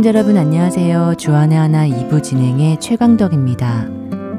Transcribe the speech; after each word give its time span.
애청자 0.00 0.18
여러분 0.18 0.38
안녕하세요. 0.38 1.16
주안의 1.18 1.58
하나 1.58 1.86
2부 1.86 2.22
진행의 2.22 2.80
최강덕입니다. 2.80 3.86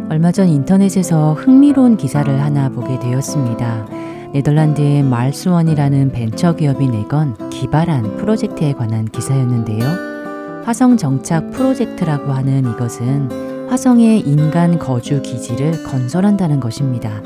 얼마 0.10 0.32
전 0.32 0.50
인터넷에서 0.50 1.34
흥미로운 1.36 1.98
기사를 1.98 2.42
하나 2.42 2.70
보게 2.70 2.98
되었습니다. 2.98 3.86
네덜란드의 4.34 5.04
말스원이라는 5.04 6.14
벤처 6.14 6.56
기업이 6.56 6.88
내건 6.88 7.38
기발한 7.52 8.18
프로젝트에 8.18 8.74
관한 8.74 9.06
기사였는데요. 9.06 10.64
화성 10.66 10.98
정착 10.98 11.52
프로젝트라고 11.52 12.32
하는 12.32 12.62
이것은 12.62 13.70
화성의 13.70 14.22
인간 14.22 14.80
거주 14.80 15.22
기지를 15.22 15.84
건설한다는 15.84 16.60
것입니다. 16.60 17.22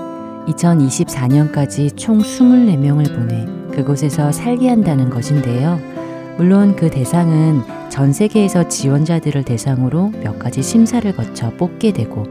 2024년까지 0.47 1.95
총 1.95 2.17
24명을 2.17 3.15
보내 3.15 3.45
그곳에서 3.73 4.33
살게 4.33 4.67
한다는 4.67 5.09
것인데요. 5.09 5.94
물론 6.37 6.75
그 6.75 6.89
대상은 6.89 7.61
전 7.89 8.11
세계에서 8.11 8.67
지원자들을 8.67 9.43
대상으로 9.43 10.09
몇 10.23 10.37
가지 10.37 10.61
심사를 10.61 11.09
거쳐 11.15 11.49
뽑게 11.51 11.93
되고 11.93 12.25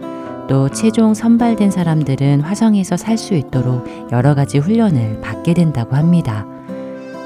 또 0.46 0.68
최종 0.68 1.14
선발된 1.14 1.70
사람들은 1.70 2.42
화성에서 2.42 2.98
살 2.98 3.16
수 3.16 3.34
있도록 3.34 3.86
여러 4.12 4.34
가지 4.34 4.58
훈련을 4.58 5.20
받게 5.22 5.54
된다고 5.54 5.96
합니다. 5.96 6.46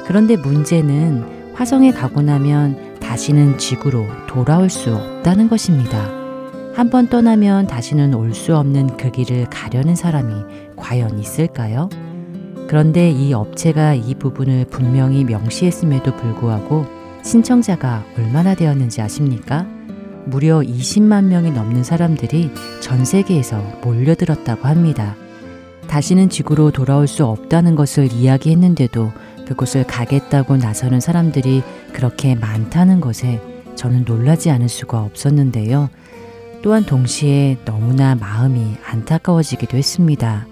그런데 0.06 0.37
문제는 0.37 1.52
화성에 1.54 1.91
가고 1.91 2.23
나면 2.23 2.98
다시는 3.01 3.59
지구로 3.59 4.06
돌아올 4.29 4.70
수 4.70 4.95
없다는 4.95 5.48
것입니다. 5.48 5.98
한 6.74 6.90
번 6.90 7.09
떠나면 7.09 7.66
다시는 7.66 8.15
올 8.15 8.32
수 8.35 8.57
없는 8.57 8.96
그 8.96 9.10
길을 9.10 9.46
가려는 9.51 9.96
사람이 9.96 10.32
과연 10.76 11.18
있을까요? 11.18 11.88
그런데 12.69 13.11
이 13.11 13.33
업체가 13.33 13.95
이 13.95 14.15
부분을 14.15 14.66
분명히 14.66 15.24
명시했음에도 15.24 16.15
불구하고 16.16 16.87
신청자가 17.23 18.05
얼마나 18.16 18.55
되었는지 18.55 19.01
아십니까? 19.01 19.66
무려 20.27 20.60
20만 20.60 21.25
명이 21.25 21.51
넘는 21.51 21.83
사람들이 21.83 22.51
전 22.80 23.07
세계에서 23.07 23.80
몰려들었다고 23.83 24.69
합니다. 24.69 25.16
다시는 25.88 26.29
지구로 26.29 26.71
돌아올 26.71 27.09
수 27.09 27.25
없다는 27.25 27.75
것을 27.75 28.13
이야기했는데도 28.13 29.13
그곳을 29.47 29.85
가겠다고 29.85 30.59
나서는 30.59 31.01
사람들이 31.01 31.63
그렇게 31.95 32.35
많다는 32.35 33.01
것에 33.01 33.41
저는 33.77 34.05
놀라지 34.07 34.51
않을 34.51 34.69
수가 34.69 35.03
없었는데요. 35.03 35.88
또한 36.60 36.85
동시에 36.85 37.57
너무나 37.65 38.15
마음이 38.15 38.77
안타까워지기도 38.85 39.79
했습니다. 39.79 40.47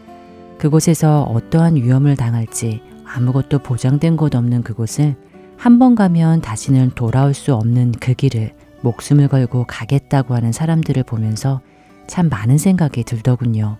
그곳에서 0.66 1.22
어떠한 1.22 1.76
위험을 1.76 2.16
당할지 2.16 2.80
아무것도 3.04 3.60
보장된 3.60 4.16
곳 4.16 4.34
없는 4.34 4.64
그곳을 4.64 5.14
한 5.56 5.78
번 5.78 5.94
가면 5.94 6.40
다시는 6.40 6.90
돌아올 6.96 7.34
수 7.34 7.54
없는 7.54 7.92
그 8.00 8.14
길을 8.14 8.52
목숨을 8.80 9.28
걸고 9.28 9.66
가겠다고 9.68 10.34
하는 10.34 10.50
사람들을 10.50 11.04
보면서 11.04 11.60
참 12.08 12.28
많은 12.28 12.58
생각이 12.58 13.04
들더군요. 13.04 13.78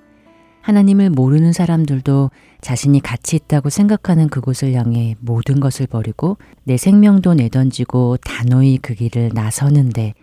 하나님을 0.62 1.10
모르는 1.10 1.52
사람들도 1.52 2.30
자신이 2.60 3.00
가치 3.00 3.34
있다고 3.34 3.68
생각하는 3.68 4.28
그곳을 4.28 4.72
향해 4.74 5.16
모든 5.20 5.58
것을 5.58 5.88
버리고 5.88 6.38
내 6.62 6.76
생명도 6.76 7.34
내던지고 7.34 8.18
단호히 8.18 8.78
그 8.78 8.94
길을 8.94 9.32
나서는데 9.34 10.14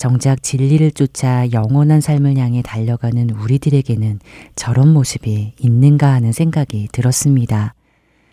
정작 0.00 0.42
진리를 0.42 0.92
쫓아 0.92 1.46
영원한 1.52 2.00
삶을 2.00 2.38
향해 2.38 2.62
달려가는 2.62 3.28
우리들에게는 3.28 4.20
저런 4.56 4.94
모습이 4.94 5.52
있는가 5.58 6.10
하는 6.10 6.32
생각이 6.32 6.88
들었습니다. 6.90 7.74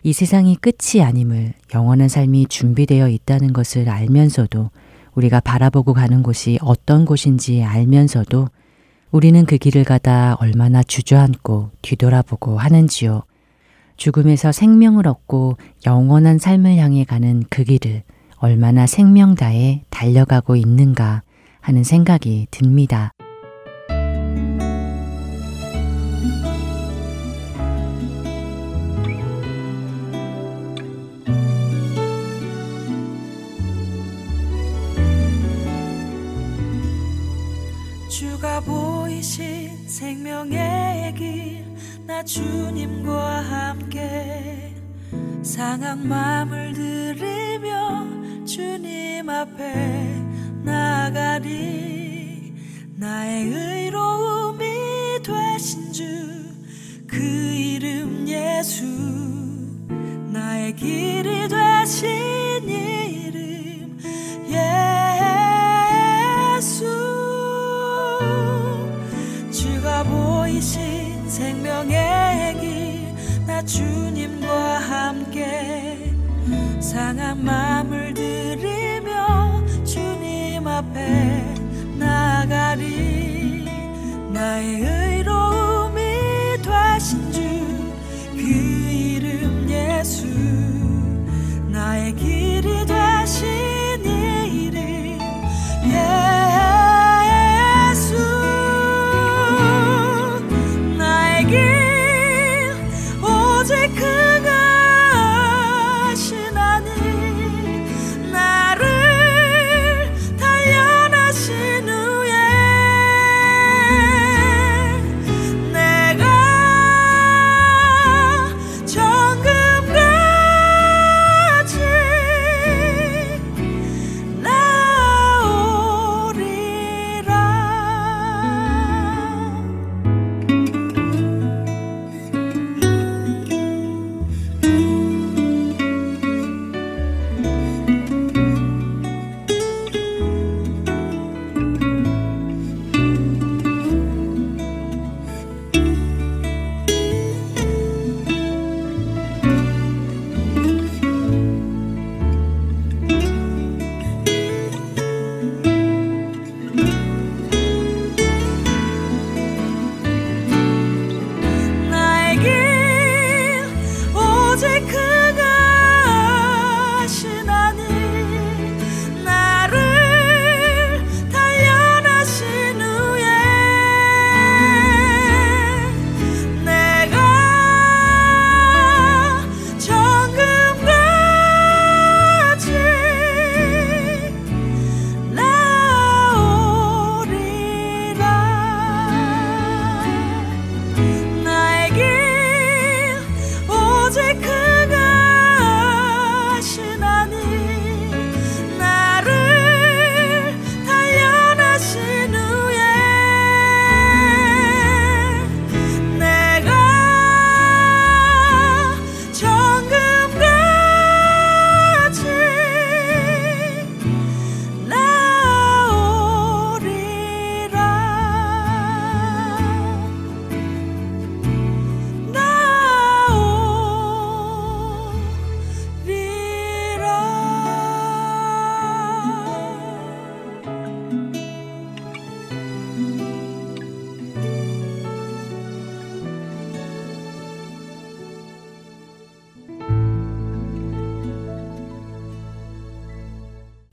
이 0.02 0.14
세상이 0.14 0.56
끝이 0.56 1.02
아님을 1.02 1.52
영원한 1.74 2.08
삶이 2.08 2.46
준비되어 2.46 3.10
있다는 3.10 3.52
것을 3.52 3.90
알면서도 3.90 4.70
우리가 5.14 5.40
바라보고 5.40 5.92
가는 5.92 6.22
곳이 6.22 6.58
어떤 6.62 7.04
곳인지 7.04 7.62
알면서도 7.62 8.48
우리는 9.10 9.44
그 9.44 9.58
길을 9.58 9.84
가다 9.84 10.38
얼마나 10.40 10.82
주저앉고 10.82 11.72
뒤돌아보고 11.82 12.56
하는지요. 12.56 13.24
죽음에서 13.98 14.52
생명을 14.52 15.06
얻고 15.06 15.58
영원한 15.84 16.38
삶을 16.38 16.76
향해 16.78 17.04
가는 17.04 17.42
그 17.50 17.62
길을 17.64 18.04
얼마나 18.38 18.86
생명 18.86 19.34
다해 19.34 19.84
달려가고 19.90 20.56
있는가 20.56 21.24
하는 21.60 21.84
생각이 21.84 22.46
듭니다. 22.50 23.12
주가 38.08 38.60
보이신 38.60 39.86
생명의 39.86 41.14
길나 41.14 42.24
주님과 42.24 43.40
함께 43.42 44.74
상한 45.42 46.08
마음을 46.08 46.72
들이며 46.72 48.44
주님 48.44 49.28
앞에 49.28 50.27
나가리 50.68 52.52
나의 52.96 53.44
의로움이 53.46 54.64
되신 55.22 55.92
주 55.92 56.48
그 57.06 57.16
이름 57.16 58.28
예수 58.28 58.84
나의 60.32 60.74
길이 60.76 61.48
되신 61.48 62.08
이름 62.68 63.98
예수. 66.58 66.84
주가 69.50 70.02
보이신 70.04 71.28
생명의 71.28 72.54
길 72.60 73.08
나 73.46 73.62
주님과 73.64 74.78
함께 74.78 76.12
상한 76.80 77.42
마음을 77.44 78.12
들이 78.14 78.97
đi. 82.78 83.62
Ngày 84.32 84.82
ấy 84.82 85.17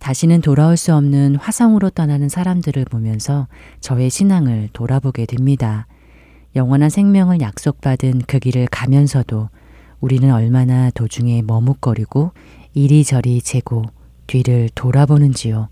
다시는 0.06 0.42
돌아올 0.42 0.78
수 0.78 0.94
없는 0.94 1.36
화성으로 1.38 1.90
떠나는 1.90 2.30
사람들을 2.30 2.86
보면서 2.86 3.48
저의 3.80 4.12
신앙을 4.12 4.70
돌아보게 4.72 5.26
됩니다. 5.26 5.88
영원한 6.56 6.92
생명을 6.92 7.42
약속받은 7.42 8.22
그 8.28 8.38
길을 8.38 8.68
가면서도 8.70 9.50
우리는 10.02 10.32
얼마나 10.32 10.92
도중에 10.92 11.42
머뭇거리고 11.42 12.34
이리저리 12.76 13.42
재고 13.42 13.82
뒤를 14.28 14.70
돌아보는지요. 14.76 15.70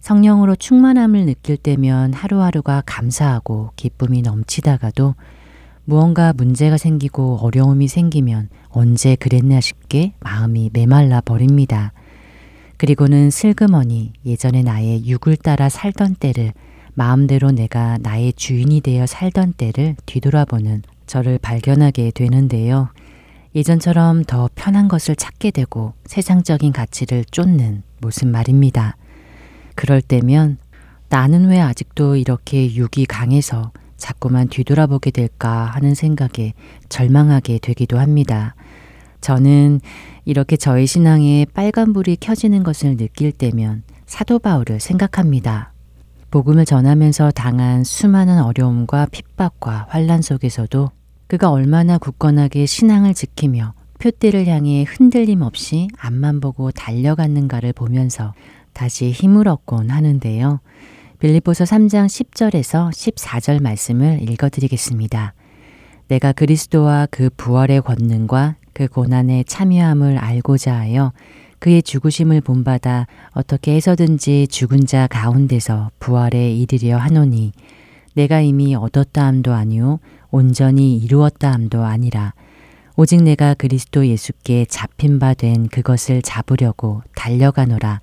성령으로 0.00 0.54
충만함을 0.54 1.24
느낄 1.24 1.56
때면 1.56 2.12
하루하루가 2.12 2.82
감사하고 2.84 3.70
기쁨이 3.76 4.20
넘치다가도 4.20 5.14
무언가 5.86 6.34
문제가 6.34 6.76
생기고 6.76 7.38
어려움이 7.40 7.88
생기면 7.88 8.50
언제 8.68 9.16
그랬나 9.16 9.62
싶게 9.62 10.12
마음이 10.20 10.68
메말라 10.74 11.22
버립니다. 11.22 11.94
그리고는 12.82 13.30
슬그머니 13.30 14.12
예전에 14.26 14.62
나의 14.62 15.06
육을 15.06 15.36
따라 15.36 15.68
살던 15.68 16.16
때를 16.16 16.52
마음대로 16.94 17.52
내가 17.52 17.96
나의 17.98 18.32
주인이 18.32 18.80
되어 18.80 19.06
살던 19.06 19.52
때를 19.52 19.94
뒤돌아보는 20.04 20.82
저를 21.06 21.38
발견하게 21.38 22.10
되는데요. 22.12 22.88
예전처럼 23.54 24.24
더 24.24 24.50
편한 24.56 24.88
것을 24.88 25.14
찾게 25.14 25.52
되고 25.52 25.94
세상적인 26.06 26.72
가치를 26.72 27.24
쫓는 27.30 27.84
무슨 28.00 28.32
말입니다. 28.32 28.96
그럴 29.76 30.02
때면 30.02 30.58
나는 31.08 31.50
왜 31.50 31.60
아직도 31.60 32.16
이렇게 32.16 32.74
육이 32.74 33.06
강해서 33.06 33.70
자꾸만 33.96 34.48
뒤돌아보게 34.48 35.12
될까 35.12 35.66
하는 35.66 35.94
생각에 35.94 36.54
절망하게 36.88 37.60
되기도 37.60 38.00
합니다. 38.00 38.56
저는 39.20 39.80
이렇게 40.24 40.56
저의 40.56 40.86
신앙에 40.86 41.46
빨간불이 41.52 42.18
켜지는 42.20 42.62
것을 42.62 42.96
느낄 42.96 43.32
때면 43.32 43.82
사도 44.06 44.38
바울을 44.38 44.80
생각합니다. 44.80 45.72
복음을 46.30 46.64
전하면서 46.64 47.32
당한 47.32 47.84
수많은 47.84 48.42
어려움과 48.42 49.06
핍박과 49.10 49.86
환란 49.90 50.22
속에서도 50.22 50.90
그가 51.26 51.50
얼마나 51.50 51.98
굳건하게 51.98 52.66
신앙을 52.66 53.14
지키며 53.14 53.74
표대를 53.98 54.46
향해 54.46 54.84
흔들림 54.86 55.42
없이 55.42 55.88
앞만 55.98 56.40
보고 56.40 56.70
달려갔는가를 56.70 57.72
보면서 57.72 58.34
다시 58.72 59.10
힘을 59.10 59.48
얻곤 59.48 59.90
하는데요. 59.90 60.60
빌립보서 61.18 61.64
3장 61.64 62.06
10절에서 62.06 62.90
14절 62.90 63.62
말씀을 63.62 64.28
읽어드리겠습니다. 64.28 65.34
내가 66.08 66.32
그리스도와 66.32 67.06
그 67.10 67.30
부활의 67.36 67.82
권능과 67.82 68.56
그 68.72 68.88
고난에 68.88 69.44
참여함을 69.44 70.18
알고자 70.18 70.74
하여 70.74 71.12
그의 71.58 71.82
죽으심을 71.82 72.40
본받아 72.40 73.06
어떻게 73.32 73.74
해서든지 73.74 74.48
죽은 74.48 74.86
자 74.86 75.06
가운데서 75.06 75.90
부활에 75.98 76.52
이르려 76.52 76.96
하노니 76.96 77.52
내가 78.14 78.40
이미 78.40 78.74
얻었다 78.74 79.26
함도 79.26 79.52
아니요 79.52 80.00
온전히 80.30 80.96
이루었다 80.96 81.52
함도 81.52 81.84
아니라 81.84 82.34
오직 82.96 83.22
내가 83.22 83.54
그리스도 83.54 84.06
예수께 84.06 84.66
잡힌 84.68 85.18
바 85.18 85.32
된 85.34 85.68
그것을 85.68 86.20
잡으려고 86.20 87.02
달려가노라. 87.14 88.00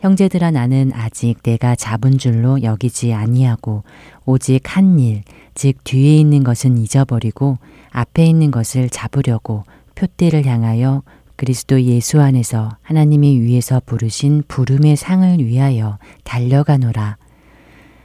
형제들아 0.00 0.50
나는 0.50 0.92
아직 0.94 1.42
내가 1.42 1.74
잡은 1.74 2.18
줄로 2.18 2.62
여기지 2.62 3.12
아니하고 3.12 3.84
오직 4.26 4.76
한 4.76 4.98
일, 4.98 5.22
즉 5.54 5.82
뒤에 5.84 6.16
있는 6.16 6.44
것은 6.44 6.78
잊어버리고 6.78 7.58
앞에 7.90 8.24
있는 8.26 8.50
것을 8.50 8.90
잡으려고 8.90 9.64
표대를 9.98 10.46
향하여 10.46 11.02
그리스도 11.34 11.82
예수 11.82 12.20
안에서 12.20 12.70
하나님이 12.82 13.40
위에서 13.40 13.80
부르신 13.84 14.44
부름의 14.46 14.96
상을 14.96 15.38
위하여 15.44 15.98
달려가노라. 16.22 17.16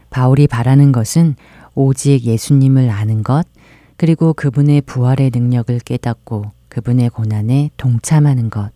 바울이 0.09 0.47
바라는 0.47 0.91
것은 0.91 1.35
오직 1.75 2.23
예수님을 2.23 2.89
아는 2.89 3.21
것, 3.21 3.47
그리고 3.95 4.33
그분의 4.33 4.81
부활의 4.81 5.31
능력을 5.33 5.79
깨닫고 5.79 6.45
그분의 6.69 7.09
고난에 7.09 7.69
동참하는 7.77 8.49
것, 8.49 8.71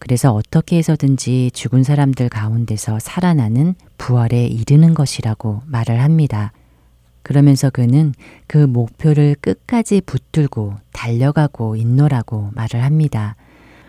그래서 0.00 0.32
어떻게 0.32 0.78
해서든지 0.78 1.52
죽은 1.54 1.84
사람들 1.84 2.28
가운데서 2.28 2.98
살아나는 2.98 3.76
부활에 3.98 4.46
이르는 4.46 4.94
것이라고 4.94 5.62
말을 5.66 6.00
합니다. 6.00 6.52
그러면서 7.22 7.70
그는 7.70 8.14
그 8.46 8.58
목표를 8.58 9.36
끝까지 9.40 10.00
붙들고 10.00 10.74
달려가고 10.92 11.76
있노라고 11.76 12.50
말을 12.54 12.82
합니다. 12.82 13.36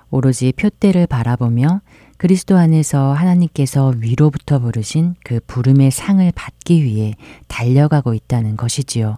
오로지 0.10 0.54
표대를 0.54 1.08
바라보며 1.08 1.82
그리스도 2.18 2.56
안에서 2.58 3.14
하나님께서 3.14 3.94
위로부터 3.98 4.60
부르신 4.60 5.16
그 5.24 5.40
부름의 5.48 5.92
상을 5.92 6.32
받기 6.36 6.84
위해 6.84 7.16
달려가고 7.48 8.14
있다는 8.14 8.56
것이지요. 8.56 9.18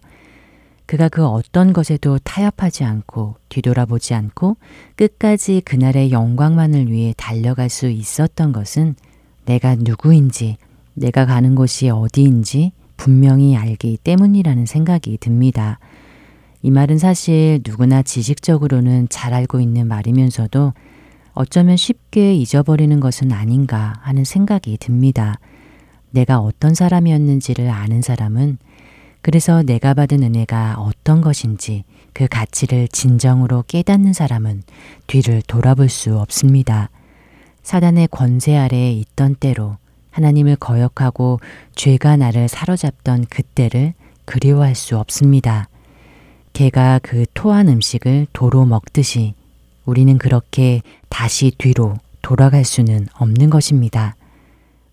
그가 0.86 1.10
그 1.10 1.26
어떤 1.26 1.74
것에도 1.74 2.18
타협하지 2.20 2.84
않고 2.84 3.36
뒤돌아보지 3.50 4.14
않고 4.14 4.58
끝까지 4.96 5.62
그날의 5.66 6.12
영광만을 6.12 6.92
위해 6.92 7.14
달려갈 7.18 7.70
수 7.70 7.88
있었던 7.88 8.54
것은 8.54 8.96
내가 9.46 9.76
누구인지, 9.76 10.58
내가 10.94 11.26
가는 11.26 11.56
곳이 11.56 11.90
어디인지 11.90 12.72
분명히 12.98 13.56
알기 13.56 13.98
때문이라는 14.04 14.66
생각이 14.66 15.18
듭니다. 15.20 15.80
이 16.62 16.72
말은 16.72 16.98
사실 16.98 17.62
누구나 17.66 18.02
지식적으로는 18.02 19.08
잘 19.10 19.34
알고 19.34 19.60
있는 19.60 19.88
말이면서도 19.88 20.74
어쩌면 21.34 21.78
쉽게 21.78 22.34
잊어버리는 22.34 23.00
것은 23.00 23.32
아닌가 23.32 23.94
하는 24.02 24.24
생각이 24.24 24.78
듭니다. 24.78 25.40
내가 26.12 26.40
어떤 26.40 26.74
사람이었는지를 26.74 27.70
아는 27.70 28.02
사람은 28.02 28.58
그래서 29.22 29.64
내가 29.64 29.94
받은 29.94 30.24
은혜가 30.24 30.76
어떤 30.78 31.20
것인지 31.20 31.84
그 32.14 32.28
가치를 32.28 32.88
진정으로 32.88 33.64
깨닫는 33.68 34.14
사람은 34.14 34.64
뒤를 35.08 35.42
돌아볼 35.42 35.90
수 35.90 36.18
없습니다. 36.18 36.90
사단의 37.64 38.08
권세 38.10 38.56
아래에 38.56 38.92
있던 38.94 39.36
때로 39.36 39.78
하나님을 40.16 40.56
거역하고 40.56 41.42
죄가 41.76 42.16
나를 42.16 42.48
사로잡던 42.48 43.26
그때를 43.26 43.94
그리워할 44.24 44.74
수 44.74 44.98
없습니다. 44.98 45.68
개가 46.54 47.02
그 47.04 47.26
토한 47.34 47.68
음식을 47.68 48.28
도로 48.32 48.64
먹듯이 48.64 49.34
우리는 49.84 50.18
그렇게 50.18 50.82
다시 51.10 51.52
뒤로 51.58 51.96
돌아갈 52.22 52.64
수는 52.64 53.08
없는 53.14 53.50
것입니다. 53.50 54.16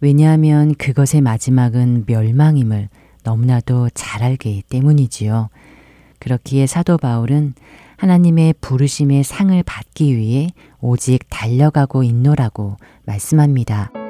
왜냐하면 0.01 0.75
그것의 0.75 1.21
마지막은 1.23 2.03
멸망임을 2.09 2.89
너무나도 3.23 3.91
잘 3.95 4.25
알기 4.25 4.65
때문이지요. 4.69 5.51
그렇기에 6.19 6.67
사도 6.67 6.99
바울은 6.99 7.55
하나님의 7.97 8.55
부르심의 8.61 9.23
상을 9.23 9.63
받기 9.63 10.17
위해 10.17 10.49
오직 10.81 11.21
달려가고 11.31 12.03
있노라고 12.03 12.77
말씀합니다. 13.05 14.02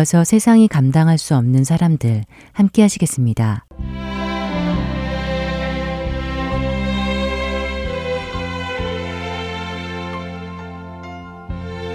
이어서 0.00 0.24
세상이 0.24 0.66
감당할 0.66 1.18
수 1.18 1.36
없는 1.36 1.62
사람들 1.62 2.24
함께 2.52 2.80
하시겠습니다. 2.80 3.66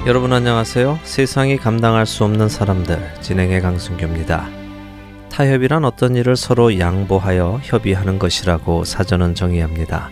여러분 0.06 0.34
안녕하세요. 0.34 1.00
세상이 1.04 1.58
감당할 1.58 2.06
수 2.06 2.24
없는 2.24 2.48
사람들 2.48 3.22
진행의 3.22 3.62
강승규입니다. 3.62 4.50
타협이란 5.32 5.84
어떤 5.84 6.16
일을 6.16 6.36
서로 6.36 6.78
양보하여 6.78 7.60
협의하는 7.64 8.20
것이라고 8.20 8.86
사전은 8.86 9.34
정의합니다. 9.34 10.12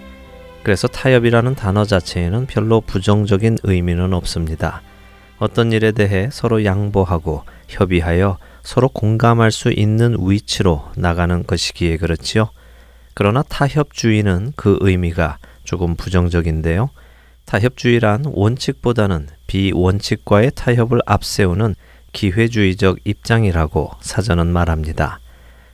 그래서 0.64 0.88
타협이라는 0.88 1.54
단어 1.54 1.86
자체에는 1.86 2.48
별로 2.48 2.82
부정적인 2.82 3.60
의미는 3.62 4.14
없습니다. 4.14 4.82
어떤 5.40 5.72
일에 5.72 5.92
대해 5.92 6.30
서로 6.32 6.64
양보하고 6.64 7.44
협의하여 7.68 8.38
서로 8.62 8.88
공감할 8.88 9.52
수 9.52 9.72
있는 9.72 10.16
위치로 10.20 10.86
나가는 10.96 11.44
것이기에 11.46 11.98
그렇지요. 11.98 12.50
그러나 13.14 13.44
타협주의는 13.44 14.54
그 14.56 14.78
의미가 14.82 15.38
조금 15.64 15.96
부정적인데요. 15.96 16.90
타협주의란 17.46 18.24
원칙보다는 18.28 19.28
비원칙과의 19.48 20.52
타협을 20.56 21.02
앞세우는 21.06 21.76
기회주의적 22.14 23.00
입장이라고 23.04 23.92
사전은 24.00 24.48
말합니다. 24.48 25.20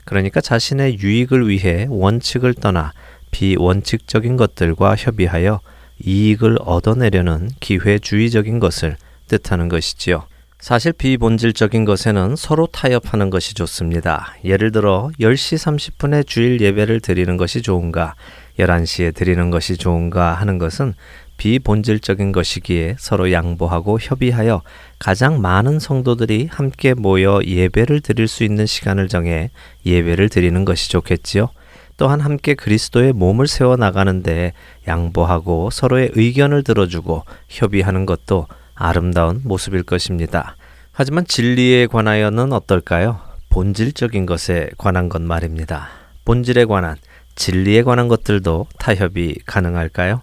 그러니까 0.06 0.42
자신의 0.42 1.00
유익을 1.00 1.48
위해 1.48 1.86
원칙을 1.90 2.56
떠나 2.56 2.92
비원칙적인 3.32 4.38
것들과 4.38 4.96
협의하여 4.96 5.62
이익을 6.04 6.58
얻어내려는 6.62 7.52
기회주의적인 7.60 8.60
것을 8.60 8.98
뜻하는 9.30 9.70
것이지요. 9.70 10.26
사실 10.60 10.92
비본질적인 10.92 11.86
것에는 11.86 12.36
서로 12.36 12.68
타협하는 12.68 13.30
것이 13.30 13.54
좋습니다. 13.54 14.36
예를 14.44 14.74
들어 14.74 15.10
10시 15.22 15.58
30분에 15.58 16.28
주일 16.28 16.60
예배를 16.60 17.00
드리는 17.00 17.38
것이 17.38 17.62
좋은가, 17.62 18.16
11시에 18.60 19.16
드리는 19.16 19.50
것이 19.52 19.78
좋은가 19.78 20.34
하는 20.34 20.58
것은 20.58 20.96
비본질적인 21.38 22.34
것이기에 22.34 22.98
서로 23.00 23.32
양보하고 23.32 24.00
협의하여 24.02 24.62
가장 25.00 25.42
많은 25.42 25.80
성도들이 25.80 26.50
함께 26.52 26.94
모여 26.94 27.40
예배를 27.46 28.02
드릴 28.02 28.28
수 28.28 28.44
있는 28.44 28.66
시간을 28.66 29.08
정해 29.08 29.52
예배를 29.86 30.28
드리는 30.28 30.66
것이 30.66 30.90
좋겠지요. 30.90 31.48
또한 31.96 32.20
함께 32.20 32.54
그리스도의 32.54 33.14
몸을 33.14 33.48
세워 33.48 33.78
나가는데 33.78 34.52
양보하고 34.88 35.70
서로의 35.70 36.12
의견을 36.14 36.64
들어주고 36.64 37.24
협의하는 37.48 38.06
것도 38.06 38.48
아름다운 38.80 39.42
모습일 39.44 39.84
것입니다. 39.84 40.56
하지만 40.94 41.26
진리에 41.26 41.88
관하여는 41.88 42.54
어떨까요? 42.54 43.20
본질적인 43.50 44.26
것에 44.26 44.70
관한 44.78 45.10
것 45.10 45.22
말입니다. 45.22 45.90
본질에 46.24 46.64
관한, 46.66 46.96
진리에 47.36 47.84
관한 47.84 48.08
것들도 48.08 48.68
타협이 48.80 49.40
가능할까요? 49.46 50.22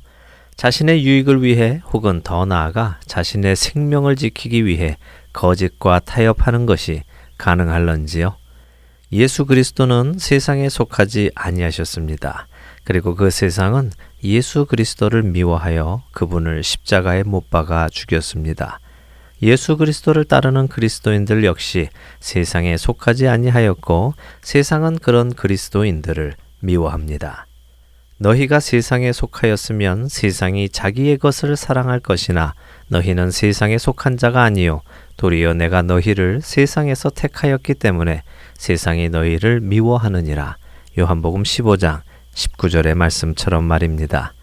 자신의 0.57 1.05
유익을 1.05 1.43
위해 1.43 1.83
혹은 1.93 2.23
더 2.23 2.47
나아가 2.47 2.99
자신의 3.05 3.57
생명을 3.57 4.17
지키기 4.17 4.65
위해 4.65 4.97
거짓과 5.35 6.01
타협하는 6.01 6.65
것이 6.65 7.03
가능할런지요? 7.37 8.37
예수 9.13 9.45
그리스도는 9.45 10.15
세상에 10.19 10.71
속하지 10.71 11.31
아니하셨습니다. 11.35 12.49
그리고 12.85 13.15
그 13.15 13.29
세상은 13.31 13.91
예수 14.25 14.65
그리스도를 14.67 15.23
미워하여 15.23 16.03
그분을 16.13 16.63
십자가에 16.63 17.23
못 17.23 17.51
박아 17.51 17.89
죽였습니다. 17.91 18.81
예수 19.43 19.77
그리스도를 19.77 20.25
따르는 20.25 20.69
그리스도인들 20.69 21.45
역시 21.45 21.91
세상에 22.21 22.77
속하지 22.77 23.29
아니하였고 23.29 24.15
세상은 24.41 24.99
그런 24.99 25.35
그리스도인들을 25.35 26.35
미워합니다. 26.61 27.47
너희가 28.19 28.61
세상에 28.61 29.13
속하였으면 29.13 30.09
세상이 30.09 30.71
자기의 30.71 31.19
것을 31.19 31.55
사랑할 31.55 32.01
것이나 32.01 32.55
너희는 32.89 33.31
세상에 33.31 33.77
속한 33.77 34.17
자가 34.17 34.43
아니요 34.43 34.81
도리어 35.19 35.53
내가 35.53 35.83
너희를 35.83 36.41
세상에서 36.43 37.11
택하였기 37.11 37.75
때문에 37.75 38.23
세상이 38.55 39.11
너희를 39.11 39.61
미워하느니라. 39.61 40.57
요한복음 40.99 41.43
15장 41.43 42.01
19절의 42.37 42.95
말씀처럼 42.95 43.65
말입니다. 43.65 44.35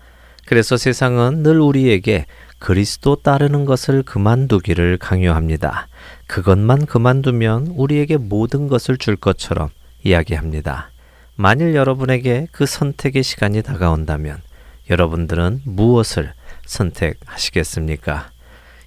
그래서 0.46 0.76
세상은 0.76 1.44
늘 1.44 1.62
우리에게 1.62 2.26
그리스도 2.60 3.16
따르는 3.16 3.66
것을 3.66 4.04
그만두기를 4.04 4.98
강요합니다. 4.98 5.88
그것만 6.28 6.86
그만두면 6.86 7.68
우리에게 7.76 8.18
모든 8.18 8.68
것을 8.68 8.98
줄 8.98 9.16
것처럼 9.16 9.70
이야기합니다. 10.04 10.90
만일 11.36 11.76
여러분에게 11.76 12.48
그 12.52 12.66
선택의 12.66 13.24
시간이 13.24 13.62
다가온다면 13.62 14.42
여러분들은 14.90 15.62
무엇을 15.66 16.34
선택하시겠습니까? 16.66 18.30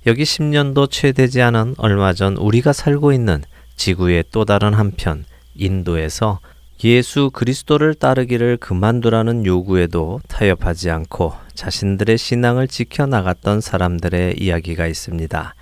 여기 0.06 0.22
10년도 0.22 0.90
채 0.90 1.12
되지 1.12 1.42
않은 1.42 1.74
얼마 1.78 2.12
전 2.12 2.36
우리가 2.36 2.72
살고 2.72 3.12
있는 3.12 3.42
지구의 3.76 4.24
또 4.30 4.44
다른 4.44 4.74
한편 4.74 5.24
인도에서 5.54 6.40
예수 6.84 7.30
그리스도를 7.32 7.94
따르기를 7.94 8.58
그만두라는 8.58 9.46
요구에도 9.46 10.20
타협하지 10.28 10.90
않고 10.90 11.32
자신들의 11.54 12.18
신앙을 12.18 12.68
지켜나갔던 12.68 13.62
사람들의 13.62 14.36
이야기가 14.38 14.86
있습니다. 14.86 15.54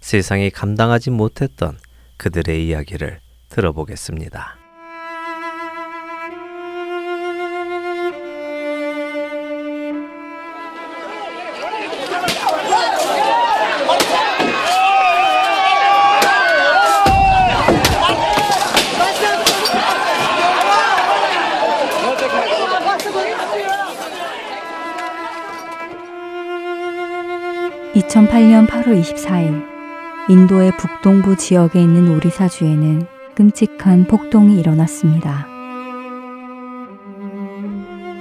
세상이 0.00 0.50
감당하지 0.50 1.10
못했던 1.10 1.76
그들의 2.18 2.66
이야기를 2.66 3.18
들어보겠습니다. 3.48 4.59
2008년 27.94 28.68
8월 28.68 29.02
24일 29.02 29.66
인도의 30.28 30.70
북동부 30.76 31.36
지역에 31.36 31.82
있는 31.82 32.08
오리사주에는 32.14 33.06
끔찍한 33.34 34.04
폭동이 34.04 34.60
일어났습니다. 34.60 35.48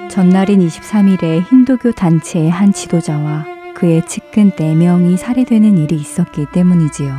전날인 0.09 0.67
23일에 0.67 1.43
힌두교 1.43 1.91
단체의 1.91 2.49
한 2.49 2.73
지도자와 2.73 3.45
그의 3.75 4.03
측근 4.07 4.49
4명이 4.51 5.17
살해되는 5.17 5.77
일이 5.77 5.97
있었기 5.97 6.47
때문이지요. 6.51 7.13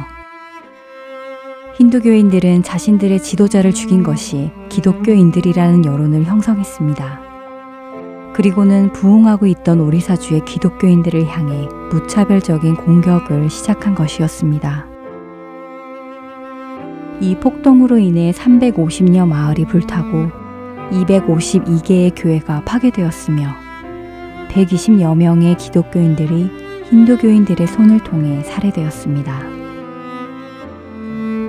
힌두교인들은 1.76 2.64
자신들의 2.64 3.22
지도자를 3.22 3.72
죽인 3.72 4.02
것이 4.02 4.50
기독교인들이라는 4.70 5.84
여론을 5.84 6.24
형성했습니다. 6.24 7.29
그리고는 8.40 8.90
부흥하고 8.94 9.46
있던 9.48 9.80
오리사주의 9.80 10.42
기독교인들을 10.46 11.26
향해 11.26 11.68
무차별적인 11.92 12.74
공격을 12.76 13.50
시작한 13.50 13.94
것이었습니다. 13.94 14.86
이 17.20 17.36
폭동으로 17.36 17.98
인해 17.98 18.32
350여 18.32 19.28
마을이 19.28 19.66
불타고 19.66 20.30
252개의 20.90 22.14
교회가 22.16 22.64
파괴되었으며 22.64 23.46
120여 24.48 25.14
명의 25.18 25.54
기독교인들이 25.58 26.50
힌두교인들의 26.86 27.66
손을 27.66 28.02
통해 28.02 28.42
살해되었습니다. 28.42 29.38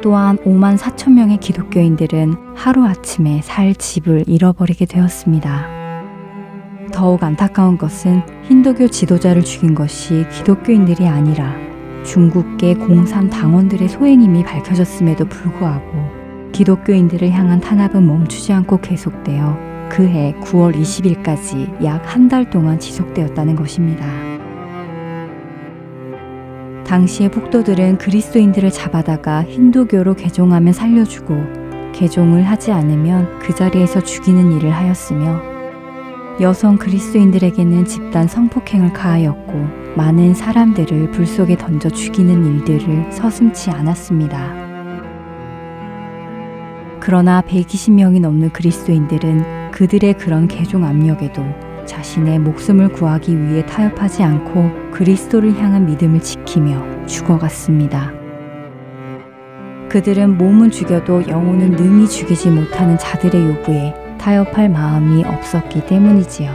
또한 0.02 0.38
5만 0.40 0.78
4천 0.78 1.14
명의 1.14 1.38
기독교인들은 1.38 2.36
하루아침에 2.54 3.42
살 3.44 3.76
집을 3.76 4.26
잃어버리게 4.28 4.88
되었습니다. 4.88 5.81
더욱 6.92 7.24
안타까운 7.24 7.78
것은 7.78 8.22
힌두교 8.44 8.90
지도자를 8.90 9.44
죽인 9.44 9.74
것이 9.76 10.26
기독교인들이 10.32 11.08
아니라 11.08 11.56
중국계 12.06 12.76
공산 12.76 13.30
당원들의 13.30 13.88
소행임이 13.90 14.44
밝혀졌음에도 14.44 15.26
불구하고 15.26 16.52
기독교인들을 16.52 17.32
향한 17.32 17.60
탄압은 17.60 18.06
멈추지 18.06 18.52
않고 18.54 18.82
계속되어 18.82 19.72
그해 19.90 20.34
9월 20.42 20.76
20일까지 20.76 21.84
약 21.84 22.02
한 22.06 22.28
달 22.30 22.50
동안 22.50 22.80
지속되었다는 22.80 23.56
것입니다. 23.56 24.06
당시의 26.86 27.32
폭도들은 27.32 27.98
그리스도인들을 27.98 28.70
잡아다가 28.72 29.44
힌두교로 29.44 30.16
개종하면 30.16 30.74
살려주고 30.74 31.36
개종을 31.94 32.44
하지 32.44 32.72
않으면 32.72 33.40
그 33.40 33.54
자리에서 33.56 34.02
죽이는 34.02 34.52
일을 34.54 34.72
하였으며 34.72 35.51
여성 36.40 36.78
그리스도인들에게는 36.78 37.86
집단 37.86 38.28
성폭행을 38.28 38.94
가하였고 38.94 39.54
많은 39.96 40.34
사람들을 40.34 41.12
불 41.12 41.28
속에 41.28 41.58
던져 41.58 41.90
죽이는 41.90 42.46
일들을 42.46 43.12
서슴치 43.12 43.70
않았습니다. 43.70 44.62
그러나 47.00 47.42
120명이 47.42 48.22
넘는 48.22 48.52
그리스도인들은 48.52 49.72
그들의 49.72 50.18
그런 50.18 50.48
개종 50.48 50.86
압력에도 50.86 51.44
자신의 51.86 52.40
목숨을 52.40 52.94
구하기 52.94 53.38
위해 53.38 53.66
타협하지 53.66 54.24
않고 54.24 54.92
그리스도를 54.92 55.58
향한 55.60 55.86
믿음을 55.86 56.22
지키며 56.22 57.06
죽어갔습니다. 57.08 58.14
그들은 59.90 60.38
몸은 60.38 60.72
죽여도 60.72 61.28
영혼은 61.28 61.72
능히 61.72 62.08
죽이지 62.08 62.50
못하는 62.50 62.98
자들의 62.98 63.50
요구에 63.50 63.94
타협할 64.22 64.70
마음이 64.70 65.26
없었기 65.26 65.88
때문이지요. 65.88 66.52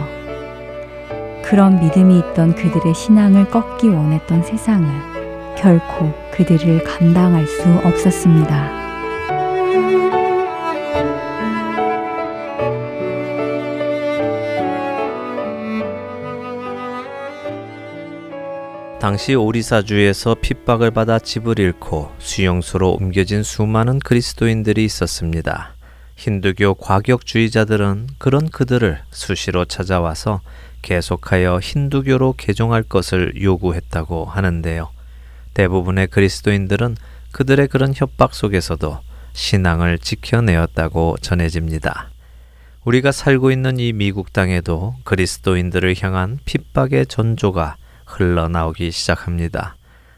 그런 1.43 1.81
믿음이 1.81 2.19
있던 2.21 2.55
그들의 2.55 2.95
신앙을 2.95 3.51
꺾기 3.51 3.89
원했던 3.89 4.45
세상은 4.45 4.89
결코 5.57 6.13
그들을 6.33 6.85
감당할 6.85 7.47
수 7.47 7.69
없었습니다. 7.85 8.87
당시 19.01 19.35
오리사주에서 19.35 20.37
핍박을 20.41 20.91
받아 20.91 21.19
집을 21.19 21.59
잃고 21.59 22.11
수용소로 22.19 22.93
옮겨진 22.95 23.43
수많은 23.45 24.01
그리스도인들이 24.01 24.85
있었습니다. 24.85 25.76
힌두교 26.17 26.75
과격주의자들은 26.75 28.09
그런 28.19 28.49
그들을 28.49 29.01
수시로 29.11 29.65
찾아와서 29.65 30.41
계속하여 30.83 31.61
힌두교로 31.61 32.35
개종할 32.37 32.83
것을 32.83 33.41
요구했다고 33.41 34.25
하는데요. 34.25 34.91
대부분의 35.55 36.09
그리스도인들은 36.09 36.97
그들의 37.33 37.69
그런 37.69 37.93
협박 37.95 38.35
속에서도 38.35 38.99
신앙을 39.33 39.99
지켜내었다고 39.99 41.17
전해집니다. 41.21 42.09
우리가 42.85 43.13
살고 43.13 43.51
있는 43.51 43.79
이 43.79 43.93
미국 43.93 44.33
땅에도 44.33 44.95
그리스도인들을 45.05 45.97
향한 46.01 46.39
핍박의 46.45 47.07
전조가 47.07 47.77
흘러나오기 48.07 48.91
시작합니다. 48.91 49.77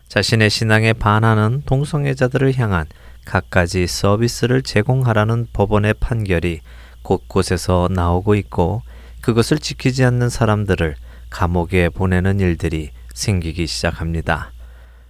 자신의 0.08 0.50
신앙에 0.50 0.92
반하는 0.92 1.62
동성애자들을 1.66 2.56
향한 2.58 2.86
갖가지 3.28 3.86
서비스를 3.86 4.62
제공하라는 4.62 5.48
법원의 5.52 5.94
판결이 6.00 6.60
곳곳에서 7.02 7.88
나오고 7.90 8.34
있고 8.36 8.80
그것을 9.20 9.58
지키지 9.58 10.02
않는 10.04 10.30
사람들을 10.30 10.96
감옥에 11.28 11.90
보내는 11.90 12.40
일들이 12.40 12.90
생기기 13.12 13.66
시작합니다. 13.66 14.50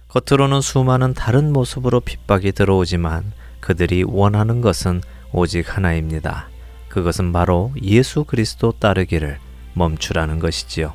겉으로는 0.09 0.59
수많은 0.59 1.13
다른 1.13 1.53
모습으로 1.53 2.01
핍박이 2.01 2.51
들어오지만 2.51 3.31
그들이 3.61 4.03
원하는 4.03 4.59
것은 4.59 5.01
오직 5.31 5.77
하나입니다. 5.77 6.49
그것은 6.89 7.31
바로 7.31 7.71
예수 7.81 8.25
그리스도 8.25 8.73
따르기를 8.73 9.37
멈추라는 9.75 10.39
것이지요. 10.39 10.93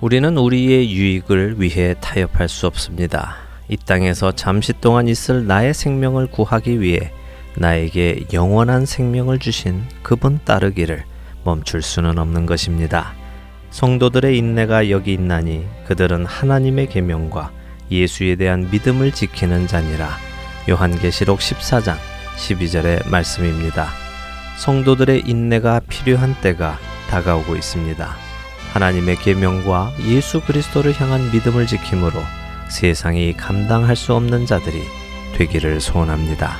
우리는 0.00 0.36
우리의 0.36 0.92
유익을 0.92 1.60
위해 1.60 1.94
타협할 2.00 2.48
수 2.48 2.66
없습니다. 2.66 3.47
이 3.68 3.76
땅에서 3.76 4.32
잠시 4.32 4.72
동안 4.72 5.08
있을 5.08 5.46
나의 5.46 5.74
생명을 5.74 6.28
구하기 6.28 6.80
위해 6.80 7.12
나에게 7.56 8.26
영원한 8.32 8.86
생명을 8.86 9.38
주신 9.38 9.84
그분 10.02 10.40
따르기를 10.44 11.04
멈출 11.44 11.82
수는 11.82 12.18
없는 12.18 12.46
것입니다. 12.46 13.14
성도들의 13.70 14.36
인내가 14.36 14.90
여기 14.90 15.12
있나니 15.12 15.66
그들은 15.86 16.24
하나님의 16.24 16.88
계명과 16.88 17.52
예수에 17.90 18.36
대한 18.36 18.68
믿음을 18.70 19.12
지키는 19.12 19.66
자니라. 19.66 20.16
요한계시록 20.68 21.38
14장 21.38 21.96
12절의 22.36 23.08
말씀입니다. 23.08 23.88
성도들의 24.58 25.24
인내가 25.26 25.80
필요한 25.88 26.34
때가 26.40 26.78
다가오고 27.10 27.56
있습니다. 27.56 28.16
하나님의 28.72 29.16
계명과 29.16 29.92
예수 30.06 30.40
그리스도를 30.40 30.98
향한 31.00 31.30
믿음을 31.32 31.66
지킴으로 31.66 32.20
세상이 32.68 33.34
감당할 33.34 33.96
수 33.96 34.14
없는 34.14 34.46
자들이 34.46 34.82
되기를 35.36 35.80
소원합니다. 35.80 36.56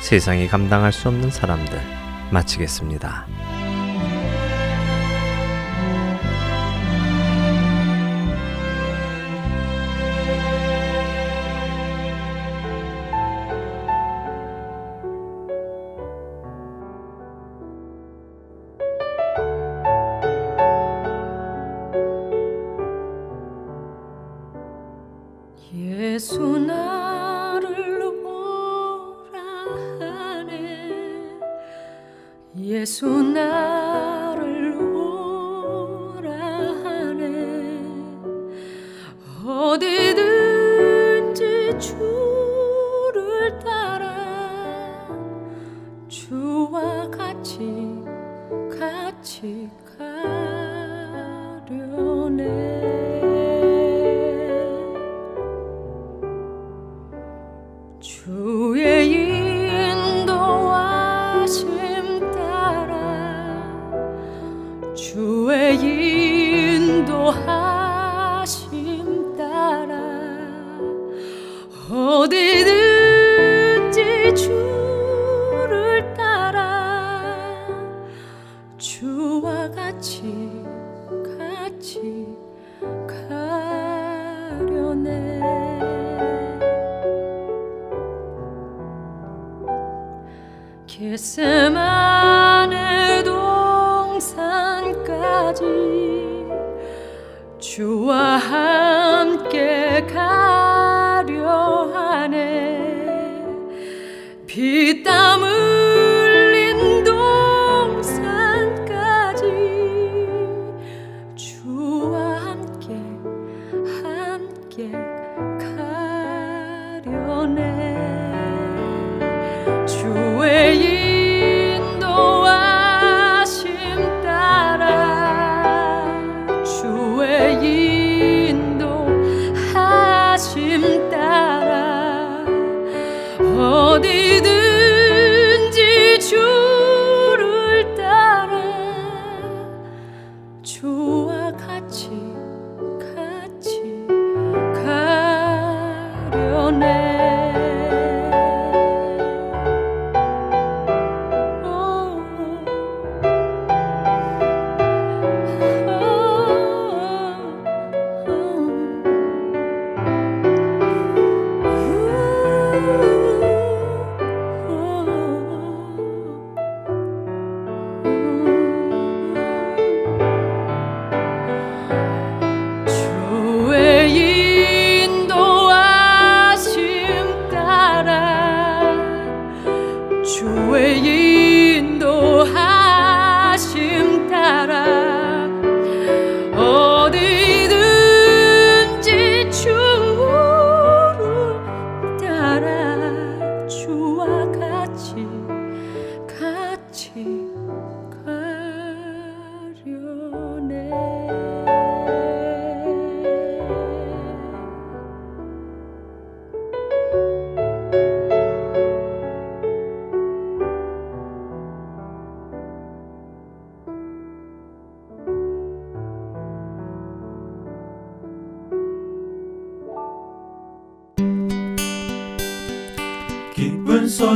세상이 0.00 0.46
감당할 0.46 0.92
수 0.92 1.08
없는 1.08 1.30
사람들 1.30 1.80
마치겠습니다. 2.30 3.26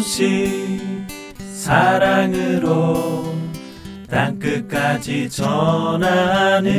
소식 0.03 0.81
사랑으로 1.55 3.25
땅끝까지 4.11 5.31
전하는 5.31 6.73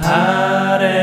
아랜소 0.00 1.00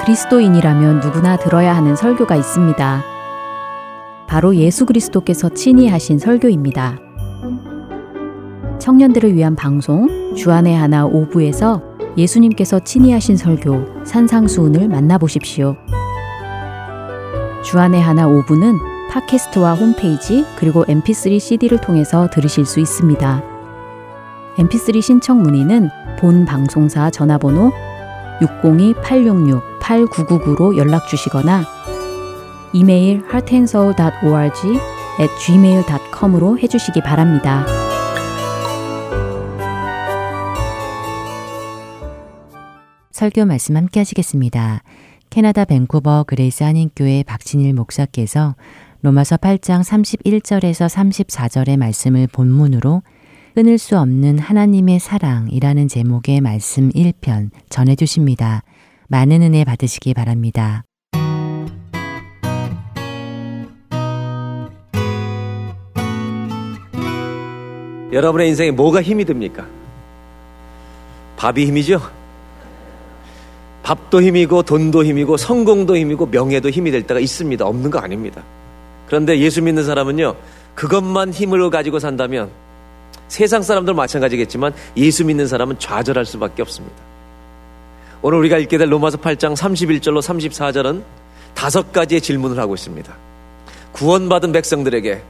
그리스도인이라면 0.00 1.00
누구나 1.00 1.36
들어야 1.36 1.76
하는 1.76 1.94
설교가 1.94 2.34
있습니다. 2.34 3.04
바로 4.26 4.56
예수 4.56 4.86
그리스도께서 4.86 5.50
친히 5.50 5.86
하신 5.86 6.18
설교입니다. 6.18 7.07
청년들을 8.78 9.34
위한 9.34 9.56
방송 9.56 10.34
주안의 10.34 10.74
하나 10.76 11.04
오부에서 11.04 11.82
예수님께서 12.16 12.80
친히 12.80 13.12
하신 13.12 13.36
설교 13.36 14.04
산상수훈을 14.04 14.88
만나보십시오. 14.88 15.76
주안의 17.64 18.00
하나 18.00 18.26
오부는 18.26 18.78
팟캐스트와 19.10 19.74
홈페이지 19.74 20.46
그리고 20.56 20.84
mp3 20.84 21.38
cd를 21.40 21.80
통해서 21.80 22.28
들으실 22.30 22.66
수 22.66 22.78
있습니다. 22.80 23.42
mp3 24.56 25.02
신청 25.02 25.42
문의는 25.42 25.88
본 26.18 26.44
방송사 26.44 27.10
전화번호 27.10 27.72
602-866-8999로 28.40 30.76
연락 30.76 31.08
주시거나 31.08 31.64
이메일 32.72 33.24
heartandsoul.org 33.24 34.68
at 35.20 35.32
gmail.com으로 35.44 36.58
해주시기 36.58 37.02
바랍니다. 37.02 37.66
설교 43.18 43.46
말씀 43.46 43.76
함께 43.76 43.98
하시겠습니다. 43.98 44.84
캐나다 45.28 45.64
밴쿠버 45.64 46.26
그레이스 46.28 46.62
한인교회 46.62 47.24
박진일 47.24 47.74
목사께서 47.74 48.54
로마서 49.02 49.38
8장 49.38 49.82
31절에서 49.82 50.88
34절의 50.88 51.78
말씀을 51.78 52.28
본문으로 52.28 53.02
끊을 53.56 53.76
수 53.76 53.98
없는 53.98 54.38
하나님의 54.38 55.00
사랑이라는 55.00 55.88
제목의 55.88 56.40
말씀 56.40 56.90
1편 56.90 57.50
전해 57.68 57.96
주십니다. 57.96 58.62
많은 59.08 59.42
은혜 59.42 59.64
받으시기 59.64 60.14
바랍니다. 60.14 60.84
여러분의 68.12 68.50
인생에 68.50 68.70
뭐가 68.70 69.02
힘이 69.02 69.24
듭니까? 69.24 69.66
밥이 71.36 71.66
힘이죠? 71.66 72.17
밥도 73.88 74.20
힘이고 74.20 74.64
돈도 74.64 75.02
힘이고 75.02 75.38
성공도 75.38 75.96
힘이고 75.96 76.26
명예도 76.26 76.68
힘이 76.68 76.90
될 76.90 77.04
때가 77.04 77.20
있습니다. 77.20 77.64
없는 77.64 77.90
거 77.90 77.98
아닙니다. 77.98 78.42
그런데 79.06 79.38
예수 79.38 79.62
믿는 79.62 79.82
사람은요, 79.82 80.36
그것만 80.74 81.32
힘을 81.32 81.70
가지고 81.70 81.98
산다면 81.98 82.50
세상 83.28 83.62
사람들 83.62 83.94
마찬가지겠지만 83.94 84.74
예수 84.98 85.24
믿는 85.24 85.46
사람은 85.46 85.78
좌절할 85.78 86.26
수밖에 86.26 86.60
없습니다. 86.60 86.96
오늘 88.20 88.38
우리가 88.40 88.58
읽게 88.58 88.76
될 88.76 88.92
로마서 88.92 89.16
8장 89.16 89.56
31절로 89.56 90.20
34절은 90.20 91.02
다섯 91.54 91.90
가지의 91.90 92.20
질문을 92.20 92.58
하고 92.58 92.74
있습니다. 92.74 93.10
구원받은 93.92 94.52
백성들에게 94.52 95.22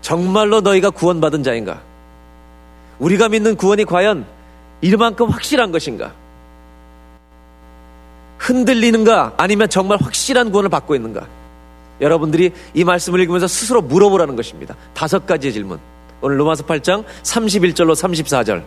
정말로 0.00 0.60
너희가 0.60 0.90
구원받은 0.90 1.42
자인가? 1.42 1.82
우리가 3.00 3.28
믿는 3.30 3.56
구원이 3.56 3.84
과연 3.84 4.26
이만큼 4.80 5.28
확실한 5.28 5.72
것인가? 5.72 6.12
흔들리는가? 8.40 9.34
아니면 9.36 9.68
정말 9.68 9.98
확실한 10.00 10.50
구원을 10.50 10.70
받고 10.70 10.94
있는가? 10.94 11.26
여러분들이 12.00 12.52
이 12.72 12.84
말씀을 12.84 13.20
읽으면서 13.20 13.46
스스로 13.46 13.82
물어보라는 13.82 14.34
것입니다. 14.34 14.74
다섯 14.94 15.26
가지의 15.26 15.52
질문. 15.52 15.78
오늘 16.22 16.40
로마서 16.40 16.64
8장 16.64 17.04
31절로 17.22 17.94
34절. 17.94 18.62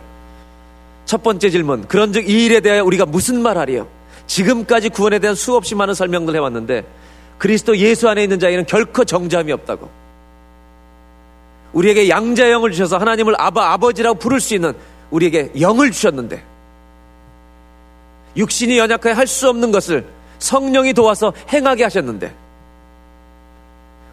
첫 1.04 1.22
번째 1.22 1.50
질문. 1.50 1.86
그런즉 1.88 2.28
이 2.28 2.44
일에 2.44 2.60
대하여 2.60 2.84
우리가 2.84 3.04
무슨 3.04 3.42
말하리요? 3.42 3.88
지금까지 4.26 4.88
구원에 4.88 5.18
대한 5.18 5.34
수없이 5.34 5.74
많은 5.74 5.92
설명들 5.92 6.34
해왔는데 6.34 6.84
그리스도 7.38 7.76
예수 7.76 8.08
안에 8.08 8.22
있는 8.22 8.38
자에는 8.38 8.66
결코 8.66 9.04
정잠이 9.04 9.50
없다고. 9.50 9.90
우리에게 11.72 12.08
양자 12.08 12.52
영을 12.52 12.70
주셔서 12.70 12.98
하나님을 12.98 13.34
아바 13.36 13.72
아버지라고 13.72 14.18
부를 14.18 14.40
수 14.40 14.54
있는 14.54 14.72
우리에게 15.10 15.50
영을 15.60 15.90
주셨는데 15.90 16.53
육신이 18.36 18.78
연약하여 18.78 19.14
할 19.14 19.26
수 19.26 19.48
없는 19.48 19.72
것을 19.72 20.06
성령이 20.38 20.92
도와서 20.92 21.32
행하게 21.52 21.84
하셨는데 21.84 22.34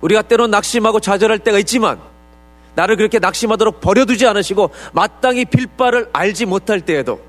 우리가 0.01 0.21
때로 0.23 0.47
낙심하고 0.47 0.99
좌절할 0.99 1.39
때가 1.39 1.59
있지만 1.59 1.99
나를 2.75 2.95
그렇게 2.95 3.19
낙심하도록 3.19 3.81
버려두지 3.81 4.25
않으시고 4.27 4.71
마땅히 4.93 5.45
빌바를 5.45 6.09
알지 6.13 6.45
못할 6.45 6.81
때에도 6.81 7.19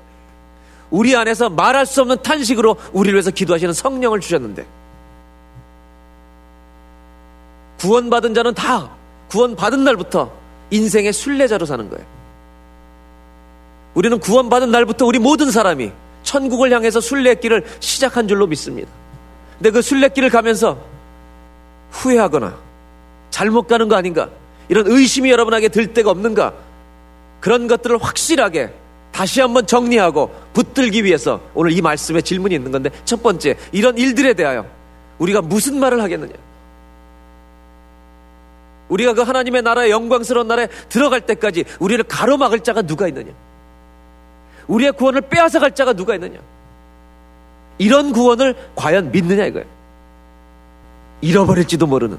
우리 0.89 1.15
안에서 1.15 1.49
말할 1.49 1.85
수 1.85 2.01
없는 2.01 2.21
탄식으로 2.21 2.77
우리를 2.93 3.15
위해서 3.15 3.31
기도하시는 3.31 3.73
성령을 3.73 4.19
주셨는데 4.19 4.65
구원받은 7.79 8.33
자는 8.33 8.53
다 8.53 8.91
구원받은 9.29 9.83
날부터 9.83 10.31
인생의 10.69 11.11
순례자로 11.11 11.65
사는 11.65 11.89
거예요. 11.89 12.05
우리는 13.93 14.19
구원받은 14.19 14.71
날부터 14.71 15.05
우리 15.05 15.19
모든 15.19 15.51
사람이 15.51 15.91
천국을 16.33 16.73
향해서 16.73 16.99
순례길을 16.99 17.63
시작한 17.79 18.27
줄로 18.27 18.47
믿습니다. 18.47 18.89
근데 19.59 19.69
그 19.69 19.83
순례길을 19.83 20.31
가면서 20.31 20.79
후회하거나 21.91 22.57
잘못 23.29 23.67
가는 23.67 23.87
거 23.87 23.95
아닌가? 23.95 24.29
이런 24.67 24.87
의심이 24.87 25.29
여러분에게 25.29 25.69
들 25.69 25.93
때가 25.93 26.09
없는가? 26.09 26.53
그런 27.39 27.67
것들을 27.67 28.01
확실하게 28.01 28.73
다시 29.11 29.41
한번 29.41 29.67
정리하고 29.67 30.33
붙들기 30.53 31.03
위해서 31.03 31.39
오늘 31.53 31.71
이 31.71 31.81
말씀에 31.81 32.21
질문이 32.21 32.55
있는 32.55 32.71
건데 32.71 32.89
첫 33.05 33.21
번째, 33.21 33.55
이런 33.71 33.95
일들에 33.95 34.33
대하여 34.33 34.65
우리가 35.19 35.41
무슨 35.41 35.79
말을 35.79 36.01
하겠느냐? 36.01 36.33
우리가 38.89 39.13
그 39.13 39.21
하나님의 39.21 39.61
나라의 39.61 39.91
영광스러운 39.91 40.47
나라에 40.47 40.67
들어갈 40.89 41.21
때까지 41.21 41.65
우리를 41.79 42.03
가로막을 42.05 42.61
자가 42.61 42.81
누가 42.81 43.07
있느냐? 43.07 43.31
우리의 44.67 44.93
구원을 44.93 45.21
빼앗아 45.21 45.59
갈 45.59 45.73
자가 45.73 45.93
누가 45.93 46.15
있느냐? 46.15 46.39
이런 47.77 48.11
구원을 48.11 48.55
과연 48.75 49.11
믿느냐 49.11 49.45
이거예요. 49.45 49.67
잃어버릴지도 51.21 51.87
모르는, 51.87 52.17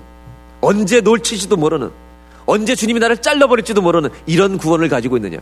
언제 0.60 1.00
놓칠지도 1.00 1.56
모르는, 1.56 1.90
언제 2.46 2.74
주님이 2.74 3.00
나를 3.00 3.18
잘라버릴지도 3.18 3.82
모르는 3.82 4.10
이런 4.26 4.58
구원을 4.58 4.88
가지고 4.88 5.16
있느냐? 5.16 5.38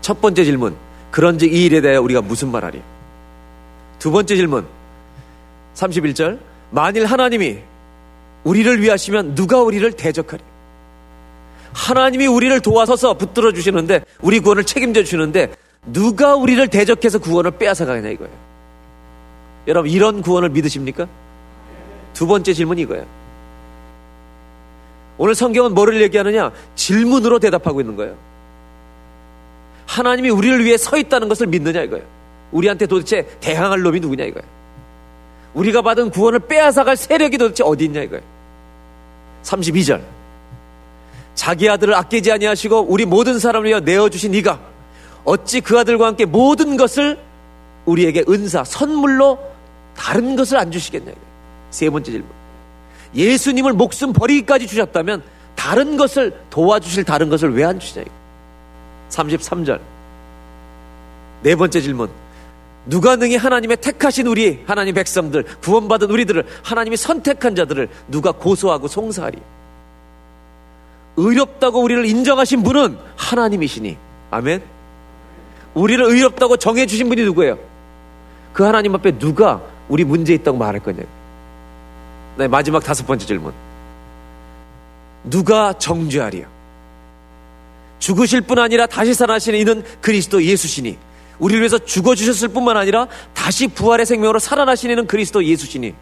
첫 0.00 0.20
번째 0.20 0.44
질문, 0.44 0.76
그런즉 1.10 1.52
이 1.52 1.64
일에 1.64 1.80
대해 1.80 1.96
우리가 1.96 2.20
무슨 2.20 2.50
말하리? 2.50 2.82
두 3.98 4.10
번째 4.10 4.36
질문, 4.36 4.66
31절, 5.74 6.38
만일 6.70 7.06
하나님이 7.06 7.58
우리를 8.44 8.82
위하시면 8.82 9.34
누가 9.34 9.60
우리를 9.62 9.90
대적하리? 9.92 10.42
하나님이 11.74 12.26
우리를 12.26 12.60
도와서서 12.60 13.14
붙들어 13.14 13.52
주시는데 13.52 14.04
우리 14.22 14.40
구원을 14.40 14.64
책임져 14.64 15.02
주시는데 15.02 15.52
누가 15.86 16.36
우리를 16.36 16.66
대적해서 16.68 17.18
구원을 17.18 17.50
빼앗아 17.52 17.84
가냐 17.84 18.08
이거예요. 18.08 18.32
여러분 19.66 19.90
이런 19.90 20.22
구원을 20.22 20.50
믿으십니까? 20.50 21.06
두 22.14 22.26
번째 22.26 22.52
질문이 22.52 22.82
이거예요. 22.82 23.04
오늘 25.18 25.34
성경은 25.34 25.74
뭐를 25.74 26.00
얘기하느냐? 26.02 26.52
질문으로 26.76 27.38
대답하고 27.38 27.80
있는 27.80 27.96
거예요. 27.96 28.16
하나님이 29.86 30.30
우리를 30.30 30.64
위해 30.64 30.76
서 30.76 30.96
있다는 30.96 31.28
것을 31.28 31.48
믿느냐 31.48 31.82
이거예요. 31.82 32.04
우리한테 32.52 32.86
도대체 32.86 33.26
대항할 33.40 33.82
놈이 33.82 34.00
누구냐 34.00 34.24
이거예요. 34.24 34.48
우리가 35.54 35.82
받은 35.82 36.10
구원을 36.10 36.40
빼앗아갈 36.40 36.96
세력이 36.96 37.36
도대체 37.36 37.64
어디 37.64 37.84
있냐 37.84 38.02
이거예요. 38.02 38.22
32절. 39.42 40.13
자기 41.34 41.68
아들을 41.68 41.94
아끼지 41.94 42.30
아니하시고 42.32 42.86
우리 42.88 43.04
모든 43.04 43.38
사람을 43.38 43.68
위하여 43.68 43.80
내어 43.80 44.08
주신 44.08 44.34
이가 44.34 44.60
어찌 45.24 45.60
그 45.60 45.78
아들과 45.78 46.06
함께 46.06 46.24
모든 46.24 46.76
것을 46.76 47.18
우리에게 47.86 48.24
은사 48.28 48.64
선물로 48.64 49.38
다른 49.96 50.36
것을 50.36 50.56
안 50.58 50.70
주시겠냐. 50.70 51.12
세 51.70 51.90
번째 51.90 52.10
질문. 52.10 52.28
예수님을 53.14 53.72
목숨 53.72 54.12
버리기까지 54.12 54.66
주셨다면 54.66 55.22
다른 55.54 55.96
것을 55.96 56.36
도와주실 56.50 57.04
다른 57.04 57.28
것을 57.28 57.54
왜 57.54 57.64
안 57.64 57.78
주시냐 57.78 58.02
이거예요. 58.02 58.18
33절. 59.10 59.80
네 61.42 61.54
번째 61.54 61.80
질문. 61.80 62.10
누가 62.86 63.16
능히 63.16 63.36
하나님의 63.36 63.78
택하신 63.78 64.26
우리 64.26 64.62
하나님 64.66 64.94
백성들 64.94 65.44
구원받은 65.62 66.10
우리들을 66.10 66.44
하나님이 66.62 66.96
선택한 66.96 67.54
자들을 67.54 67.88
누가 68.08 68.30
고소하고 68.32 68.88
송사하리 68.88 69.38
의롭다고 71.16 71.80
우리를 71.80 72.04
인정하신 72.06 72.62
분은 72.62 72.98
하나님이시니. 73.16 73.96
아멘. 74.30 74.62
우리를 75.74 76.04
의롭다고 76.04 76.56
정해주신 76.56 77.08
분이 77.08 77.22
누구예요? 77.24 77.58
그 78.52 78.62
하나님 78.62 78.94
앞에 78.94 79.18
누가 79.18 79.60
우리 79.88 80.04
문제 80.04 80.32
있다고 80.34 80.56
말할 80.56 80.80
거냐 80.80 81.02
네, 82.36 82.48
마지막 82.48 82.82
다섯 82.82 83.06
번째 83.06 83.26
질문. 83.26 83.52
누가 85.24 85.72
정죄하리요? 85.72 86.46
죽으실 87.98 88.42
뿐 88.42 88.58
아니라 88.58 88.86
다시 88.86 89.14
살아나시는 89.14 89.58
이는 89.58 89.84
그리스도 90.00 90.42
예수시니. 90.42 90.98
우리를 91.38 91.60
위해서 91.60 91.78
죽어주셨을 91.78 92.48
뿐만 92.48 92.76
아니라 92.76 93.06
다시 93.32 93.66
부활의 93.68 94.06
생명으로 94.06 94.38
살아나시는 94.38 95.06
그리스도 95.06 95.44
예수시니. 95.44 95.94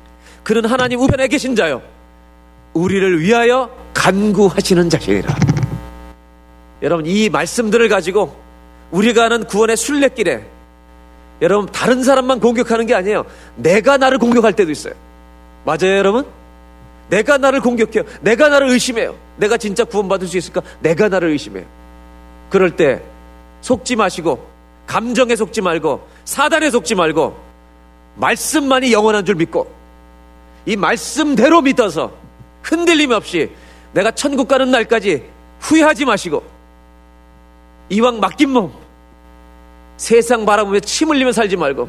그는 0.42 0.64
하나님 0.64 1.01
우편에 1.01 1.29
계신 1.29 1.55
자요 1.55 1.83
우리를 2.74 3.20
위하여 3.20 3.70
간구하시는 3.94 4.88
자시니라. 4.90 5.35
여러분 6.82 7.06
이 7.06 7.28
말씀들을 7.28 7.88
가지고 7.88 8.35
우리가 8.90 9.24
하는 9.24 9.44
구원의 9.44 9.76
순례길에 9.76 10.44
여러분 11.40 11.66
다른 11.66 12.02
사람만 12.02 12.40
공격하는 12.40 12.87
게 12.87 12.94
아니에요. 12.94 13.24
내가 13.56 13.96
나를 13.96 14.18
공격할 14.18 14.52
때도 14.54 14.70
있어요. 14.70 14.94
맞아요 15.64 15.96
여러분? 15.96 16.26
내가 17.08 17.38
나를 17.38 17.61
공격해요. 17.61 18.04
내가 18.20 18.48
나를 18.48 18.68
의심해요. 18.70 19.14
내가 19.37 19.56
진짜 19.56 19.85
구원받을 19.85 20.26
수 20.26 20.38
있을까? 20.38 20.62
내가 20.80 21.08
나를 21.08 21.30
의심해요. 21.30 21.64
그럴 22.48 22.74
때 22.76 23.02
속지 23.61 23.96
마시고 23.96 24.46
감정에 24.87 25.37
속지 25.37 25.61
말고 25.61 26.06
사단에 26.24 26.70
속지 26.70 26.94
말고 26.94 27.37
말씀만이 28.16 28.92
영원한 28.92 29.24
줄 29.24 29.37
믿고 29.37 29.70
이 30.66 30.76
말씀대로 30.76 31.62
믿어서 31.62 32.21
흔들림 32.62 33.11
없이 33.11 33.51
내가 33.92 34.11
천국 34.11 34.48
가는 34.48 34.70
날까지 34.70 35.22
후회하지 35.61 36.05
마시고 36.05 36.42
이왕 37.88 38.20
맡긴 38.20 38.51
몸 38.51 38.72
세상 39.96 40.46
바라보며 40.46 40.81
침 40.81 41.11
흘리며 41.11 41.33
살지 41.33 41.57
말고 41.57 41.88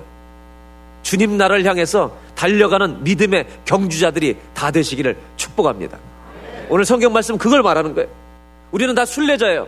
주님 1.01 1.37
나라를 1.37 1.65
향해서 1.65 2.15
달려가는 2.35 3.03
믿음의 3.03 3.47
경주자들이 3.65 4.37
다 4.53 4.71
되시기를 4.71 5.17
축복합니다. 5.35 5.97
오늘 6.69 6.85
성경 6.85 7.13
말씀 7.13 7.37
그걸 7.37 7.61
말하는 7.61 7.93
거예요. 7.93 8.09
우리는 8.71 8.95
다 8.95 9.05
순례자예요. 9.05 9.67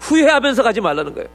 후회하면서 0.00 0.62
가지 0.62 0.80
말라는 0.80 1.14
거예요. 1.14 1.28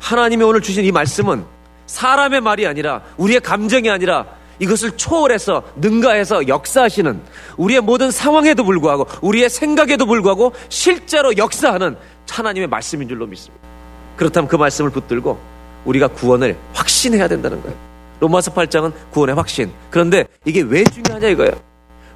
하나님이 0.00 0.44
오늘 0.44 0.60
주신 0.60 0.84
이 0.84 0.92
말씀은 0.92 1.44
사람의 1.86 2.40
말이 2.40 2.66
아니라 2.66 3.02
우리의 3.16 3.40
감정이 3.40 3.90
아니라 3.90 4.26
이것을 4.58 4.96
초월해서 4.96 5.62
능가해서 5.76 6.48
역사하시는 6.48 7.20
우리의 7.56 7.80
모든 7.80 8.10
상황에도 8.10 8.64
불구하고 8.64 9.06
우리의 9.22 9.50
생각에도 9.50 10.06
불구하고 10.06 10.52
실제로 10.68 11.36
역사하는 11.36 11.96
하나님의 12.28 12.68
말씀인 12.68 13.08
줄로 13.08 13.26
믿습니다. 13.26 13.66
그렇다면 14.16 14.48
그 14.48 14.56
말씀을 14.56 14.90
붙들고 14.90 15.38
우리가 15.84 16.08
구원을 16.08 16.56
확신해야 16.74 17.28
된다는 17.28 17.62
거예요. 17.62 17.76
로마서 18.20 18.52
8장은 18.52 18.92
구원의 19.10 19.36
확신. 19.36 19.70
그런데 19.90 20.26
이게 20.44 20.60
왜 20.60 20.82
중요하냐 20.84 21.28
이거예요. 21.28 21.52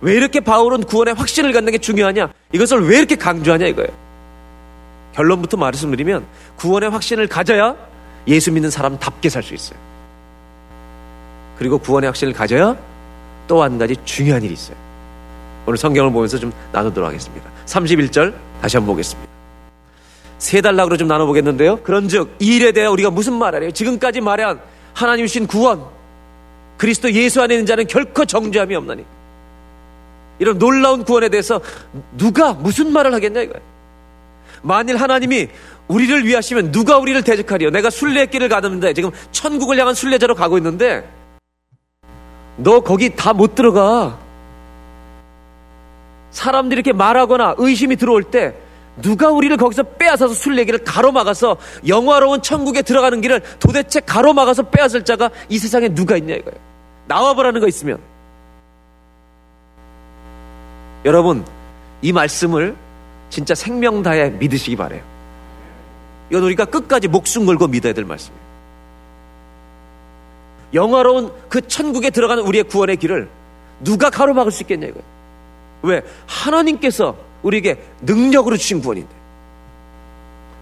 왜 0.00 0.14
이렇게 0.14 0.40
바울은 0.40 0.83
구원의 0.83 1.14
확신을 1.14 1.52
갖는 1.52 1.70
게 1.72 1.78
중요하냐? 1.78 2.33
이것을 2.52 2.88
왜 2.88 2.98
이렇게 2.98 3.14
강조하냐 3.14 3.66
이거예요. 3.68 3.90
결론부터 5.14 5.57
말씀드리면 5.57 6.26
구원의 6.57 6.90
확신을 6.90 7.28
가져야 7.28 7.76
예수 8.26 8.50
믿는 8.50 8.70
사람답게 8.70 9.28
살 9.28 9.42
수 9.42 9.55
있어요. 9.55 9.78
그리고 11.62 11.79
구원의 11.79 12.09
확신을 12.09 12.33
가져야 12.33 12.77
또 13.46 13.62
한 13.62 13.79
가지 13.79 13.94
중요한 14.05 14.42
일이 14.42 14.53
있어요. 14.55 14.77
오늘 15.64 15.79
성경을 15.79 16.11
보면서 16.12 16.37
좀 16.38 16.53
나누도록 16.72 17.09
하겠습니다. 17.09 17.48
31절 17.66 18.35
다시 18.61 18.77
한번 18.77 18.94
보겠습니다. 18.94 19.31
세 20.38 20.61
단락으로 20.61 20.96
좀 20.96 21.07
나눠보겠는데요. 21.07 21.83
그런 21.83 22.09
즉 22.09 22.29
이 22.40 22.57
일에 22.57 22.72
대해 22.72 22.87
우리가 22.88 23.11
무슨 23.11 23.35
말을 23.35 23.62
해요? 23.62 23.70
지금까지 23.70 24.20
말한 24.20 24.61
하나님 24.92 25.29
신 25.29 25.46
구원 25.46 25.85
그리스도 26.79 27.12
예수 27.12 27.40
안에 27.40 27.55
있는 27.55 27.66
자는 27.66 27.87
결코 27.87 28.25
정죄함이 28.25 28.75
없나니 28.75 29.05
이런 30.40 30.59
놀라운 30.59 31.05
구원에 31.05 31.29
대해서 31.29 31.61
누가 32.18 32.53
무슨 32.55 32.92
말을 32.92 33.14
하겠냐 33.14 33.42
이거예요. 33.42 33.62
만일 34.62 34.96
하나님이 34.96 35.48
우리를 35.87 36.27
위하시면 36.27 36.72
누가 36.72 36.98
우리를 36.98 37.22
대적하리요? 37.22 37.70
내가 37.70 37.90
순례길을 37.90 38.48
가는데 38.48 38.94
지금 38.94 39.11
천국을 39.31 39.79
향한 39.79 39.94
순례자로 39.94 40.35
가고 40.35 40.57
있는데 40.57 41.09
너 42.56 42.80
거기 42.80 43.14
다 43.14 43.32
못 43.32 43.54
들어가. 43.54 44.18
사람들이 46.30 46.78
이렇게 46.80 46.92
말하거나 46.92 47.56
의심이 47.58 47.96
들어올 47.96 48.24
때 48.24 48.54
누가 49.00 49.30
우리를 49.30 49.56
거기서 49.56 49.82
빼앗아서 49.82 50.34
순례길을 50.34 50.84
가로막아서 50.84 51.56
영화로운 51.86 52.42
천국에 52.42 52.82
들어가는 52.82 53.20
길을 53.20 53.42
도대체 53.58 54.00
가로막아서 54.00 54.64
빼앗을 54.64 55.04
자가 55.04 55.30
이 55.48 55.58
세상에 55.58 55.88
누가 55.88 56.16
있냐 56.16 56.34
이거예요. 56.34 56.58
나와보라는 57.06 57.60
거 57.60 57.68
있으면. 57.68 57.98
여러분, 61.04 61.44
이 62.00 62.12
말씀을 62.12 62.76
진짜 63.28 63.54
생명 63.54 64.02
다해 64.02 64.30
믿으시기 64.30 64.76
바래요. 64.76 65.02
이건 66.30 66.44
우리가 66.44 66.66
끝까지 66.66 67.08
목숨 67.08 67.44
걸고 67.44 67.66
믿어야 67.66 67.92
될 67.92 68.04
말씀이에요. 68.04 68.41
영화로운 70.74 71.32
그 71.48 71.66
천국에 71.66 72.11
들어가는 72.11 72.42
우리의 72.42 72.64
구원의 72.64 72.96
길을 72.96 73.28
누가 73.85 74.11
가로막을 74.11 74.52
수 74.52 74.62
있겠냐 74.62 74.87
이거예요. 74.88 75.04
왜? 75.82 76.02
하나님께서 76.26 77.16
우리에게 77.42 77.82
능력으로 78.02 78.56
주신 78.56 78.80
구원인데. 78.80 79.11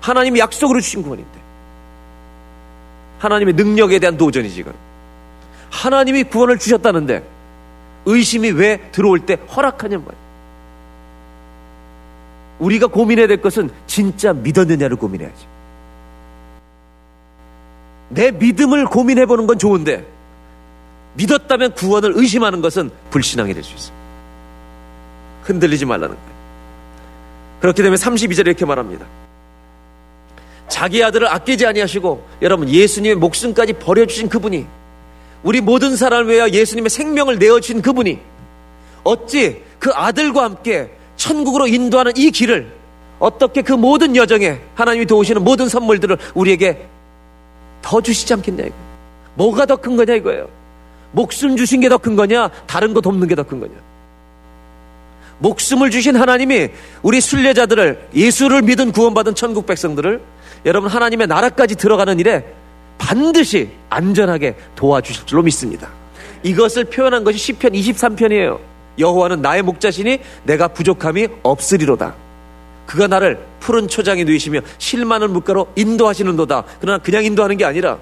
하나님이 0.00 0.40
약속으로 0.40 0.80
주신 0.80 1.02
구원인데. 1.02 1.40
하나님의 3.18 3.54
능력에 3.54 3.98
대한 3.98 4.16
도전이지, 4.16 4.60
이건. 4.60 4.74
하나님이 5.70 6.24
구원을 6.24 6.58
주셨다는데 6.58 7.22
의심이 8.06 8.50
왜 8.50 8.78
들어올 8.92 9.20
때 9.20 9.34
허락하냔 9.34 10.04
말이에요. 10.04 10.30
우리가 12.58 12.86
고민해야 12.88 13.26
될 13.26 13.40
것은 13.40 13.70
진짜 13.86 14.32
믿었느냐를 14.32 14.96
고민해야지. 14.96 15.49
내 18.10 18.30
믿음을 18.30 18.86
고민해 18.86 19.26
보는 19.26 19.46
건 19.46 19.58
좋은데 19.58 20.04
믿었다면 21.14 21.74
구원을 21.74 22.12
의심하는 22.14 22.60
것은 22.60 22.90
불신앙이 23.10 23.54
될 23.54 23.64
수 23.64 23.74
있어요. 23.74 23.94
흔들리지 25.42 25.84
말라는 25.86 26.14
거예요. 26.14 26.30
그렇게 27.60 27.82
되면 27.82 27.96
32절에 27.98 28.46
이렇게 28.46 28.64
말합니다. 28.64 29.06
자기 30.68 31.02
아들을 31.02 31.26
아끼지 31.28 31.66
아니하시고 31.66 32.26
여러분 32.42 32.68
예수님의 32.68 33.16
목숨까지 33.16 33.74
버려주신 33.74 34.28
그분이 34.28 34.66
우리 35.42 35.60
모든 35.60 35.96
사람을 35.96 36.32
위하여 36.32 36.50
예수님의 36.50 36.90
생명을 36.90 37.38
내어주신 37.38 37.82
그분이 37.82 38.18
어찌 39.02 39.62
그 39.78 39.90
아들과 39.92 40.44
함께 40.44 40.90
천국으로 41.16 41.66
인도하는 41.66 42.12
이 42.16 42.30
길을 42.30 42.72
어떻게 43.18 43.62
그 43.62 43.72
모든 43.72 44.14
여정에 44.16 44.60
하나님이 44.74 45.06
도우시는 45.06 45.42
모든 45.42 45.68
선물들을 45.68 46.16
우리에게 46.34 46.86
더 47.82 48.00
주시지 48.00 48.32
않겠냐 48.34 48.64
이거. 48.64 48.74
뭐가 49.34 49.66
더 49.66 49.76
큰 49.76 49.96
거냐 49.96 50.14
이거예요. 50.14 50.48
목숨 51.12 51.56
주신 51.56 51.80
게 51.80 51.88
더 51.88 51.98
큰 51.98 52.14
거냐 52.16 52.48
다른 52.66 52.94
거 52.94 53.00
돕는 53.00 53.26
게 53.28 53.34
더 53.34 53.42
큰 53.42 53.60
거냐. 53.60 53.72
목숨을 55.38 55.90
주신 55.90 56.16
하나님이 56.16 56.68
우리 57.02 57.20
순례자들을 57.20 58.08
예수를 58.14 58.62
믿은 58.62 58.92
구원받은 58.92 59.34
천국 59.34 59.66
백성들을 59.66 60.20
여러분 60.66 60.90
하나님의 60.90 61.26
나라까지 61.28 61.76
들어가는 61.76 62.18
일에 62.20 62.44
반드시 62.98 63.70
안전하게 63.88 64.56
도와주실 64.76 65.24
줄로 65.24 65.42
믿습니다. 65.42 65.88
이것을 66.42 66.84
표현한 66.84 67.24
것이 67.24 67.38
시편 67.38 67.72
23편이에요. 67.72 68.58
여호와는 68.98 69.40
나의 69.40 69.62
목자시니 69.62 70.18
내가 70.44 70.68
부족함이 70.68 71.28
없으리로다. 71.42 72.14
그가 72.90 73.06
나를 73.06 73.38
푸른 73.60 73.86
초장에 73.86 74.24
누이시며 74.24 74.62
실만한 74.78 75.30
물가로 75.30 75.68
인도하시는도다. 75.76 76.64
그러나 76.80 76.98
그냥 76.98 77.24
인도하는 77.24 77.56
게 77.56 77.64
아니라 77.64 77.98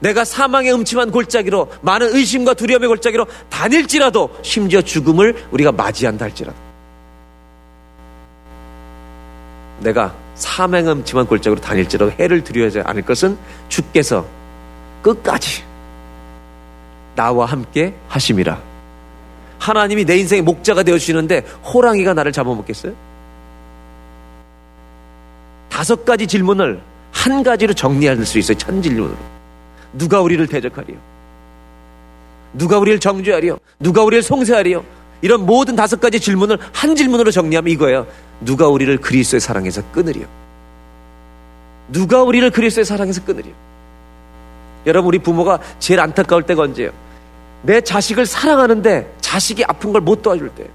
내가 0.00 0.24
사망의 0.24 0.74
음침한 0.74 1.12
골짜기로 1.12 1.70
많은 1.82 2.12
의심과 2.12 2.54
두려움의 2.54 2.88
골짜기로 2.88 3.26
다닐지라도 3.48 4.30
심지어 4.42 4.82
죽음을 4.82 5.46
우리가 5.52 5.70
맞이한다 5.70 6.24
할지라도 6.24 6.58
내가 9.78 10.12
사망의 10.34 10.90
음침한 10.90 11.26
골짜기로 11.26 11.60
다닐지라도 11.60 12.10
해를 12.18 12.42
두려워하지 12.42 12.80
않을 12.80 13.02
것은 13.02 13.38
주께서 13.68 14.26
끝까지 15.00 15.62
나와 17.14 17.46
함께 17.46 17.94
하심이라. 18.08 18.60
하나님이 19.60 20.04
내 20.04 20.18
인생의 20.18 20.42
목자가 20.42 20.82
되어 20.82 20.98
주시는데 20.98 21.46
호랑이가 21.72 22.14
나를 22.14 22.32
잡아먹겠어요? 22.32 23.15
다섯 25.76 26.06
가지 26.06 26.26
질문을 26.26 26.80
한 27.12 27.42
가지로 27.42 27.74
정리할 27.74 28.24
수 28.24 28.38
있어요. 28.38 28.56
천 28.56 28.80
질문으로. 28.80 29.14
누가 29.92 30.22
우리를 30.22 30.46
대적하리요? 30.46 30.96
누가 32.54 32.78
우리를 32.78 32.98
정죄하리요? 32.98 33.58
누가 33.78 34.02
우리를 34.02 34.22
송세하리요? 34.22 34.82
이런 35.20 35.44
모든 35.44 35.76
다섯 35.76 36.00
가지 36.00 36.18
질문을 36.18 36.56
한 36.72 36.96
질문으로 36.96 37.30
정리하면 37.30 37.70
이거예요. 37.70 38.06
누가 38.40 38.68
우리를 38.68 38.96
그리스도의 38.96 39.38
사랑에서 39.42 39.82
끊으리요? 39.92 40.24
누가 41.92 42.22
우리를 42.22 42.50
그리스도의 42.50 42.86
사랑에서 42.86 43.22
끊으리요? 43.26 43.52
여러분 44.86 45.08
우리 45.08 45.18
부모가 45.18 45.58
제일 45.78 46.00
안타까울 46.00 46.44
때가 46.44 46.62
언제예요? 46.62 46.90
내 47.60 47.82
자식을 47.82 48.24
사랑하는데 48.24 49.14
자식이 49.20 49.62
아픈 49.66 49.92
걸 49.92 50.00
못 50.00 50.22
도와줄 50.22 50.48
때. 50.54 50.66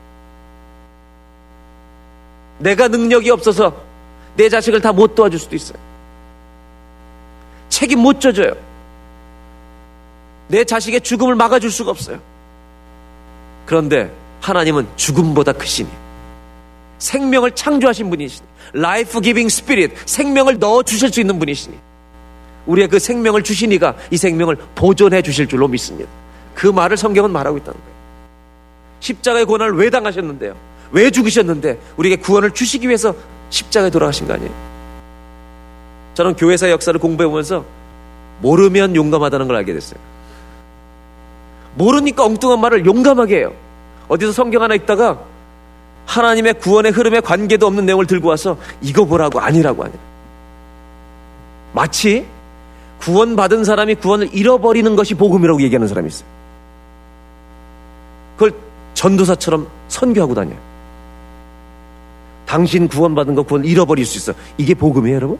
내가 2.59 2.87
능력이 2.87 3.31
없어서 3.31 3.89
내 4.35 4.49
자식을 4.49 4.81
다 4.81 4.91
못 4.91 5.15
도와줄 5.15 5.39
수도 5.39 5.55
있어요. 5.55 5.77
책임 7.69 7.99
못 7.99 8.19
져줘요. 8.19 8.53
내 10.47 10.63
자식의 10.63 11.01
죽음을 11.01 11.35
막아줄 11.35 11.71
수가 11.71 11.91
없어요. 11.91 12.19
그런데 13.65 14.11
하나님은 14.41 14.87
죽음보다 14.95 15.53
크시니 15.53 15.89
생명을 16.99 17.51
창조하신 17.51 18.09
분이시니 18.09 18.47
life 18.73 19.21
giving 19.21 19.49
spirit 19.49 19.93
생명을 20.05 20.59
넣어 20.59 20.83
주실 20.83 21.11
수 21.11 21.19
있는 21.21 21.39
분이시니 21.39 21.77
우리의 22.65 22.87
그 22.89 22.99
생명을 22.99 23.43
주신 23.43 23.76
이가 23.76 23.95
이 24.11 24.17
생명을 24.17 24.57
보존해 24.75 25.21
주실 25.21 25.47
줄로 25.47 25.67
믿습니다. 25.67 26.09
그 26.53 26.67
말을 26.67 26.97
성경은 26.97 27.31
말하고 27.31 27.57
있다는 27.57 27.79
거예요. 27.79 27.91
십자가의 28.99 29.45
고난을 29.45 29.77
왜 29.77 29.89
당하셨는데요? 29.89 30.55
왜 30.91 31.09
죽으셨는데 31.09 31.79
우리에게 31.97 32.21
구원을 32.21 32.51
주시기 32.51 32.87
위해서 32.87 33.15
십자가에 33.51 33.91
돌아가신 33.91 34.27
거 34.27 34.33
아니에요? 34.33 34.51
저는 36.15 36.35
교회사 36.35 36.69
역사를 36.69 36.99
공부해 36.99 37.29
보면서 37.29 37.63
모르면 38.41 38.95
용감하다는 38.95 39.47
걸 39.47 39.55
알게 39.57 39.73
됐어요. 39.73 39.99
모르니까 41.75 42.25
엉뚱한 42.25 42.59
말을 42.59 42.85
용감하게 42.85 43.37
해요. 43.37 43.53
어디서 44.07 44.31
성경 44.31 44.63
하나 44.63 44.75
읽다가 44.75 45.19
하나님의 46.05 46.55
구원의 46.55 46.91
흐름에 46.91 47.21
관계도 47.21 47.67
없는 47.67 47.85
내용을 47.85 48.07
들고 48.07 48.27
와서 48.27 48.57
이거 48.81 49.05
보라고 49.05 49.39
아니라고 49.39 49.83
하냐. 49.83 49.93
마치 51.73 52.25
구원받은 52.99 53.63
사람이 53.63 53.95
구원을 53.95 54.29
잃어버리는 54.33 54.95
것이 54.95 55.13
복음이라고 55.13 55.61
얘기하는 55.61 55.87
사람이 55.87 56.07
있어요. 56.07 56.27
그걸 58.35 58.53
전도사처럼 58.93 59.67
선교하고 59.87 60.33
다녀요. 60.33 60.70
당신 62.51 62.89
구원받은 62.89 63.33
거 63.35 63.43
구원 63.43 63.63
잃어버릴 63.63 64.05
수 64.05 64.17
있어. 64.17 64.37
이게 64.57 64.73
복음이에요, 64.73 65.15
여러분? 65.15 65.39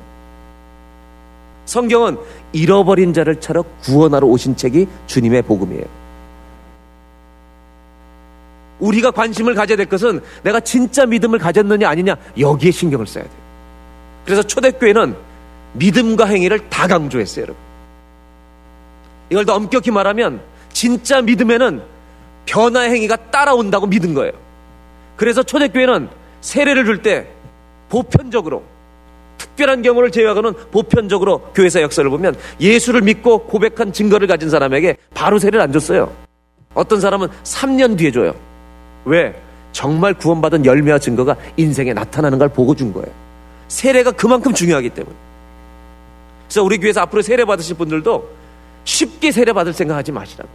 성경은 1.65 2.17
잃어버린 2.53 3.13
자를 3.13 3.37
찾아 3.37 3.61
구원하러 3.81 4.25
오신 4.27 4.55
책이 4.55 4.87
주님의 5.07 5.41
복음이에요. 5.41 5.83
우리가 8.79 9.11
관심을 9.11 9.55
가져야 9.55 9.75
될 9.75 9.87
것은 9.87 10.21
내가 10.43 10.61
진짜 10.61 11.05
믿음을 11.05 11.37
가졌느냐 11.37 11.89
아니냐 11.89 12.15
여기에 12.39 12.71
신경을 12.71 13.05
써야 13.05 13.25
돼요. 13.25 13.33
그래서 14.23 14.41
초대교회는 14.41 15.13
믿음과 15.73 16.27
행위를 16.27 16.69
다 16.69 16.87
강조했어요, 16.87 17.43
여러분. 17.43 17.61
이걸 19.29 19.45
더 19.45 19.55
엄격히 19.55 19.91
말하면 19.91 20.39
진짜 20.71 21.21
믿음에는 21.21 21.81
변화 22.45 22.83
행위가 22.83 23.17
따라온다고 23.31 23.85
믿은 23.85 24.13
거예요. 24.13 24.31
그래서 25.17 25.43
초대교회는 25.43 26.20
세례를 26.41 26.85
줄 26.85 27.01
때 27.01 27.27
보편적으로 27.89 28.63
특별한 29.37 29.81
경우를 29.81 30.11
제외하고는 30.11 30.53
보편적으로 30.71 31.39
교회사 31.53 31.81
역사를 31.81 32.07
보면 32.09 32.35
예수를 32.59 33.01
믿고 33.01 33.39
고백한 33.45 33.91
증거를 33.91 34.27
가진 34.27 34.49
사람에게 34.49 34.97
바로 35.13 35.39
세례를 35.39 35.61
안 35.61 35.71
줬어요. 35.71 36.11
어떤 36.73 37.01
사람은 37.01 37.27
3년 37.43 37.97
뒤에 37.97 38.11
줘요. 38.11 38.33
왜? 39.05 39.35
정말 39.71 40.13
구원받은 40.13 40.65
열매와 40.65 40.99
증거가 40.99 41.35
인생에 41.57 41.93
나타나는 41.93 42.37
걸 42.37 42.49
보고 42.49 42.75
준 42.75 42.93
거예요. 42.93 43.07
세례가 43.67 44.11
그만큼 44.11 44.53
중요하기 44.53 44.89
때문에. 44.91 45.15
그래서 46.47 46.63
우리 46.63 46.77
교회에서 46.77 47.01
앞으로 47.01 47.21
세례 47.21 47.45
받으실 47.45 47.75
분들도 47.77 48.29
쉽게 48.83 49.31
세례 49.31 49.53
받을 49.53 49.73
생각하지 49.73 50.11
마시라고. 50.11 50.49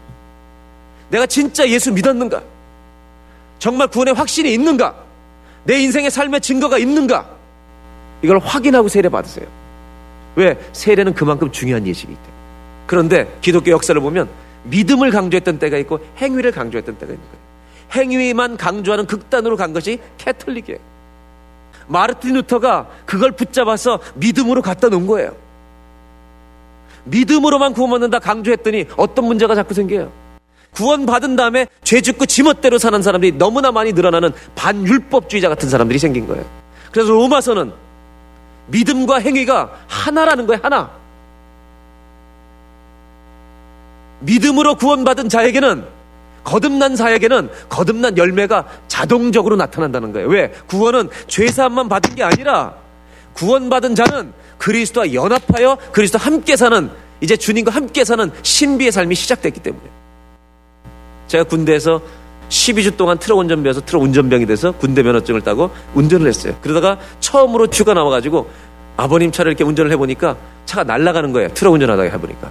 내가 1.10 1.26
진짜 1.26 1.68
예수 1.68 1.92
믿었는가? 1.92 2.42
정말 3.58 3.88
구원의 3.88 4.14
확신이 4.14 4.52
있는가? 4.52 5.05
내 5.66 5.80
인생의 5.80 6.10
삶의 6.10 6.40
증거가 6.40 6.78
있는가? 6.78 7.28
이걸 8.22 8.38
확인하고 8.38 8.88
세례 8.88 9.08
받으세요. 9.08 9.46
왜? 10.36 10.58
세례는 10.72 11.14
그만큼 11.14 11.50
중요한 11.50 11.86
예식이기 11.86 12.14
때문에. 12.14 12.36
그런데 12.86 13.36
기독교 13.40 13.70
역사를 13.70 14.00
보면 14.00 14.28
믿음을 14.64 15.10
강조했던 15.10 15.58
때가 15.58 15.76
있고 15.78 16.00
행위를 16.18 16.52
강조했던 16.52 16.98
때가 16.98 17.12
있는 17.12 17.26
거예요. 17.26 17.46
행위만 17.92 18.56
강조하는 18.56 19.06
극단으로 19.06 19.56
간 19.56 19.72
것이 19.72 20.00
캐톨릭이에요. 20.18 20.78
마르틴 21.88 22.34
루터가 22.34 22.88
그걸 23.04 23.32
붙잡아서 23.32 24.00
믿음으로 24.14 24.62
갖다 24.62 24.88
놓은 24.88 25.06
거예요. 25.06 25.34
믿음으로만 27.04 27.72
구원받는다 27.72 28.18
강조했더니 28.18 28.86
어떤 28.96 29.26
문제가 29.26 29.54
자꾸 29.54 29.74
생겨요. 29.74 30.10
구원받은 30.76 31.36
다음에 31.36 31.66
죄 31.82 32.00
짓고 32.00 32.26
지멋대로 32.26 32.78
사는 32.78 33.00
사람들이 33.00 33.32
너무나 33.32 33.72
많이 33.72 33.92
늘어나는 33.92 34.32
반율법주의자 34.54 35.48
같은 35.48 35.68
사람들이 35.70 35.98
생긴 35.98 36.26
거예요. 36.26 36.44
그래서 36.92 37.10
로마서는 37.10 37.72
믿음과 38.66 39.18
행위가 39.18 39.72
하나라는 39.86 40.46
거예요, 40.46 40.60
하나. 40.62 40.90
믿음으로 44.20 44.76
구원받은 44.76 45.28
자에게는 45.28 45.84
거듭난 46.44 46.94
자에게는 46.94 47.50
거듭난 47.68 48.18
열매가 48.18 48.66
자동적으로 48.86 49.56
나타난다는 49.56 50.12
거예요. 50.12 50.28
왜? 50.28 50.52
구원은 50.68 51.08
죄사함만 51.26 51.88
받은 51.88 52.14
게 52.14 52.22
아니라 52.22 52.74
구원받은 53.34 53.94
자는 53.94 54.32
그리스도와 54.58 55.12
연합하여 55.12 55.76
그리스도 55.92 56.18
함께 56.18 56.56
사는 56.56 56.90
이제 57.20 57.36
주님과 57.36 57.72
함께 57.72 58.04
사는 58.04 58.30
신비의 58.42 58.92
삶이 58.92 59.14
시작됐기 59.14 59.60
때문에 59.60 59.95
제가 61.26 61.44
군대에서 61.44 62.00
12주 62.48 62.96
동안 62.96 63.18
트럭 63.18 63.38
운전 63.38 63.62
배워서 63.62 63.80
트럭 63.80 64.02
운전병이 64.02 64.46
돼서 64.46 64.72
군대 64.72 65.02
면허증을 65.02 65.40
따고 65.40 65.70
운전을 65.94 66.28
했어요. 66.28 66.54
그러다가 66.60 66.98
처음으로 67.20 67.66
휴가 67.72 67.94
나와가지고 67.94 68.48
아버님 68.96 69.32
차를 69.32 69.52
이렇게 69.52 69.64
운전을 69.64 69.90
해보니까 69.92 70.36
차가 70.64 70.84
날아가는 70.84 71.32
거예요. 71.32 71.48
트럭 71.48 71.74
운전하다가 71.74 72.10
해보니까. 72.10 72.50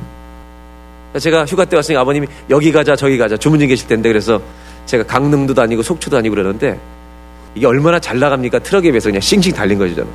제가 1.19 1.45
휴가 1.45 1.63
때 1.63 1.77
왔으니 1.77 1.97
아버님이 1.97 2.27
여기 2.49 2.71
가자 2.71 2.95
저기 2.95 3.17
가자 3.17 3.37
주문진 3.37 3.69
계실 3.69 3.87
텐데 3.87 4.09
그래서 4.09 4.41
제가 4.85 5.05
강릉도 5.05 5.53
다니고 5.53 5.81
속초도 5.81 6.17
다니고 6.17 6.35
그러는데 6.35 6.77
이게 7.55 7.65
얼마나 7.65 7.99
잘 7.99 8.19
나갑니까 8.19 8.59
트럭에 8.59 8.91
비해서 8.91 9.07
그냥 9.07 9.21
싱싱 9.21 9.53
달린 9.53 9.79
거죠 9.79 9.95
저는. 9.95 10.11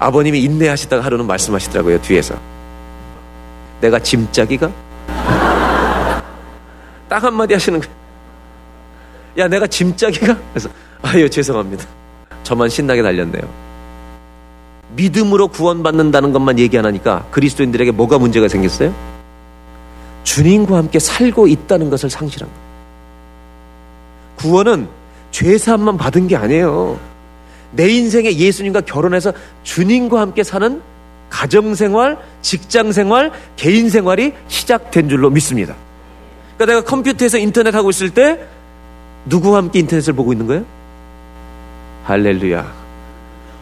아버님이 0.00 0.42
인내하시다가 0.42 1.04
하루는 1.04 1.26
말씀하시더라고요 1.26 2.00
뒤에서 2.02 2.34
내가 3.80 4.00
짐짝이가 4.00 4.70
딱 7.10 7.24
한마디 7.24 7.52
하시는 7.54 7.80
거예요. 7.80 7.94
야 9.38 9.48
내가 9.48 9.66
짐짝이가? 9.66 10.38
그래서 10.52 10.68
아유 11.02 11.28
죄송합니다. 11.28 11.84
저만 12.44 12.68
신나게 12.68 13.02
달렸네요. 13.02 13.42
믿음으로 14.94 15.48
구원받는다는 15.48 16.32
것만 16.32 16.60
얘기 16.60 16.78
안 16.78 16.86
하니까 16.86 17.26
그리스도인들에게 17.32 17.90
뭐가 17.90 18.18
문제가 18.18 18.46
생겼어요? 18.46 18.94
주님과 20.22 20.76
함께 20.76 21.00
살고 21.00 21.48
있다는 21.48 21.90
것을 21.90 22.10
상실한 22.10 22.48
거예요. 22.48 22.70
구원은 24.36 24.88
죄사함만 25.32 25.96
받은 25.96 26.28
게 26.28 26.36
아니에요. 26.36 26.98
내 27.72 27.88
인생에 27.88 28.32
예수님과 28.32 28.82
결혼해서 28.82 29.32
주님과 29.64 30.20
함께 30.20 30.44
사는 30.44 30.80
가정생활, 31.28 32.18
직장생활, 32.42 33.32
개인생활이 33.56 34.34
시작된 34.48 35.08
줄로 35.08 35.30
믿습니다. 35.30 35.74
그러니까 36.60 36.66
내가 36.66 36.90
컴퓨터에서 36.90 37.38
인터넷 37.38 37.74
하고 37.74 37.88
있을 37.88 38.10
때 38.10 38.38
누구와 39.24 39.58
함께 39.58 39.78
인터넷을 39.78 40.12
보고 40.12 40.32
있는 40.32 40.46
거예요? 40.46 40.62
할렐루야. 42.04 42.70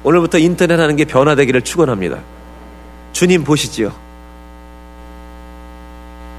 오늘부터 0.02 0.38
인터넷 0.38 0.80
하는 0.80 0.96
게 0.96 1.04
변화되기를 1.04 1.62
축원합니다. 1.62 2.18
주님 3.12 3.44
보시지요. 3.44 3.92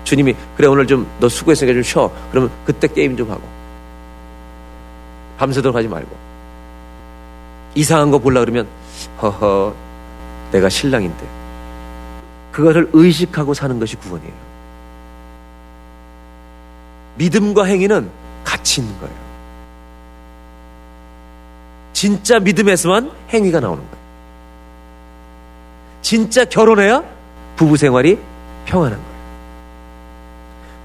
주님이 0.04 0.36
그래 0.58 0.68
오늘 0.68 0.86
좀 0.86 1.08
너 1.22 1.30
수고했으니까 1.30 1.74
좀 1.76 1.82
쉬어. 1.84 2.12
그러면 2.30 2.52
그때 2.66 2.90
게임 2.90 3.16
좀 3.16 3.32
하고 3.32 3.44
밤새도록 5.38 5.78
하지 5.78 5.88
말고 5.88 6.10
이상한 7.76 8.12
거 8.12 8.18
보려 8.20 8.42
그러면 8.42 8.68
허허 9.22 9.74
내가 10.52 10.68
신랑인데 10.68 11.26
그거를 12.52 12.90
의식하고 12.92 13.54
사는 13.54 13.80
것이 13.80 13.96
구원이에요. 13.96 14.49
믿음과 17.20 17.66
행위는 17.66 18.10
같이 18.46 18.82
있는 18.82 18.98
거예요. 19.00 19.14
진짜 21.92 22.40
믿음에서만 22.40 23.12
행위가 23.30 23.60
나오는 23.60 23.84
거예요. 23.84 24.00
진짜 26.02 26.46
결혼해야 26.46 27.04
부부 27.58 27.76
생활이 27.76 28.18
평안한 28.66 28.98
거예요. 28.98 29.20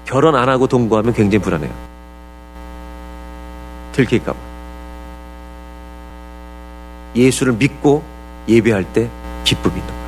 결혼 0.03 0.35
안 0.35 0.49
하고 0.49 0.67
동거하면 0.67 1.13
굉장히 1.13 1.41
불안해요. 1.41 1.71
들킬까봐. 3.93 4.37
예수를 7.15 7.53
믿고 7.53 8.03
예배할 8.49 8.83
때 8.91 9.09
기쁨이 9.45 9.79
있는 9.79 9.87
거예요. 9.87 10.05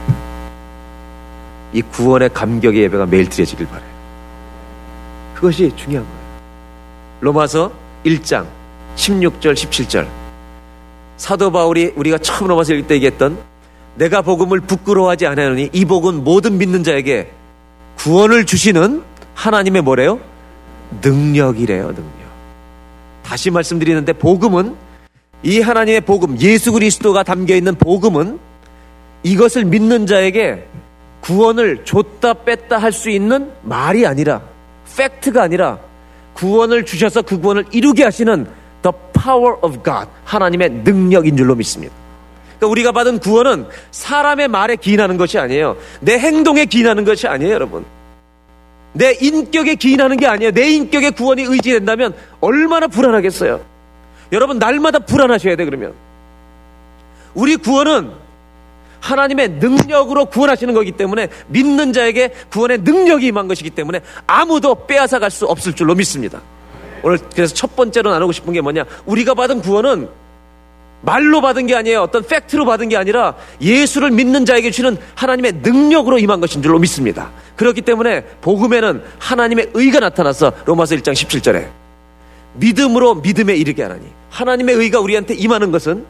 이 1.72 1.82
구원의 1.84 2.30
감격의 2.34 2.84
예배가 2.84 3.06
매일 3.06 3.30
드려지길 3.30 3.66
바래요. 3.68 3.90
그것이 5.36 5.72
중요한 5.78 6.06
거예요. 6.06 6.17
로마서 7.20 7.72
1장 8.06 8.46
16절 8.96 9.54
17절 9.54 10.08
사도 11.18 11.52
바울이 11.52 11.94
우리가 11.96 12.18
처음 12.20 12.48
로마서 12.48 12.74
읽을 12.74 12.88
때 12.88 12.96
얘기했던 12.96 13.38
내가 13.96 14.22
복음을 14.22 14.60
부끄러워하지 14.62 15.26
않으니 15.26 15.70
이 15.74 15.86
복은 15.86 16.24
모든 16.24 16.58
믿는 16.58 16.84
자에게 16.84 17.32
구원을 17.98 18.46
주시는 18.46 19.04
하나님의 19.34 19.82
뭐래요? 19.82 20.20
능력이래요, 21.02 21.88
능력. 21.88 22.12
다시 23.24 23.50
말씀드리는데 23.50 24.14
복음은 24.14 24.76
이 25.44 25.60
하나님의 25.60 26.02
복음, 26.02 26.40
예수 26.40 26.72
그리스도가 26.72 27.24
담겨 27.24 27.56
있는 27.56 27.76
복음은 27.76 28.40
이것을 29.24 29.66
믿는 29.66 30.06
자에게 30.06 30.68
구원을 31.22 31.84
줬다 31.84 32.36
뺐다 32.46 32.78
할 32.78 32.92
수 32.92 33.10
있는 33.10 33.52
말이 33.64 34.06
아니라 34.06 34.42
팩트가 34.96 35.42
아니라 35.44 35.80
구원을 36.38 36.86
주셔서 36.86 37.22
그 37.24 37.40
구원을 37.40 37.66
이루게 37.72 38.04
하시는 38.04 38.48
the 38.84 38.94
power 39.14 39.58
of 39.62 39.84
God 39.84 40.08
하나님의 40.24 40.70
능력인 40.84 41.36
줄로 41.36 41.56
믿습니다. 41.56 41.94
그러니까 42.58 42.68
우리가 42.68 42.92
받은 42.92 43.20
구원은 43.20 43.68
사람의 43.92 44.48
말에 44.48 44.76
기인하는 44.76 45.18
것이 45.18 45.38
아니에요. 45.38 45.78
내 46.00 46.18
행동에 46.18 46.66
기인하는 46.66 47.06
것이 47.06 47.28
아니에요, 47.28 47.54
여러분. 47.54 47.86
내 48.94 49.14
인격에 49.20 49.76
기인하는 49.76 50.18
게 50.18 50.28
아니에요. 50.28 50.52
내 50.52 50.70
인격에 50.70 51.12
구원이 51.12 51.44
의지된다면 51.44 52.16
얼마나 52.40 52.88
불안하겠어요. 52.88 53.62
여러분 54.32 54.58
날마다 54.60 55.00
불안하셔야 55.00 55.56
돼 55.56 55.66
그러면. 55.66 55.94
우리 57.34 57.56
구원은 57.58 58.12
하나님의 59.08 59.50
능력으로 59.50 60.26
구원하시는 60.26 60.74
거기 60.74 60.92
때문에 60.92 61.30
믿는 61.48 61.94
자에게 61.94 62.34
구원의 62.52 62.80
능력이 62.80 63.28
임한 63.28 63.48
것이기 63.48 63.70
때문에 63.70 64.02
아무도 64.26 64.86
빼앗아 64.86 65.20
갈 65.20 65.32
수 65.32 65.46
없을 65.46 65.74
줄로 65.74 65.94
믿습니다. 65.94 66.42
오늘 67.04 67.20
그래서 67.36 67.54
첫 67.54 67.76
번째로 67.76 68.12
나누고 68.12 68.32
싶은 68.32 68.54
게 68.54 68.62
뭐냐? 68.62 68.86
우리가 69.06 69.34
받은 69.34 69.62
구원은 69.62 70.10
말로 71.02 71.42
받은 71.42 71.68
게 71.68 71.76
아니에요. 71.76 72.02
어떤 72.02 72.24
팩트로 72.24 72.66
받은 72.66 72.90
게 72.90 72.98
아니라 72.98 73.36
예수를 73.62 74.10
믿는 74.12 74.46
자에게 74.46 74.72
주는 74.72 74.98
하나님의 75.16 75.60
능력으로 75.62 76.18
임한 76.18 76.40
것인 76.40 76.62
줄로 76.64 76.80
믿습니다. 76.80 77.30
그렇기 77.56 77.82
때문에 77.82 78.24
복음에는 78.42 79.04
하나님의 79.20 79.72
의가 79.74 80.00
나타나서 80.00 80.54
로마서 80.66 80.96
1장 80.96 81.14
17절에 81.14 81.68
믿음으로 82.54 83.16
믿음에 83.16 83.54
이르게 83.56 83.84
하나니 83.84 84.06
하나님의 84.32 84.76
의가 84.76 85.00
우리한테 85.00 85.36
임하는 85.36 85.72
것은 85.72 86.06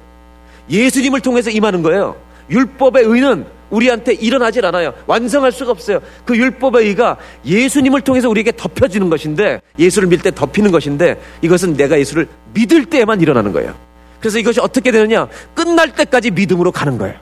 예수님을 0.69 1.19
통해서 1.21 1.49
임하는 1.49 1.81
거예요. 1.83 2.26
율법의 2.49 3.03
의는 3.03 3.45
우리한테 3.69 4.13
일어나질 4.13 4.65
않아요. 4.65 4.93
완성할 5.07 5.51
수가 5.51 5.71
없어요. 5.71 5.99
그 6.25 6.37
율법의 6.37 6.87
의가 6.87 7.17
예수님을 7.45 8.01
통해서 8.01 8.29
우리에게 8.29 8.53
덮여지는 8.55 9.09
것인데 9.09 9.61
예수를 9.77 10.07
믿을 10.07 10.23
때 10.23 10.31
덮이는 10.31 10.71
것인데 10.71 11.21
이것은 11.41 11.75
내가 11.75 11.99
예수를 11.99 12.27
믿을 12.53 12.85
때에만 12.85 13.21
일어나는 13.21 13.51
거예요. 13.51 13.75
그래서 14.19 14.39
이것이 14.39 14.59
어떻게 14.59 14.91
되느냐? 14.91 15.27
끝날 15.53 15.93
때까지 15.93 16.31
믿음으로 16.31 16.71
가는 16.71 16.97
거예요. 16.97 17.15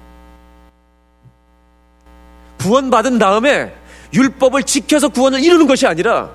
구원받은 2.60 3.20
다음에 3.20 3.74
율법을 4.14 4.64
지켜서 4.64 5.10
구원을 5.10 5.44
이루는 5.44 5.68
것이 5.68 5.86
아니라 5.86 6.32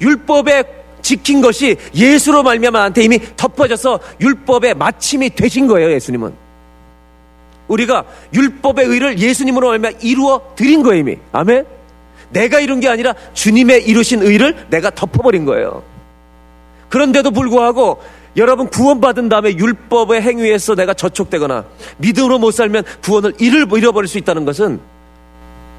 율법에 0.00 0.64
지킨 1.02 1.40
것이 1.40 1.76
예수로 1.94 2.42
말미암아 2.42 2.78
나한테 2.78 3.02
이미 3.02 3.18
덮어져서 3.36 4.00
율법의 4.20 4.74
마침이 4.74 5.30
되신 5.30 5.66
거예요, 5.66 5.90
예수님은. 5.92 6.49
우리가 7.70 8.04
율법의 8.34 8.86
의를 8.86 9.18
예수님으로 9.18 9.68
말미암아 9.68 9.98
이루어 10.02 10.40
드린 10.56 10.82
거예요, 10.82 11.00
이미. 11.00 11.16
아멘. 11.32 11.64
내가 12.30 12.60
이룬 12.60 12.80
게 12.80 12.88
아니라 12.88 13.14
주님의 13.32 13.86
이루신 13.86 14.22
의를 14.22 14.66
내가 14.70 14.90
덮어버린 14.90 15.44
거예요. 15.44 15.82
그런데도 16.88 17.30
불구하고 17.30 18.02
여러분 18.36 18.68
구원받은 18.68 19.28
다음에 19.28 19.56
율법의 19.56 20.22
행위에서 20.22 20.74
내가 20.74 20.94
저촉되거나 20.94 21.64
믿음으로 21.98 22.38
못 22.38 22.52
살면 22.52 22.84
구원을 23.02 23.34
잃어버릴 23.38 24.08
수 24.08 24.18
있다는 24.18 24.44
것은 24.44 24.80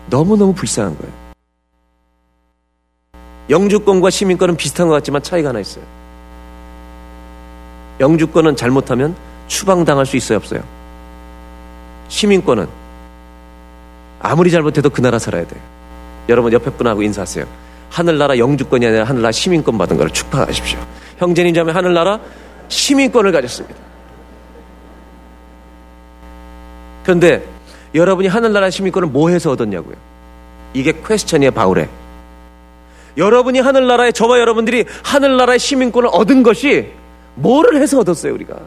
너무너무 0.09 0.53
불쌍한 0.53 0.97
거예요. 0.97 1.13
영주권과 3.49 4.09
시민권은 4.09 4.55
비슷한 4.55 4.87
것 4.87 4.93
같지만 4.95 5.23
차이가 5.23 5.49
하나 5.49 5.59
있어요. 5.59 5.83
영주권은 7.99 8.55
잘못하면 8.55 9.15
추방당할 9.47 10.05
수 10.05 10.15
있어요, 10.15 10.37
없어요? 10.37 10.80
시민권은 12.11 12.67
아무리 14.19 14.51
잘못해도 14.51 14.89
그 14.89 15.01
나라 15.01 15.17
살아야 15.17 15.47
돼요. 15.47 15.59
여러분 16.29 16.51
옆에 16.51 16.69
분하고 16.69 17.01
인사하세요. 17.01 17.45
하늘나라 17.89 18.37
영주권이 18.37 18.85
아니라 18.85 19.05
하늘나라 19.05 19.31
시민권 19.31 19.77
받은 19.77 19.97
걸 19.97 20.09
축하하십시오. 20.11 20.79
형제님 21.17 21.53
자매 21.53 21.71
하늘나라 21.71 22.19
시민권을 22.67 23.31
가졌습니다. 23.31 23.75
그런데 27.03 27.43
여러분이 27.95 28.27
하늘나라 28.27 28.69
시민권을 28.69 29.07
뭐 29.07 29.29
해서 29.29 29.51
얻었냐고요? 29.51 29.95
이게 30.73 30.93
퀘스천이에요, 31.05 31.51
바울에. 31.51 31.89
여러분이 33.17 33.59
하늘나라에 33.59 34.11
저와 34.11 34.39
여러분들이 34.39 34.85
하늘나라의 35.03 35.59
시민권을 35.59 36.09
얻은 36.11 36.43
것이 36.43 36.91
뭐를 37.35 37.81
해서 37.81 37.99
얻었어요, 37.99 38.33
우리가? 38.33 38.57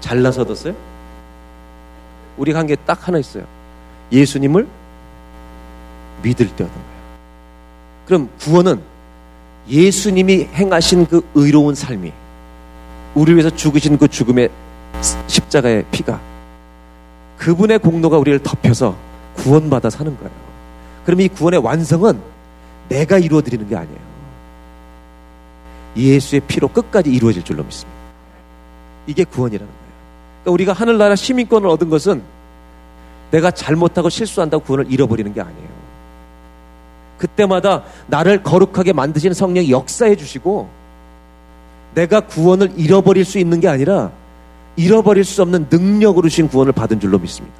잘나서 0.00 0.42
얻었어요? 0.42 0.95
우리가 2.36 2.58
한 2.60 2.66
게 2.66 2.76
딱 2.86 3.06
하나 3.08 3.18
있어요. 3.18 3.44
예수님을 4.12 4.66
믿을 6.22 6.46
때 6.48 6.64
얻은 6.64 6.74
거예요. 6.74 6.86
그럼 8.06 8.28
구원은 8.40 8.80
예수님이 9.68 10.48
행하신 10.54 11.06
그 11.06 11.26
의로운 11.34 11.74
삶이 11.74 12.12
우리 13.14 13.32
위해서 13.32 13.50
죽으신 13.50 13.98
그 13.98 14.06
죽음의 14.08 14.48
십자가의 15.26 15.84
피가 15.90 16.20
그분의 17.38 17.78
공로가 17.80 18.16
우리를 18.18 18.38
덮여서 18.42 18.96
구원받아 19.36 19.90
사는 19.90 20.16
거예요. 20.16 20.30
그럼 21.04 21.20
이 21.20 21.28
구원의 21.28 21.60
완성은 21.60 22.20
내가 22.88 23.18
이루어 23.18 23.42
드리는 23.42 23.68
게 23.68 23.76
아니에요. 23.76 23.98
예수의 25.96 26.40
피로 26.46 26.68
끝까지 26.68 27.10
이루어질 27.10 27.42
줄로 27.42 27.62
믿습니다. 27.64 27.96
이게 29.06 29.24
구원이라는 29.24 29.66
거예요. 29.66 29.85
우리가 30.50 30.72
하늘나라 30.72 31.16
시민권을 31.16 31.68
얻은 31.68 31.90
것은 31.90 32.22
내가 33.30 33.50
잘못하고 33.50 34.08
실수한다고 34.08 34.64
구원을 34.64 34.90
잃어버리는 34.90 35.32
게 35.32 35.40
아니에요. 35.40 35.76
그때마다 37.18 37.82
나를 38.06 38.42
거룩하게 38.42 38.92
만드시는 38.92 39.34
성령이 39.34 39.70
역사해 39.70 40.16
주시고 40.16 40.68
내가 41.94 42.20
구원을 42.20 42.72
잃어버릴 42.76 43.24
수 43.24 43.38
있는 43.38 43.58
게 43.60 43.68
아니라 43.68 44.10
잃어버릴 44.76 45.24
수 45.24 45.40
없는 45.42 45.68
능력으로 45.70 46.28
주신 46.28 46.48
구원을 46.48 46.72
받은 46.72 47.00
줄로 47.00 47.18
믿습니다. 47.18 47.56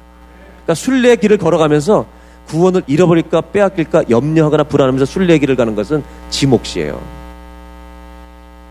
그러니까 0.57 0.75
순례의 0.75 1.17
길을 1.17 1.37
걸어가면서 1.37 2.05
구원을 2.47 2.83
잃어버릴까 2.87 3.41
빼앗길까 3.41 4.03
염려하거나 4.09 4.63
불안하면서 4.65 5.05
순례의 5.05 5.39
길을 5.39 5.55
가는 5.55 5.75
것은 5.75 6.03
지 6.29 6.45
몫이에요. 6.45 7.01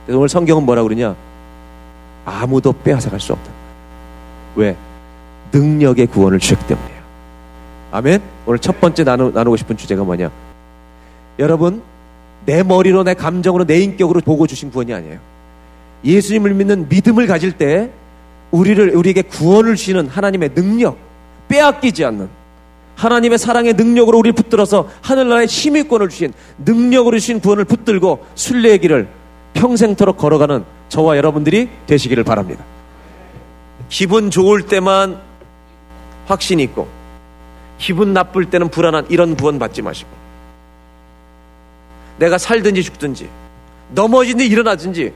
그래서 0.07 0.19
오늘 0.19 0.29
성경은 0.29 0.64
뭐라 0.64 0.83
그러냐? 0.85 1.17
아무도 2.25 2.73
빼앗아갈 2.73 3.19
수 3.21 3.33
없다. 3.33 3.51
왜? 4.57 4.76
능력의 5.52 6.07
구원을 6.09 6.38
주셨기 6.38 6.66
때문이에요. 6.66 6.96
아멘? 7.92 8.20
오늘 8.46 8.59
첫 8.59 8.80
번째 8.80 9.04
나누, 9.04 9.30
나누고 9.30 9.57
싶은 9.57 9.76
주제가 9.76 10.02
뭐냐? 10.02 10.30
여러분, 11.38 11.82
내 12.44 12.62
머리로, 12.62 13.04
내 13.04 13.14
감정으로, 13.14 13.64
내 13.64 13.78
인격으로 13.80 14.20
보고 14.20 14.46
주신 14.46 14.70
구원이 14.70 14.92
아니에요. 14.92 15.18
예수님을 16.04 16.54
믿는 16.54 16.88
믿음을 16.88 17.26
가질 17.26 17.52
때 17.52 17.90
우리를 18.50 18.94
우리에게 18.96 19.22
구원을 19.22 19.76
주시는 19.76 20.09
하나님의 20.09 20.54
능력, 20.54 20.98
빼앗기지 21.48 22.04
않는 22.04 22.28
하나님의 22.96 23.38
사랑의 23.38 23.74
능력으로 23.74 24.18
우리를 24.18 24.34
붙들어서 24.34 24.88
하늘나라의 25.02 25.48
심의권을 25.48 26.09
주신 26.09 26.32
능력으로 26.64 27.18
주신 27.18 27.40
구원을 27.40 27.64
붙들고 27.64 28.24
순례의 28.34 28.78
길을 28.78 29.09
평생토록 29.54 30.16
걸어가는 30.16 30.64
저와 30.88 31.16
여러분들이 31.16 31.68
되시기를 31.86 32.24
바랍니다. 32.24 32.64
기분 33.89 34.30
좋을 34.30 34.62
때만 34.62 35.20
확신이 36.26 36.62
있고 36.64 36.89
기분 37.78 38.12
나쁠 38.12 38.51
때는 38.51 38.68
불안한 38.68 39.07
이런 39.11 39.37
구원 39.37 39.59
받지 39.59 39.82
마시고 39.82 40.11
내가 42.18 42.39
살든지 42.39 42.82
죽든지 42.82 43.28
넘어지든지 43.91 44.47
일어나든지 44.47 45.12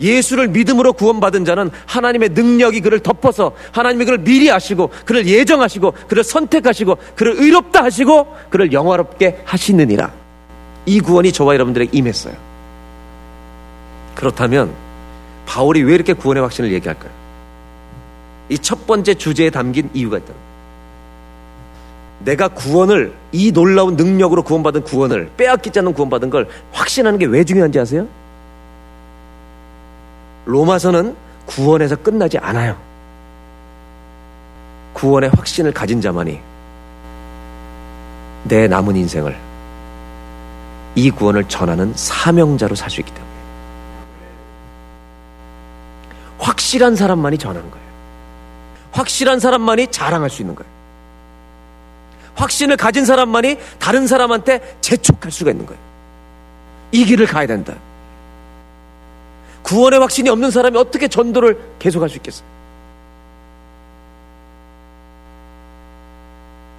예수를 0.00 0.48
믿음으로 0.48 0.92
구원받은 0.92 1.44
자는 1.44 1.70
하나님의 1.86 2.30
능력이 2.30 2.80
그를 2.80 3.00
덮어서 3.00 3.52
하나님이 3.72 4.04
그를 4.04 4.18
미리 4.18 4.50
아시고 4.50 4.90
그를 5.04 5.26
예정하시고 5.26 5.92
그를 6.06 6.22
선택하시고 6.22 6.96
그를 7.16 7.34
의롭다 7.36 7.82
하시고 7.82 8.34
그를 8.48 8.72
영화롭게 8.72 9.42
하시느니라. 9.44 10.12
이 10.86 11.00
구원이 11.00 11.32
저와 11.32 11.54
여러분들에게 11.54 11.90
임했어요. 11.96 12.34
그렇다면 14.14 14.72
바울이 15.46 15.82
왜 15.82 15.94
이렇게 15.94 16.12
구원의 16.12 16.42
확신을 16.42 16.72
얘기할까요? 16.72 17.17
이 18.48 18.58
첫 18.58 18.86
번째 18.86 19.14
주제에 19.14 19.50
담긴 19.50 19.90
이유가 19.92 20.18
있다. 20.18 20.32
내가 22.20 22.48
구원을 22.48 23.12
이 23.30 23.52
놀라운 23.52 23.94
능력으로 23.96 24.42
구원받은 24.42 24.82
구원을 24.84 25.30
빼앗기지 25.36 25.78
않는 25.78 25.92
구원받은 25.94 26.30
걸 26.30 26.48
확신하는 26.72 27.18
게 27.18 27.26
왜 27.26 27.44
중요한지 27.44 27.78
아세요? 27.78 28.06
로마서는 30.46 31.14
구원에서 31.46 31.96
끝나지 31.96 32.38
않아요. 32.38 32.76
구원의 34.94 35.30
확신을 35.30 35.72
가진 35.72 36.00
자만이 36.00 36.40
내 38.44 38.66
남은 38.66 38.96
인생을 38.96 39.36
이 40.96 41.10
구원을 41.10 41.44
전하는 41.44 41.92
사명자로 41.94 42.74
살 42.74 42.90
수 42.90 43.00
있기 43.00 43.12
때문에 43.12 43.28
확실한 46.38 46.96
사람만이 46.96 47.38
전하는 47.38 47.70
거예요. 47.70 47.87
확실한 48.98 49.38
사람만이 49.38 49.88
자랑할 49.88 50.28
수 50.28 50.42
있는 50.42 50.56
거예요. 50.56 50.70
확신을 52.34 52.76
가진 52.76 53.04
사람만이 53.04 53.56
다른 53.78 54.06
사람한테 54.06 54.78
재촉할 54.80 55.30
수가 55.30 55.52
있는 55.52 55.66
거예요. 55.66 55.80
이 56.90 57.04
길을 57.04 57.26
가야 57.26 57.46
된다. 57.46 57.74
구원의 59.62 60.00
확신이 60.00 60.28
없는 60.30 60.50
사람이 60.50 60.76
어떻게 60.78 61.06
전도를 61.06 61.58
계속할 61.78 62.08
수 62.08 62.16
있겠어요? 62.16 62.46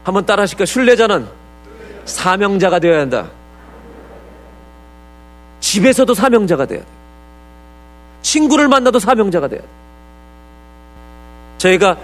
한번 0.04 0.26
따라 0.26 0.44
하실까요? 0.44 0.66
순례자는 0.66 1.28
사명자가 2.06 2.80
되어야 2.80 3.02
한다. 3.02 3.30
집에서도 5.60 6.14
사명자가 6.14 6.66
돼야 6.66 6.80
돼. 6.80 6.86
친구를 8.24 8.68
만나도 8.68 9.00
사명자가 9.00 9.48
돼야 9.48 9.62
돼. 9.62 9.79
저희가 11.60 11.98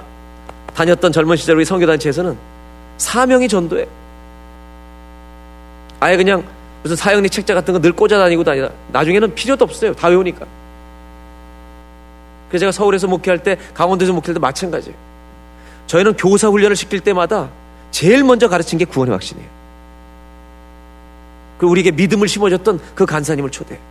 다녔던 0.76 1.12
젊은 1.12 1.38
시절 1.38 1.56
우리 1.56 1.66
성교단체에서는 1.66 2.38
사명이 2.97 3.47
전도예요. 3.47 3.88
아예 5.99 6.18
그냥 6.18 6.43
무슨 6.84 6.95
사형리 6.95 7.30
책자 7.30 7.53
같은 7.56 7.74
거 7.74 7.80
늘 7.80 7.91
꽂아 7.93 8.18
다니고 8.20 8.43
다니다. 8.43 8.70
나중에는 8.91 9.34
필요도 9.34 9.66
없어요. 9.66 9.93
다 9.95 10.10
외우니까. 10.10 10.45
그래서 12.49 12.62
제가 12.62 12.72
서울에서 12.72 13.08
목회할 13.08 13.41
때, 13.41 13.58
강원도에서 13.74 14.14
목회할 14.14 14.36
때 14.36 14.39
마찬가지예요. 14.39 14.95
저희는 15.88 16.16
교사 16.16 16.47
훈련을 16.49 16.76
시킬 16.76 16.99
때마다 16.99 17.49
제일 17.91 18.24
먼저 18.24 18.47
가르친 18.47 18.78
게 18.78 18.86
구원의 18.86 19.14
확신이에요. 19.14 19.49
그리고 21.58 21.72
우리에게 21.72 21.91
믿음을 21.91 22.28
심어줬던 22.28 22.80
그 22.93 23.06
간사님을 23.06 23.49
초대해요. 23.49 23.82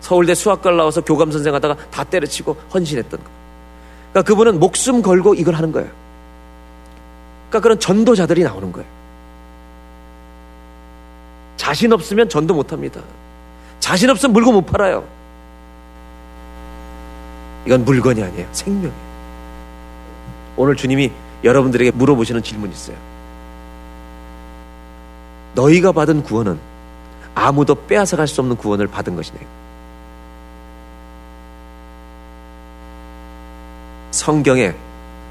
서울대 0.00 0.34
수학과를 0.34 0.76
나와서 0.78 1.00
교감 1.00 1.30
선생 1.32 1.54
하다가 1.54 1.76
다 1.90 2.04
때려치고 2.04 2.56
헌신했던 2.72 3.20
거. 3.22 3.41
그러니까 4.12 4.22
그분은 4.22 4.60
목숨 4.60 5.02
걸고 5.02 5.34
이걸 5.34 5.54
하는 5.54 5.72
거예요. 5.72 5.88
그러니까 7.48 7.60
그런 7.60 7.78
전도자들이 7.78 8.42
나오는 8.42 8.70
거예요. 8.72 8.88
자신 11.56 11.92
없으면 11.92 12.28
전도 12.28 12.54
못 12.54 12.72
합니다. 12.72 13.00
자신 13.80 14.10
없으면 14.10 14.32
물건 14.32 14.54
못 14.54 14.66
팔아요. 14.66 15.04
이건 17.66 17.84
물건이 17.84 18.22
아니에요. 18.22 18.46
생명이에요. 18.52 18.92
오늘 20.56 20.76
주님이 20.76 21.10
여러분들에게 21.44 21.92
물어보시는 21.92 22.42
질문이 22.42 22.72
있어요. 22.72 22.96
너희가 25.54 25.92
받은 25.92 26.22
구원은 26.22 26.58
아무도 27.34 27.74
빼앗아갈 27.74 28.26
수 28.26 28.40
없는 28.40 28.56
구원을 28.56 28.86
받은 28.88 29.16
것이네. 29.16 29.38
성경에 34.12 34.72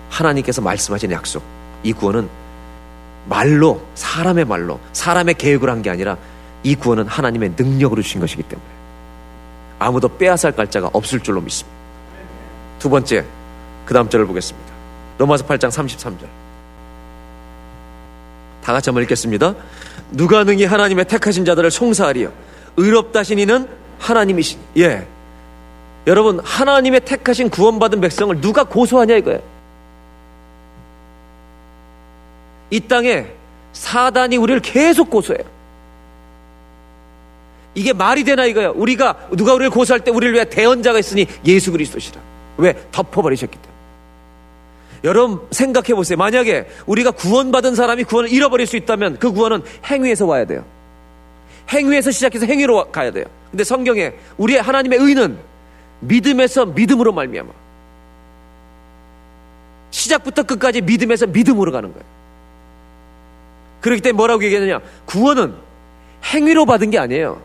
하나님께서 0.09 0.61
말씀하신 0.61 1.11
약속, 1.11 1.41
이 1.83 1.93
구원은 1.93 2.27
말로, 3.27 3.81
사람의 3.95 4.45
말로, 4.45 4.79
사람의 4.91 5.35
계획으로 5.35 5.71
한게 5.71 5.89
아니라 5.89 6.17
이 6.63 6.75
구원은 6.75 7.07
하나님의 7.07 7.53
능력으로 7.57 8.01
주신 8.01 8.19
것이기 8.19 8.43
때문에 8.43 8.67
아무도 9.79 10.09
빼앗을 10.09 10.51
갈자가 10.51 10.89
없을 10.93 11.19
줄로 11.21 11.39
믿습니다. 11.41 11.79
두 12.79 12.89
번째, 12.89 13.23
그 13.85 13.93
다음 13.93 14.09
절을 14.09 14.25
보겠습니다. 14.27 14.71
로마서 15.17 15.45
8장 15.45 15.69
33절. 15.69 16.25
다 18.63 18.73
같이 18.73 18.89
한번 18.89 19.03
읽겠습니다. 19.03 19.55
누가 20.11 20.43
능히 20.43 20.65
하나님의 20.65 21.05
택하신 21.05 21.45
자들을 21.45 21.71
송사하리요. 21.71 22.31
의롭다신 22.77 23.39
이는 23.39 23.67
하나님이시니. 23.99 24.61
예. 24.77 25.07
여러분, 26.07 26.39
하나님의 26.39 27.01
택하신 27.01 27.49
구원받은 27.49 28.01
백성을 28.01 28.39
누가 28.41 28.63
고소하냐 28.63 29.15
이거예요. 29.17 29.41
이 32.71 32.79
땅에 32.79 33.27
사단이 33.73 34.37
우리를 34.37 34.61
계속 34.61 35.09
고소해요. 35.09 35.43
이게 37.75 37.93
말이 37.93 38.23
되나 38.23 38.45
이거예요. 38.45 38.73
우리가 38.75 39.29
누가 39.31 39.53
우리를 39.53 39.69
고소할 39.69 40.01
때 40.01 40.11
우리를 40.11 40.33
위해 40.33 40.45
대언자가 40.45 40.99
있으니 40.99 41.27
예수 41.45 41.71
그리스도시라. 41.71 42.19
왜? 42.57 42.73
덮어버리셨기 42.91 43.57
때문에. 43.57 43.71
여러분 45.03 45.41
생각해 45.51 45.93
보세요. 45.95 46.17
만약에 46.17 46.67
우리가 46.85 47.11
구원받은 47.11 47.75
사람이 47.75 48.03
구원을 48.03 48.31
잃어버릴 48.31 48.67
수 48.67 48.77
있다면 48.77 49.17
그 49.19 49.31
구원은 49.31 49.63
행위에서 49.85 50.25
와야 50.25 50.45
돼요. 50.45 50.63
행위에서 51.69 52.11
시작해서 52.11 52.45
행위로 52.45 52.91
가야 52.91 53.11
돼요. 53.11 53.25
근데 53.49 53.63
성경에 53.63 54.13
우리의 54.37 54.61
하나님의 54.61 54.99
의는 54.99 55.37
믿음에서 56.01 56.65
믿음으로 56.65 57.11
말미암아. 57.13 57.49
시작부터 59.91 60.43
끝까지 60.43 60.81
믿음에서 60.81 61.27
믿음으로 61.27 61.71
가는 61.71 61.91
거예요. 61.91 62.05
그렇기 63.81 64.01
때문에 64.01 64.17
뭐라고 64.17 64.43
얘기하느냐? 64.43 64.79
구원은 65.05 65.53
행위로 66.25 66.65
받은 66.65 66.91
게 66.91 66.99
아니에요. 66.99 67.41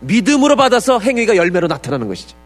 믿음으로 0.00 0.56
받아서 0.56 0.98
행위가 0.98 1.36
열매로 1.36 1.66
나타나는 1.66 2.08
것이죠. 2.08 2.36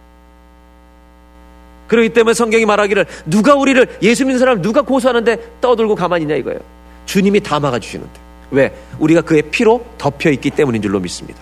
그렇기 1.89 2.11
때문에 2.11 2.33
성경이 2.35 2.65
말하기를 2.65 3.07
누가 3.27 3.55
우리를 3.55 3.99
예수 4.03 4.25
믿는 4.25 4.39
사람 4.39 4.63
누가 4.63 4.83
고소하는데 4.83 5.61
떠들고 5.61 5.95
가만히 5.95 6.23
있냐 6.23 6.37
이거예요. 6.37 6.61
주님이 7.05 7.41
다 7.41 7.61
막아주시는데. 7.61 8.21
왜? 8.53 8.75
우리가 8.99 9.23
그의 9.23 9.43
피로 9.51 9.85
덮여 9.99 10.31
있기 10.31 10.51
때문인 10.51 10.81
줄로 10.81 11.01
믿습니다. 11.01 11.41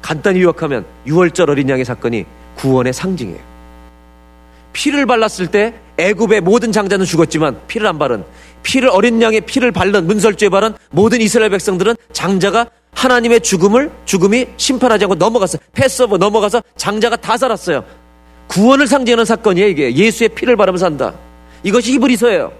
간단히 0.00 0.42
요약하면 0.42 0.84
6월절 1.06 1.48
어린 1.48 1.68
양의 1.68 1.84
사건이 1.84 2.24
구원의 2.56 2.92
상징이에요. 2.92 3.54
피를 4.72 5.06
발랐을 5.06 5.46
때 5.50 5.74
애굽의 5.98 6.40
모든 6.40 6.72
장자는 6.72 7.06
죽었지만 7.06 7.60
피를 7.68 7.86
안 7.86 7.98
바른 7.98 8.24
피를 8.62 8.88
어린 8.88 9.22
양의 9.22 9.42
피를 9.42 9.70
바른 9.70 10.06
문설주에 10.06 10.48
바른 10.48 10.74
모든 10.90 11.20
이스라엘 11.20 11.50
백성들은 11.50 11.94
장자가 12.12 12.66
하나님의 12.92 13.40
죽음을 13.40 13.90
죽음이 14.04 14.46
심판하지 14.56 15.04
않고 15.04 15.16
넘어갔어요. 15.16 15.60
패스오버 15.72 16.16
넘어가서 16.16 16.62
장자가 16.76 17.16
다 17.16 17.36
살았어요. 17.36 17.84
구원을 18.46 18.86
상징하는 18.86 19.24
사건이에요, 19.24 19.68
이게. 19.68 19.94
예수의 19.94 20.30
피를 20.30 20.56
바르며 20.56 20.78
산다. 20.78 21.14
이것이 21.62 21.92
히브리서예요. 21.92 22.52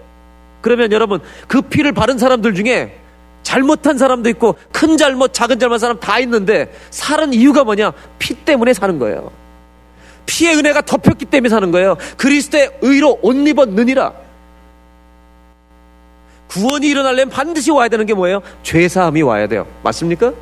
그러면 0.60 0.92
여러분, 0.92 1.20
그 1.46 1.60
피를 1.62 1.92
바른 1.92 2.18
사람들 2.18 2.54
중에 2.54 2.98
잘못한 3.42 3.98
사람도 3.98 4.28
있고, 4.30 4.56
큰 4.72 4.96
잘못, 4.96 5.32
작은 5.32 5.58
잘못 5.58 5.78
사람 5.78 6.00
다 6.00 6.18
있는데, 6.20 6.72
사는 6.90 7.32
이유가 7.32 7.64
뭐냐? 7.64 7.92
피 8.18 8.34
때문에 8.34 8.72
사는 8.72 8.98
거예요. 8.98 9.30
피의 10.26 10.56
은혜가 10.56 10.82
덮였기 10.82 11.26
때문에 11.26 11.48
사는 11.48 11.70
거예요. 11.70 11.96
그리스도의 12.16 12.78
의로 12.82 13.18
옷 13.22 13.34
입었느니라. 13.34 14.12
구원이 16.48 16.86
일어나려면 16.88 17.30
반드시 17.30 17.70
와야 17.70 17.88
되는 17.88 18.06
게 18.06 18.14
뭐예요? 18.14 18.42
죄사함이 18.62 19.22
와야 19.22 19.46
돼요. 19.46 19.66
맞습니까? 19.82 20.32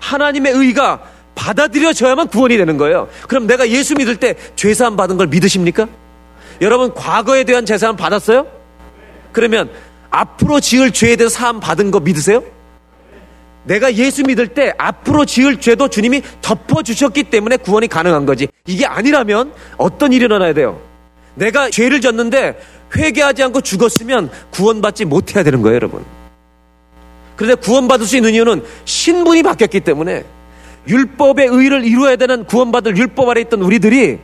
하나님의 0.00 0.52
의가 0.52 1.02
받아들여져야만 1.34 2.28
구원이 2.28 2.56
되는 2.56 2.76
거예요. 2.76 3.08
그럼 3.28 3.46
내가 3.46 3.68
예수 3.68 3.94
믿을 3.94 4.16
때 4.16 4.34
죄사함 4.56 4.96
받은 4.96 5.16
걸 5.16 5.28
믿으십니까? 5.28 5.86
여러분 6.60 6.92
과거에 6.92 7.44
대한 7.44 7.64
죄사함 7.64 7.96
받았어요? 7.96 8.46
그러면 9.32 9.70
앞으로 10.10 10.60
지을 10.60 10.90
죄에 10.90 11.16
대해서 11.16 11.34
사함 11.34 11.60
받은 11.60 11.90
거 11.90 12.00
믿으세요? 12.00 12.42
내가 13.64 13.94
예수 13.94 14.22
믿을 14.22 14.48
때 14.48 14.72
앞으로 14.78 15.24
지을 15.24 15.60
죄도 15.60 15.88
주님이 15.88 16.22
덮어주셨기 16.40 17.24
때문에 17.24 17.56
구원이 17.58 17.88
가능한 17.88 18.26
거지. 18.26 18.48
이게 18.66 18.86
아니라면 18.86 19.52
어떤 19.76 20.12
일이 20.12 20.24
일어나야 20.24 20.52
돼요? 20.54 20.80
내가 21.34 21.70
죄를 21.70 22.00
졌는데 22.00 22.60
회개하지 22.96 23.42
않고 23.44 23.60
죽었으면 23.60 24.30
구원받지 24.50 25.04
못해야 25.04 25.44
되는 25.44 25.62
거예요, 25.62 25.76
여러분. 25.76 26.04
그런데 27.36 27.54
구원받을 27.60 28.06
수 28.06 28.16
있는 28.16 28.34
이유는 28.34 28.62
신분이 28.84 29.42
바뀌었기 29.42 29.80
때문에 29.80 30.24
율법의 30.88 31.46
의를 31.46 31.84
이루어야 31.84 32.16
되는 32.16 32.44
구원받을 32.44 32.96
율법 32.96 33.28
아래 33.28 33.42
있던 33.42 33.62
우리들이 33.62 34.18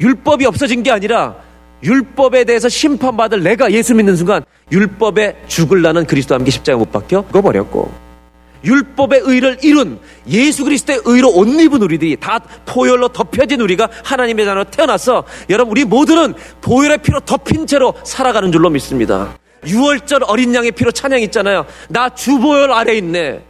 율법이 0.00 0.46
없어진 0.46 0.82
게 0.82 0.90
아니라 0.90 1.36
율법에 1.82 2.44
대해서 2.44 2.68
심판받을 2.68 3.42
내가 3.42 3.70
예수 3.70 3.94
믿는 3.94 4.16
순간 4.16 4.44
율법에 4.72 5.44
죽을라는 5.46 6.06
그리스도 6.06 6.34
함께 6.34 6.50
십자가 6.50 6.78
못 6.78 6.90
박혀 6.90 7.24
죽어버렸고 7.26 8.07
율법의 8.64 9.20
의를 9.24 9.58
이룬 9.62 10.00
예수 10.28 10.64
그리스도의 10.64 11.02
의로 11.04 11.30
옷 11.30 11.48
입은 11.48 11.82
우리들이 11.82 12.16
다 12.16 12.38
보혈로 12.66 13.08
덮여진 13.08 13.60
우리가 13.60 13.88
하나님의 14.04 14.44
자녀로 14.44 14.64
태어나서 14.64 15.24
여러분 15.50 15.72
우리 15.72 15.84
모두는 15.84 16.34
보혈의 16.60 16.98
피로 16.98 17.20
덮인 17.20 17.66
채로 17.66 17.94
살아가는 18.04 18.50
줄로 18.52 18.70
믿습니다. 18.70 19.38
6월절 19.64 20.24
어린 20.26 20.54
양의 20.54 20.72
피로 20.72 20.92
찬양 20.92 21.20
있잖아요. 21.22 21.66
나 21.88 22.08
주보혈 22.08 22.72
아래 22.72 22.96
있네. 22.96 23.42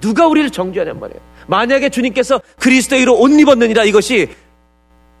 누가 0.00 0.26
우리를 0.26 0.50
정죄하냔 0.50 0.98
말이에요. 1.00 1.20
만약에 1.46 1.88
주님께서 1.88 2.40
그리스도의 2.58 3.00
의로 3.00 3.18
옷 3.18 3.30
입었느니라 3.30 3.84
이것이 3.84 4.28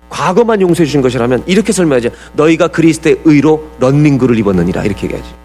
과거만 0.08 0.60
용서해 0.60 0.84
주신 0.84 1.00
것이라면 1.00 1.44
이렇게 1.46 1.72
설명하죠. 1.72 2.10
너희가 2.34 2.68
그리스도의 2.68 3.20
의로 3.24 3.70
런닝구를 3.80 4.38
입었느니라 4.38 4.84
이렇게 4.84 5.04
얘기하지. 5.04 5.41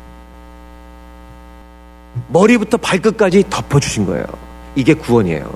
머리부터 2.30 2.78
발끝까지 2.78 3.46
덮어주신 3.50 4.06
거예요. 4.06 4.26
이게 4.76 4.94
구원이에요. 4.94 5.52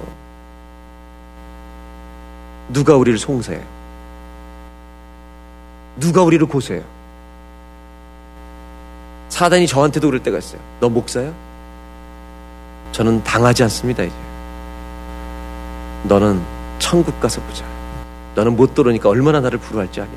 누가 2.70 2.96
우리를 2.96 3.18
송사해? 3.20 3.62
누가 5.98 6.24
우리를 6.24 6.46
고소해요? 6.48 6.84
사단이 9.30 9.68
저한테도 9.68 10.08
그럴 10.08 10.24
때가 10.24 10.38
있어요. 10.38 10.62
너 10.80 10.90
목사야? 10.90 11.32
저는 12.92 13.24
당하지 13.24 13.64
않습니다, 13.64 14.04
이제. 14.04 14.16
너는 16.04 16.42
천국 16.80 17.20
가서 17.20 17.42
보자. 17.42 17.64
너는 18.36 18.56
못 18.56 18.74
들어오니까 18.74 19.10
얼마나 19.10 19.40
나를 19.40 19.60
부러워할지 19.60 20.02
아냐? 20.02 20.12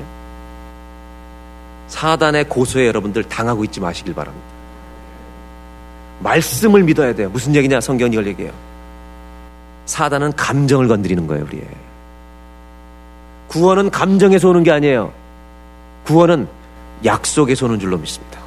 사단의 1.87 2.49
고소에 2.49 2.87
여러분들 2.87 3.23
당하고 3.23 3.63
있지 3.63 3.79
마시길 3.79 4.13
바랍니다. 4.13 4.54
말씀을 6.19 6.83
믿어야 6.83 7.13
돼요. 7.13 7.29
무슨 7.29 7.55
얘기냐? 7.55 7.81
성경이 7.81 8.13
이걸 8.13 8.27
얘기해요. 8.27 8.51
사단은 9.85 10.33
감정을 10.35 10.87
건드리는 10.87 11.27
거예요, 11.27 11.43
우리의. 11.45 11.63
구원은 13.47 13.91
감정에서 13.91 14.49
오는 14.49 14.63
게 14.63 14.71
아니에요. 14.71 15.13
구원은 16.05 16.47
약속에서 17.03 17.65
오는 17.67 17.79
줄로 17.79 17.97
믿습니다. 17.97 18.39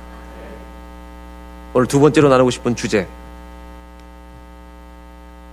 오늘 1.75 1.87
두 1.87 2.01
번째로 2.01 2.29
나누고 2.29 2.51
싶은 2.51 2.75
주제. 2.75 3.07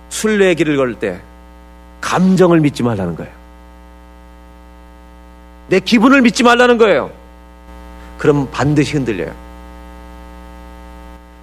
순례의 0.08 0.54
길을 0.56 0.76
걸 0.76 0.94
때 0.94 1.20
감정을 2.00 2.60
믿지 2.60 2.82
말라는 2.82 3.16
거예요. 3.16 3.32
내 5.68 5.80
기분을 5.80 6.22
믿지 6.22 6.42
말라는 6.42 6.78
거예요. 6.78 7.10
그럼 8.18 8.48
반드시 8.50 8.94
흔들려요. 8.94 9.32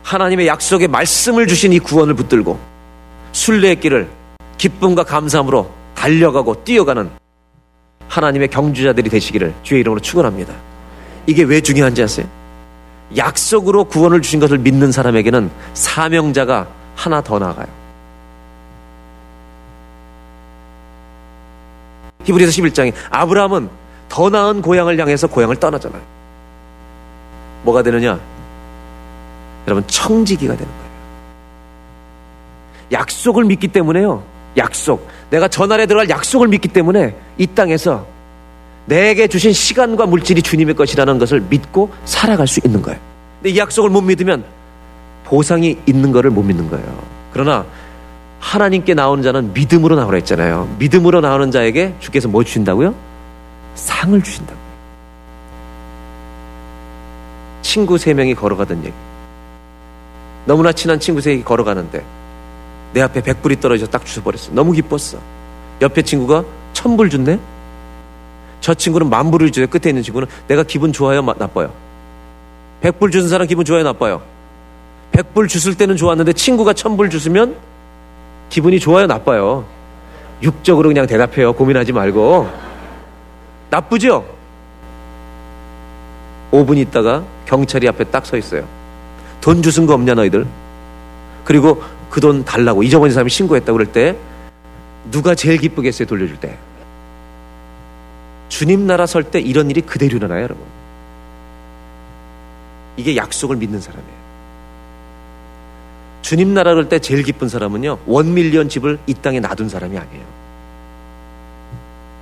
하나님의 0.03 0.47
약속의 0.47 0.89
말씀을 0.89 1.47
주신 1.47 1.73
이 1.73 1.79
구원을 1.79 2.13
붙들고 2.13 2.59
순례의 3.31 3.79
길을 3.79 4.09
기쁨과 4.57 5.03
감사함으로 5.03 5.71
달려가고 5.95 6.63
뛰어가는 6.63 7.09
하나님의 8.07 8.49
경주자들이 8.49 9.09
되시기를 9.09 9.53
주의 9.63 9.81
이름으로 9.81 9.99
축원합니다. 10.01 10.53
이게 11.25 11.43
왜 11.43 11.61
중요한지 11.61 12.03
아세요? 12.03 12.27
약속으로 13.15 13.85
구원을 13.85 14.21
주신 14.21 14.39
것을 14.39 14.57
믿는 14.57 14.91
사람에게는 14.91 15.49
사명자가 15.73 16.67
하나 16.95 17.21
더 17.21 17.39
나가요. 17.39 17.67
히브리서 22.23 22.51
11장에 22.51 22.93
아브라함은 23.09 23.69
더 24.09 24.29
나은 24.29 24.61
고향을 24.61 24.99
향해서 24.99 25.27
고향을 25.27 25.55
떠나잖아요. 25.57 26.01
뭐가 27.63 27.81
되느냐? 27.81 28.19
여러분 29.67 29.83
청지기가 29.87 30.55
되는 30.55 30.71
거예요. 30.71 30.83
약속을 32.91 33.45
믿기 33.45 33.67
때문에요. 33.67 34.23
약속. 34.57 35.07
내가 35.29 35.47
전날에 35.47 35.85
들어갈 35.85 36.09
약속을 36.09 36.47
믿기 36.47 36.67
때문에 36.67 37.15
이 37.37 37.47
땅에서 37.47 38.05
내게 38.85 39.27
주신 39.27 39.53
시간과 39.53 40.05
물질이 40.05 40.41
주님의 40.41 40.75
것이라는 40.75 41.17
것을 41.17 41.41
믿고 41.41 41.91
살아갈 42.05 42.47
수 42.47 42.59
있는 42.63 42.81
거예요. 42.81 42.99
근데 43.41 43.51
이 43.51 43.57
약속을 43.57 43.89
못 43.89 44.01
믿으면 44.01 44.43
보상이 45.23 45.77
있는 45.85 46.11
것을 46.11 46.29
못 46.29 46.43
믿는 46.43 46.69
거예요. 46.69 47.03
그러나 47.31 47.65
하나님께 48.39 48.93
나오는 48.93 49.23
자는 49.23 49.53
믿음으로 49.53 49.95
나오라 49.95 50.17
했잖아요. 50.17 50.75
믿음으로 50.77 51.21
나오는 51.21 51.49
자에게 51.49 51.95
주께서 51.99 52.27
뭐 52.27 52.43
주신다고요? 52.43 52.93
상을 53.75 54.21
주신다고요. 54.21 54.63
친구 57.61 57.97
세 57.97 58.13
명이 58.13 58.35
걸어가던 58.35 58.79
얘기. 58.83 58.93
너무나 60.45 60.71
친한 60.71 60.99
친구 60.99 61.21
세 61.21 61.31
명이 61.31 61.43
걸어가는데 61.43 62.03
내 62.93 63.01
앞에 63.01 63.21
백불이 63.21 63.59
떨어져 63.59 63.87
딱 63.87 64.05
주워버렸어. 64.05 64.51
너무 64.51 64.71
기뻤어. 64.71 65.19
옆에 65.81 66.01
친구가 66.01 66.43
천불 66.73 67.09
줬네? 67.09 67.39
저 68.61 68.73
친구는 68.73 69.09
만불을 69.09 69.51
줘요. 69.51 69.67
끝에 69.67 69.89
있는 69.89 70.03
친구는 70.03 70.27
내가 70.47 70.63
기분 70.63 70.93
좋아요? 70.93 71.21
나빠요? 71.21 71.71
백불 72.81 73.11
주는 73.11 73.27
사람 73.27 73.47
기분 73.47 73.65
좋아요? 73.65 73.83
나빠요? 73.83 74.21
백불 75.11 75.47
주실 75.47 75.75
때는 75.75 75.95
좋았는데 75.97 76.33
친구가 76.33 76.73
천불 76.73 77.09
주시면 77.09 77.55
기분이 78.49 78.79
좋아요? 78.79 79.07
나빠요? 79.07 79.65
육적으로 80.41 80.89
그냥 80.89 81.07
대답해요. 81.07 81.53
고민하지 81.53 81.91
말고. 81.93 82.49
나쁘죠? 83.69 84.25
5분 86.51 86.77
있다가 86.77 87.23
경찰이 87.45 87.87
앞에 87.87 88.03
딱 88.05 88.25
서 88.25 88.37
있어요. 88.37 88.63
돈 89.43 89.61
주신 89.61 89.85
거 89.85 89.93
없냐 89.93 90.13
너희들? 90.13 90.47
그리고 91.43 91.83
그 92.09 92.21
돈 92.21 92.45
달라고 92.45 92.81
잊어버린 92.83 93.11
사람이 93.13 93.29
신고했다고 93.29 93.77
그럴 93.77 93.91
때 93.91 94.15
누가 95.11 95.35
제일 95.35 95.57
기쁘겠어요 95.57 96.07
돌려줄 96.07 96.37
때? 96.37 96.57
주님 98.47 98.87
나라 98.87 99.05
설 99.05 99.23
때 99.23 99.41
이런 99.41 99.69
일이 99.69 99.81
그대로 99.81 100.15
일어나요 100.15 100.43
여러분. 100.43 100.63
이게 102.95 103.17
약속을 103.17 103.57
믿는 103.57 103.81
사람이에요. 103.81 104.23
주님 106.21 106.53
나라 106.53 106.71
그럴 106.71 106.87
때 106.87 106.99
제일 106.99 107.23
기쁜 107.23 107.49
사람은요 107.49 107.97
원 108.05 108.33
밀리언 108.33 108.69
집을 108.69 108.97
이 109.07 109.13
땅에 109.15 109.41
놔둔 109.41 109.67
사람이 109.67 109.97
아니에요. 109.97 110.23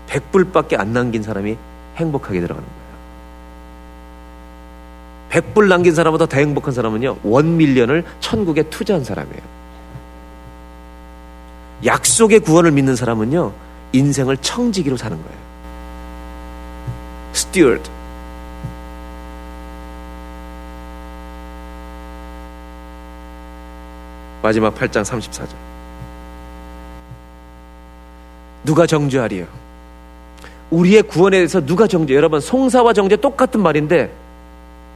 백불밖에 0.08 0.76
안 0.78 0.92
남긴 0.94 1.22
사람이 1.22 1.56
행복하게 1.98 2.40
들어가는 2.42 2.68
거예요. 2.68 2.81
백불 5.32 5.70
남긴 5.70 5.96
사람보다 5.96 6.26
더 6.26 6.38
행복한 6.38 6.74
사람은요, 6.74 7.20
원 7.24 7.56
밀리언을 7.56 8.04
천국에 8.20 8.64
투자한 8.64 9.06
사람이에요. 9.06 9.42
약속의 11.86 12.42
구원을 12.42 12.72
믿는 12.72 12.98
사람은요, 12.98 13.54
인생을 13.94 14.36
청지기로 14.38 14.98
사는 14.98 15.18
거예요. 15.18 15.38
스튜어드. 17.32 17.90
마지막 24.44 24.76
8장 24.76 25.06
34절. 25.06 25.56
누가 28.66 28.86
정죄하리요? 28.86 29.46
우리의 30.72 31.04
구원에 31.04 31.38
대해서 31.38 31.66
누가 31.66 31.88
정죄? 31.88 32.16
여러분, 32.16 32.42
송사와 32.42 32.92
정죄 32.92 33.16
똑같은 33.16 33.62
말인데 33.62 34.12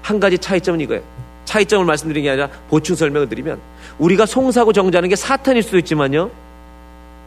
한 0.06 0.20
가지 0.20 0.38
차이점은 0.38 0.82
이거예요. 0.82 1.02
차이점을 1.46 1.84
말씀드리는 1.84 2.24
게 2.24 2.30
아니라 2.30 2.48
보충 2.70 2.96
설명을 2.96 3.28
드리면 3.28 3.60
우리가 3.98 4.28
송사고 4.28 4.72
정죄하는 4.72 5.10
게 5.10 5.16
사탄일 5.16 5.64
수도 5.64 5.80
있지만요. 5.80 6.30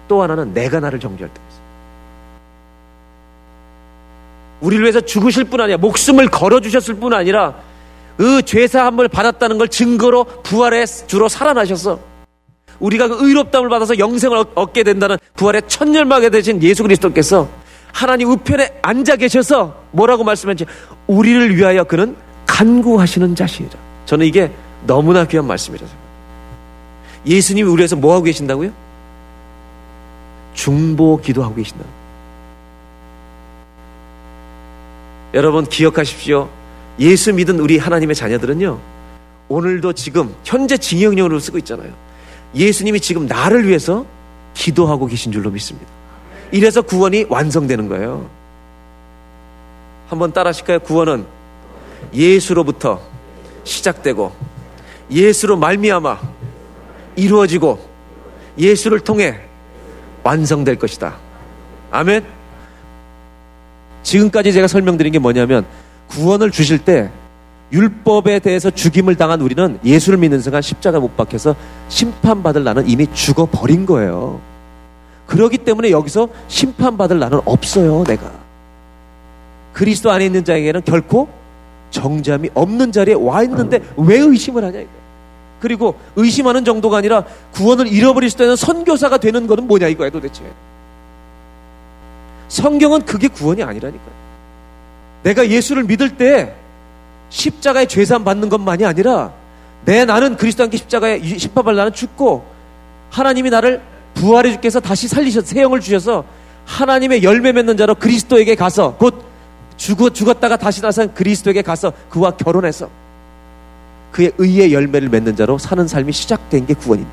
또 0.06 0.22
하나는 0.22 0.54
내가 0.54 0.78
나를 0.78 1.00
정죄할 1.00 1.28
때가 1.34 1.46
있어요. 1.48 1.62
우리를 4.60 4.84
위해서 4.84 5.00
죽으실 5.00 5.44
뿐 5.44 5.60
아니라 5.60 5.78
목숨을 5.78 6.28
걸어 6.28 6.60
주셨을 6.60 6.94
뿐 6.94 7.14
아니라 7.14 7.56
그 8.16 8.42
죄사함을 8.42 9.08
받았다는 9.08 9.58
걸 9.58 9.66
증거로 9.68 10.24
부활의 10.44 10.86
주로 11.08 11.28
살아나셔서 11.28 11.98
우리가 12.78 13.08
그 13.08 13.26
의롭다움을 13.26 13.70
받아서 13.70 13.98
영생을 13.98 14.44
얻게 14.54 14.84
된다는 14.84 15.16
부활의 15.34 15.62
천열막에 15.66 16.30
되신 16.30 16.62
예수 16.62 16.84
그리스도께서 16.84 17.48
하나님 17.92 18.30
우편에 18.30 18.78
앉아 18.82 19.16
계셔서 19.16 19.82
뭐라고 19.90 20.22
말씀하지? 20.22 20.66
우리를 21.08 21.56
위하여 21.56 21.82
그는 21.82 22.27
간구하시는 22.58 23.36
자신이라. 23.36 23.78
저는 24.04 24.26
이게 24.26 24.50
너무나 24.84 25.24
귀한 25.24 25.46
말씀이라 25.46 25.86
생각합니다. 25.86 26.08
예수님이 27.24 27.68
우리 27.68 27.80
위해서 27.80 27.94
뭐 27.94 28.14
하고 28.14 28.24
계신다고요? 28.24 28.72
중보 30.54 31.20
기도하고 31.20 31.54
계신다. 31.54 31.84
여러분 35.34 35.66
기억하십시오. 35.66 36.48
예수 36.98 37.32
믿은 37.32 37.60
우리 37.60 37.78
하나님의 37.78 38.16
자녀들은요. 38.16 38.80
오늘도 39.48 39.92
지금 39.92 40.34
현재 40.42 40.76
징역령으로 40.76 41.38
쓰고 41.38 41.58
있잖아요. 41.58 41.92
예수님이 42.56 42.98
지금 42.98 43.26
나를 43.26 43.68
위해서 43.68 44.04
기도하고 44.54 45.06
계신 45.06 45.30
줄로 45.30 45.50
믿습니다. 45.50 45.86
이래서 46.50 46.82
구원이 46.82 47.26
완성되는 47.28 47.88
거예요. 47.88 48.28
한번 50.08 50.32
따라 50.32 50.48
하실까요? 50.48 50.80
구원은 50.80 51.37
예수로부터 52.12 53.00
시작되고 53.64 54.32
예수로 55.10 55.56
말미암아 55.56 56.18
이루어지고 57.16 57.78
예수를 58.58 59.00
통해 59.00 59.40
완성될 60.22 60.76
것이다. 60.76 61.16
아멘. 61.90 62.24
지금까지 64.02 64.52
제가 64.52 64.66
설명드린 64.66 65.12
게 65.12 65.18
뭐냐면 65.18 65.64
구원을 66.08 66.50
주실 66.50 66.78
때 66.78 67.10
율법에 67.72 68.38
대해서 68.38 68.70
죽임을 68.70 69.16
당한 69.16 69.40
우리는 69.40 69.78
예수를 69.84 70.18
믿는 70.18 70.40
순간 70.40 70.62
십자가 70.62 71.00
못 71.00 71.16
박혀서 71.16 71.54
심판받을 71.88 72.64
나는 72.64 72.88
이미 72.88 73.06
죽어버린 73.12 73.84
거예요. 73.84 74.40
그러기 75.26 75.58
때문에 75.58 75.90
여기서 75.90 76.28
심판받을 76.48 77.18
나는 77.18 77.40
없어요, 77.44 78.04
내가. 78.04 78.32
그리스도 79.74 80.10
안에 80.10 80.24
있는 80.24 80.44
자에게는 80.44 80.82
결코 80.84 81.28
정잠이 81.90 82.50
없는 82.54 82.92
자리에 82.92 83.14
와 83.14 83.42
있는데 83.42 83.80
왜 83.96 84.18
의심을 84.18 84.64
하냐 84.64 84.80
이거. 84.80 84.90
그리고 85.60 85.96
의심하는 86.16 86.64
정도가 86.64 86.98
아니라 86.98 87.24
구원을 87.52 87.88
잃어버릴 87.88 88.30
수도 88.30 88.44
있는 88.44 88.56
선교사가 88.56 89.18
되는 89.18 89.46
것은 89.46 89.66
뭐냐 89.66 89.88
이거야 89.88 90.10
도대체. 90.10 90.42
성경은 92.48 93.04
그게 93.04 93.28
구원이 93.28 93.62
아니라니까요. 93.62 94.18
내가 95.22 95.48
예수를 95.48 95.84
믿을 95.84 96.16
때 96.16 96.54
십자가의 97.30 97.88
죄산 97.88 98.24
받는 98.24 98.48
것만이 98.48 98.84
아니라 98.84 99.32
내 99.84 100.04
나는 100.04 100.36
그리스도 100.36 100.62
함께 100.62 100.76
십자가에 100.76 101.22
십파발 101.22 101.74
나는 101.76 101.92
죽고 101.92 102.44
하나님이 103.10 103.50
나를 103.50 103.82
부활해 104.14 104.52
주께서 104.52 104.80
다시 104.80 105.08
살리셔서 105.08 105.46
새 105.46 105.62
영을 105.62 105.80
주셔서 105.80 106.24
하나님의 106.66 107.22
열매 107.22 107.52
맺는 107.52 107.76
자로 107.76 107.94
그리스도에게 107.94 108.54
가서 108.54 108.94
곧 108.96 109.27
죽어, 109.78 110.10
죽었다가 110.10 110.56
다시 110.58 110.82
나선 110.82 111.14
그리스도에게 111.14 111.62
가서 111.62 111.92
그와 112.10 112.32
결혼해서 112.32 112.90
그의 114.12 114.32
의의 114.38 114.74
열매를 114.74 115.08
맺는 115.08 115.36
자로 115.36 115.56
사는 115.56 115.86
삶이 115.88 116.12
시작된 116.12 116.66
게 116.66 116.74
구원인데 116.74 117.10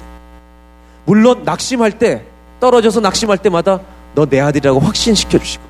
물론 1.05 1.43
낙심할 1.43 1.93
때 1.99 2.24
떨어져서 2.59 2.99
낙심할 2.99 3.38
때마다 3.38 3.80
너 4.16 4.26
내 4.26 4.39
아들이라고 4.39 4.80
확신시켜 4.80 5.38
주시고 5.38 5.63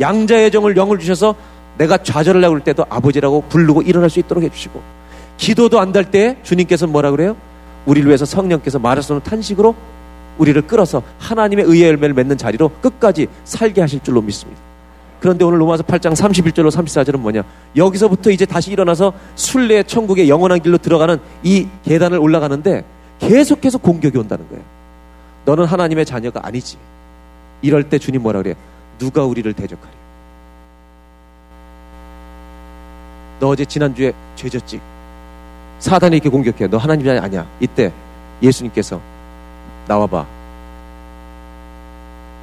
양자의 0.00 0.50
정을 0.50 0.76
영을 0.76 0.98
주셔서 0.98 1.34
내가 1.78 1.96
좌절하려고 1.96 2.54
할 2.56 2.64
때도 2.64 2.84
아버지라고 2.90 3.42
부르고 3.48 3.82
일어날 3.82 4.10
수 4.10 4.18
있도록 4.20 4.42
해주시고 4.44 4.82
기도도 5.38 5.80
안 5.80 5.92
될 5.92 6.10
때 6.10 6.36
주님께서 6.42 6.86
뭐라 6.88 7.10
그래요? 7.12 7.36
우리를 7.86 8.06
위해서 8.08 8.24
성령께서 8.24 8.78
말할 8.78 9.02
수 9.02 9.12
없는 9.12 9.22
탄식으로 9.28 9.74
우리를 10.38 10.60
끌어서 10.62 11.02
하나님의 11.20 11.64
의의 11.66 11.88
열매를 11.90 12.14
맺는 12.14 12.36
자리로 12.36 12.68
끝까지 12.80 13.28
살게 13.44 13.80
하실 13.80 14.00
줄로 14.02 14.20
믿습니다. 14.22 14.60
그런데 15.24 15.42
오늘 15.42 15.58
로마서 15.58 15.84
8장 15.84 16.14
31절로 16.14 16.70
34절은 16.70 17.16
뭐냐? 17.16 17.44
여기서부터 17.76 18.30
이제 18.30 18.44
다시 18.44 18.70
일어나서 18.70 19.14
순례 19.36 19.82
천국의 19.82 20.28
영원한 20.28 20.60
길로 20.60 20.76
들어가는 20.76 21.18
이 21.42 21.66
계단을 21.82 22.18
올라가는데 22.18 22.84
계속해서 23.20 23.78
공격이 23.78 24.18
온다는 24.18 24.46
거예요. 24.50 24.62
너는 25.46 25.64
하나님의 25.64 26.04
자녀가 26.04 26.40
아니지. 26.44 26.76
이럴 27.62 27.88
때 27.88 27.98
주님 27.98 28.20
뭐라 28.20 28.42
그래요? 28.42 28.54
누가 28.98 29.24
우리를 29.24 29.50
대적하리? 29.54 29.90
너 33.40 33.48
어제 33.48 33.64
지난주에 33.64 34.12
죄졌지? 34.36 34.78
사단이 35.78 36.16
이렇게 36.16 36.28
공격해. 36.28 36.66
너 36.66 36.76
하나님이 36.76 37.08
아니야. 37.08 37.46
이때 37.60 37.90
예수님께서 38.42 39.00
나와봐. 39.88 40.26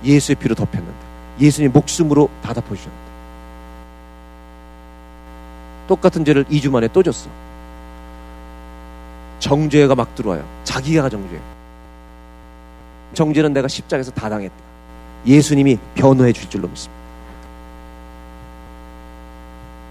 예수의 0.03 0.35
피로 0.37 0.55
덮였는데. 0.55 1.10
예수님 1.41 1.71
목숨으로 1.73 2.29
다 2.41 2.53
덮어주셨는데. 2.53 3.11
똑같은 5.87 6.23
죄를 6.23 6.45
2주 6.45 6.69
만에 6.69 6.87
또 6.87 7.03
줬어. 7.03 7.29
정죄가 9.39 9.95
막 9.95 10.13
들어와요. 10.15 10.45
자기가 10.63 11.09
정죄. 11.09 11.39
정죄는 13.13 13.53
내가 13.53 13.67
십자가에서 13.67 14.11
다 14.11 14.29
당했다. 14.29 14.55
예수님이 15.25 15.77
변호해 15.95 16.31
줄 16.31 16.49
줄로 16.49 16.67
믿습니다. 16.67 17.01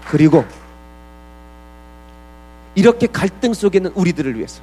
그리고 0.07 0.43
이렇게 2.75 3.07
갈등 3.07 3.53
속에 3.53 3.77
있는 3.77 3.91
우리들을 3.93 4.37
위해서 4.37 4.61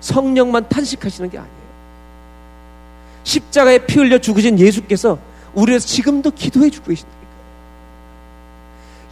성령만 0.00 0.68
탄식하시는 0.68 1.28
게 1.30 1.38
아니에요. 1.38 1.60
십자가에 3.24 3.84
피 3.86 3.98
흘려 3.98 4.18
죽으신 4.18 4.58
예수께서 4.58 5.18
우리를 5.54 5.72
위해서 5.72 5.86
지금도 5.86 6.30
기도해 6.30 6.70
주고 6.70 6.88
계신다니까. 6.88 7.20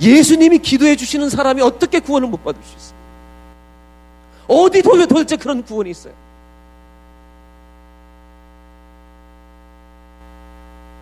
예수님이 0.01 0.59
기도해 0.59 0.97
주시는 0.97 1.30
사람이 1.30 1.61
어떻게 1.62 2.01
구원을 2.01 2.28
못 2.28 2.43
받을 2.45 2.62
수 2.62 2.76
있어요? 2.76 2.99
어디 4.49 4.82
보면 4.82 5.09
도대체 5.09 5.36
그런 5.36 5.62
구원이 5.62 5.91
있어요? 5.91 6.14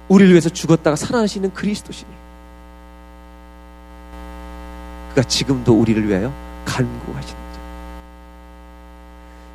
우리를 0.08 0.32
위해서 0.32 0.48
죽었다가 0.48 0.96
살아나시는 0.96 1.52
그리스도시니. 1.52 2.10
그가 5.10 5.22
지금도 5.22 5.74
우리를 5.74 6.06
위하여 6.06 6.32
간구하시는 6.64 7.52
자. 7.52 7.60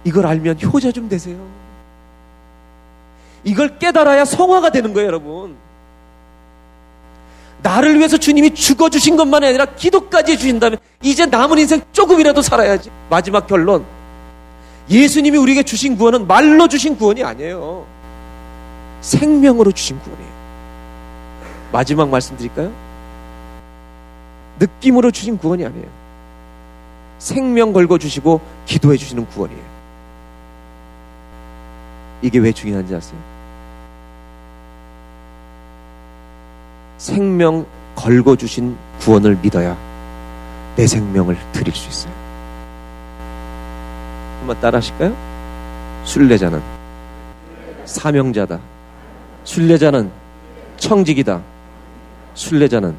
이걸 0.03 0.25
알면 0.25 0.61
효자 0.61 0.91
좀 0.91 1.07
되세요. 1.07 1.37
이걸 3.43 3.79
깨달아야 3.79 4.25
성화가 4.25 4.71
되는 4.71 4.93
거예요, 4.93 5.07
여러분. 5.07 5.55
나를 7.63 7.97
위해서 7.97 8.17
주님이 8.17 8.53
죽어주신 8.55 9.17
것만이 9.17 9.45
아니라 9.45 9.65
기도까지 9.65 10.33
해주신다면 10.33 10.79
이제 11.03 11.25
남은 11.25 11.59
인생 11.59 11.81
조금이라도 11.91 12.41
살아야지. 12.41 12.89
마지막 13.09 13.47
결론. 13.47 13.85
예수님이 14.89 15.37
우리에게 15.37 15.63
주신 15.63 15.95
구원은 15.95 16.27
말로 16.27 16.67
주신 16.67 16.97
구원이 16.97 17.23
아니에요. 17.23 17.85
생명으로 19.01 19.71
주신 19.71 19.99
구원이에요. 19.99 20.31
마지막 21.71 22.09
말씀드릴까요? 22.09 22.71
느낌으로 24.59 25.11
주신 25.11 25.37
구원이 25.37 25.65
아니에요. 25.65 25.87
생명 27.19 27.71
걸고 27.71 27.99
주시고 27.99 28.41
기도해 28.65 28.97
주시는 28.97 29.27
구원이에요. 29.27 29.61
이게 32.23 32.39
왜 32.39 32.51
중요한지 32.51 32.93
아세요? 32.95 33.19
생명 37.01 37.65
걸고 37.95 38.35
주신 38.35 38.77
구원을 38.99 39.35
믿어야 39.41 39.75
내 40.75 40.85
생명을 40.85 41.35
드릴 41.51 41.73
수 41.73 41.89
있어요. 41.89 42.13
한번 44.37 44.59
따라 44.61 44.77
하실까요? 44.77 45.11
순례자는 46.03 46.61
사명자다. 47.85 48.59
순례자는 49.45 50.11
청직이다. 50.77 51.41
순례자는 52.35 52.95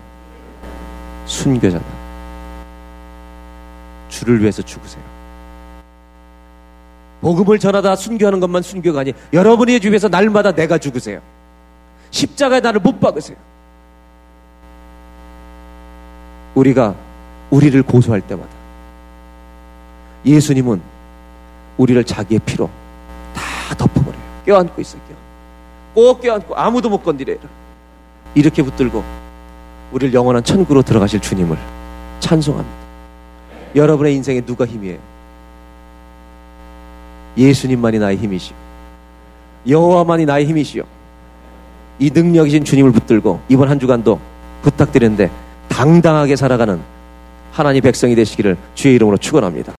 순교자다. 1.26 1.84
주를 4.09 4.40
위해서 4.40 4.62
죽으세요. 4.62 5.03
복음을 7.20 7.57
전하다 7.57 7.94
순교하는 7.94 8.40
것만 8.40 8.62
순교가 8.62 8.98
아니 8.98 9.12
여러분의 9.32 9.78
주위에서 9.78 10.09
날마다 10.09 10.50
내가 10.50 10.76
죽으세요. 10.76 11.20
십자가에 12.11 12.59
나를 12.59 12.80
못 12.80 12.98
박으세요. 12.98 13.51
우리가 16.55 16.94
우리를 17.50 17.82
고소할 17.82 18.20
때마다 18.20 18.50
예수님은 20.24 20.80
우리를 21.78 22.03
자기의 22.05 22.40
피로 22.44 22.68
다 23.34 23.74
덮어버려요. 23.76 24.22
껴안고 24.46 24.80
있어 24.80 24.98
요. 24.98 25.03
꼭 25.94 26.20
껴안고 26.20 26.55
아무도 26.57 26.88
못 26.88 27.03
건드려요. 27.03 27.38
이렇게 28.34 28.62
붙들고 28.62 29.03
우리를 29.92 30.14
영원한 30.14 30.42
천국으로 30.42 30.82
들어가실 30.82 31.20
주님을 31.20 31.57
찬송합니다. 32.20 32.76
여러분의 33.74 34.14
인생에 34.16 34.40
누가 34.42 34.64
힘이에요? 34.66 34.98
예수님만이 37.36 37.98
나의 37.98 38.16
힘이시오. 38.18 38.55
여호와만이 39.66 40.26
나의 40.26 40.46
힘이시오. 40.46 40.84
이 41.98 42.11
능력이신 42.11 42.64
주님을 42.64 42.92
붙들고 42.92 43.40
이번 43.48 43.68
한 43.68 43.78
주간도 43.78 44.18
부탁드리는데 44.62 45.30
당당하게 45.68 46.36
살아가는 46.36 46.80
하나님 47.52 47.82
백성이 47.82 48.14
되시기를 48.14 48.56
주의 48.74 48.94
이름으로 48.94 49.16
축원합니다. 49.18 49.74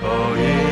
믿는 0.00 0.67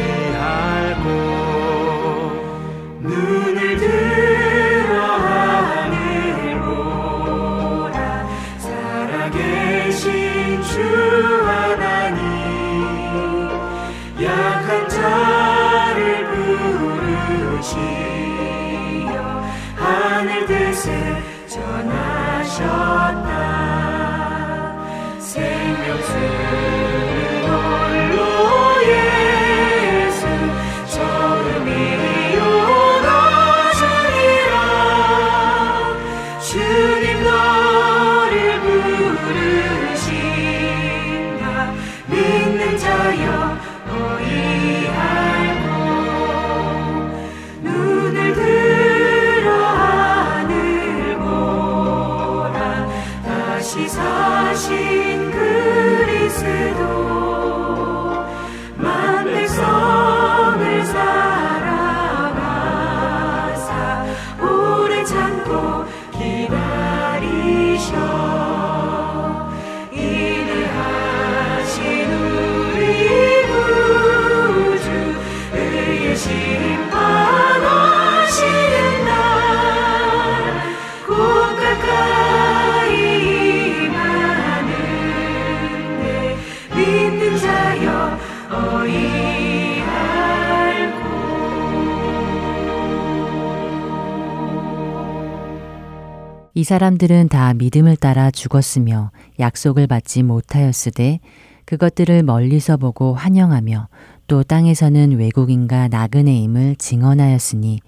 사람들은 96.67 97.29
다 97.29 97.55
믿음을 97.55 97.95
따라 97.95 98.33
죽었으며 98.33 99.13
약속을 99.39 99.87
받지 99.87 100.25
못하였으되 100.25 101.21
그것들을 101.65 102.25
멀리서 102.25 102.77
보고 102.77 103.15
환영하며 103.15 103.87
또 104.27 104.43
땅에서는 104.43 105.17
외국인과 105.17 105.87
나그네임을 105.87 106.75
증언하였으니 106.75 107.79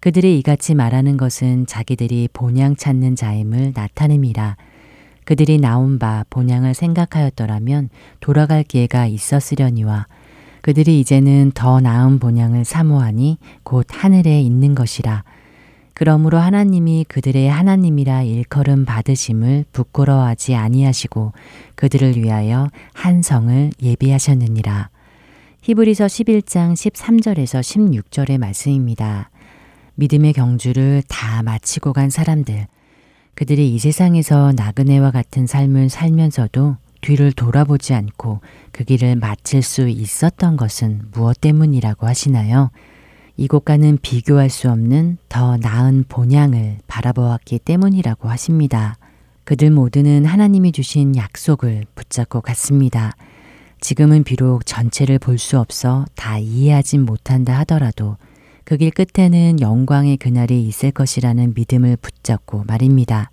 그들이 0.00 0.38
이같이 0.38 0.74
말하는 0.74 1.18
것은 1.18 1.66
자기들이 1.66 2.30
본향 2.32 2.74
찾는 2.74 3.16
자임을 3.16 3.72
나타냄이라. 3.74 4.56
그들이 5.26 5.58
나온 5.58 5.98
바 5.98 6.24
본향을 6.30 6.72
생각하였더라면 6.72 7.90
돌아갈 8.20 8.62
기회가 8.62 9.04
있었으려니와 9.06 10.06
그들이 10.62 11.00
이제는 11.00 11.52
더 11.54 11.82
나은 11.82 12.18
본향을 12.18 12.64
사모하니 12.64 13.36
곧 13.62 13.86
하늘에 13.90 14.40
있는 14.40 14.74
것이라 14.74 15.22
그러므로 15.98 16.36
하나님이 16.36 17.06
그들의 17.08 17.48
하나님이라 17.48 18.24
일컬음 18.24 18.84
받으심을 18.84 19.64
부끄러워하지 19.72 20.54
아니하시고 20.54 21.32
그들을 21.74 22.16
위하여 22.16 22.68
한 22.92 23.22
성을 23.22 23.70
예비하셨느니라. 23.82 24.90
히브리서 25.62 26.04
11장 26.04 26.74
13절에서 26.74 27.62
16절의 27.62 28.36
말씀입니다. 28.36 29.30
믿음의 29.94 30.34
경주를 30.34 31.02
다 31.08 31.42
마치고 31.42 31.94
간 31.94 32.10
사람들. 32.10 32.66
그들이 33.34 33.74
이 33.74 33.78
세상에서 33.78 34.52
나그네와 34.54 35.10
같은 35.10 35.46
삶을 35.46 35.88
살면서도 35.88 36.76
뒤를 37.00 37.32
돌아보지 37.32 37.94
않고 37.94 38.42
그 38.70 38.84
길을 38.84 39.16
마칠 39.16 39.62
수 39.62 39.88
있었던 39.88 40.58
것은 40.58 41.06
무엇 41.12 41.40
때문이라고 41.40 42.06
하시나요? 42.06 42.70
이곳과는 43.36 43.98
비교할 44.00 44.48
수 44.48 44.70
없는 44.70 45.18
더 45.28 45.56
나은 45.56 46.04
본향을 46.08 46.78
바라보았기 46.86 47.58
때문이라고 47.60 48.28
하십니다. 48.28 48.96
그들 49.44 49.70
모두는 49.70 50.24
하나님이 50.24 50.72
주신 50.72 51.14
약속을 51.16 51.84
붙잡고 51.94 52.40
갔습니다. 52.40 53.12
지금은 53.80 54.24
비록 54.24 54.64
전체를 54.64 55.18
볼 55.18 55.38
수 55.38 55.58
없어 55.58 56.06
다 56.14 56.38
이해하진 56.38 57.04
못한다 57.04 57.58
하더라도 57.60 58.16
그 58.64 58.76
길 58.78 58.90
끝에는 58.90 59.60
영광의 59.60 60.16
그날이 60.16 60.66
있을 60.66 60.90
것이라는 60.90 61.52
믿음을 61.54 61.96
붙잡고 61.96 62.64
말입니다. 62.66 63.30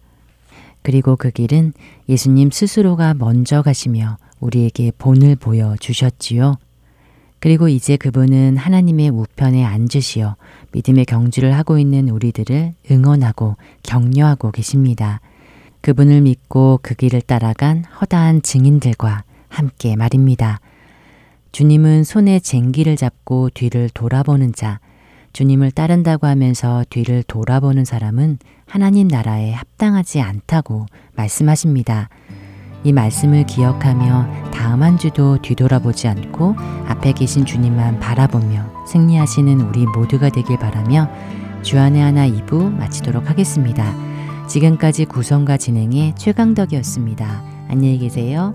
그리고 0.83 1.15
그 1.15 1.31
길은 1.31 1.73
예수님 2.09 2.51
스스로가 2.51 3.13
먼저 3.15 3.61
가시며 3.63 4.17
우리에게 4.41 4.91
본을 4.97 5.37
보여 5.37 5.75
주셨지요. 5.79 6.57
그리고 7.43 7.67
이제 7.67 7.97
그분은 7.97 8.55
하나님의 8.55 9.09
우편에 9.09 9.65
앉으시어 9.65 10.37
믿음의 10.71 11.03
경주를 11.03 11.53
하고 11.53 11.77
있는 11.77 12.07
우리들을 12.07 12.71
응원하고 12.89 13.57
격려하고 13.83 14.51
계십니다. 14.51 15.19
그분을 15.81 16.21
믿고 16.21 16.79
그 16.81 16.95
길을 16.95 17.19
따라간 17.19 17.83
허다한 17.99 18.43
증인들과 18.43 19.25
함께 19.49 19.97
말입니다. 19.97 20.61
주님은 21.51 22.05
손에 22.05 22.39
쟁기를 22.39 22.95
잡고 22.95 23.49
뒤를 23.53 23.89
돌아보는 23.93 24.53
자, 24.53 24.79
주님을 25.33 25.71
따른다고 25.71 26.27
하면서 26.27 26.85
뒤를 26.89 27.23
돌아보는 27.23 27.83
사람은 27.83 28.37
하나님 28.65 29.09
나라에 29.09 29.51
합당하지 29.51 30.21
않다고 30.21 30.85
말씀하십니다. 31.17 32.07
이 32.83 32.91
말씀을 32.91 33.45
기억하며 33.45 34.51
다음 34.51 34.83
한 34.83 34.97
주도 34.97 35.37
뒤돌아보지 35.41 36.07
않고 36.07 36.55
앞에 36.87 37.13
계신 37.13 37.45
주님만 37.45 37.99
바라보며 37.99 38.85
승리하시는 38.87 39.61
우리 39.61 39.85
모두가 39.85 40.29
되길 40.29 40.59
바라며 40.59 41.09
주안의 41.61 42.01
하나 42.01 42.27
2부 42.27 42.73
마치도록 42.73 43.29
하겠습니다. 43.29 43.85
지금까지 44.47 45.05
구성과 45.05 45.57
진행의 45.57 46.15
최강덕이었습니다. 46.15 47.43
안녕히 47.69 47.97
계세요. 47.99 48.53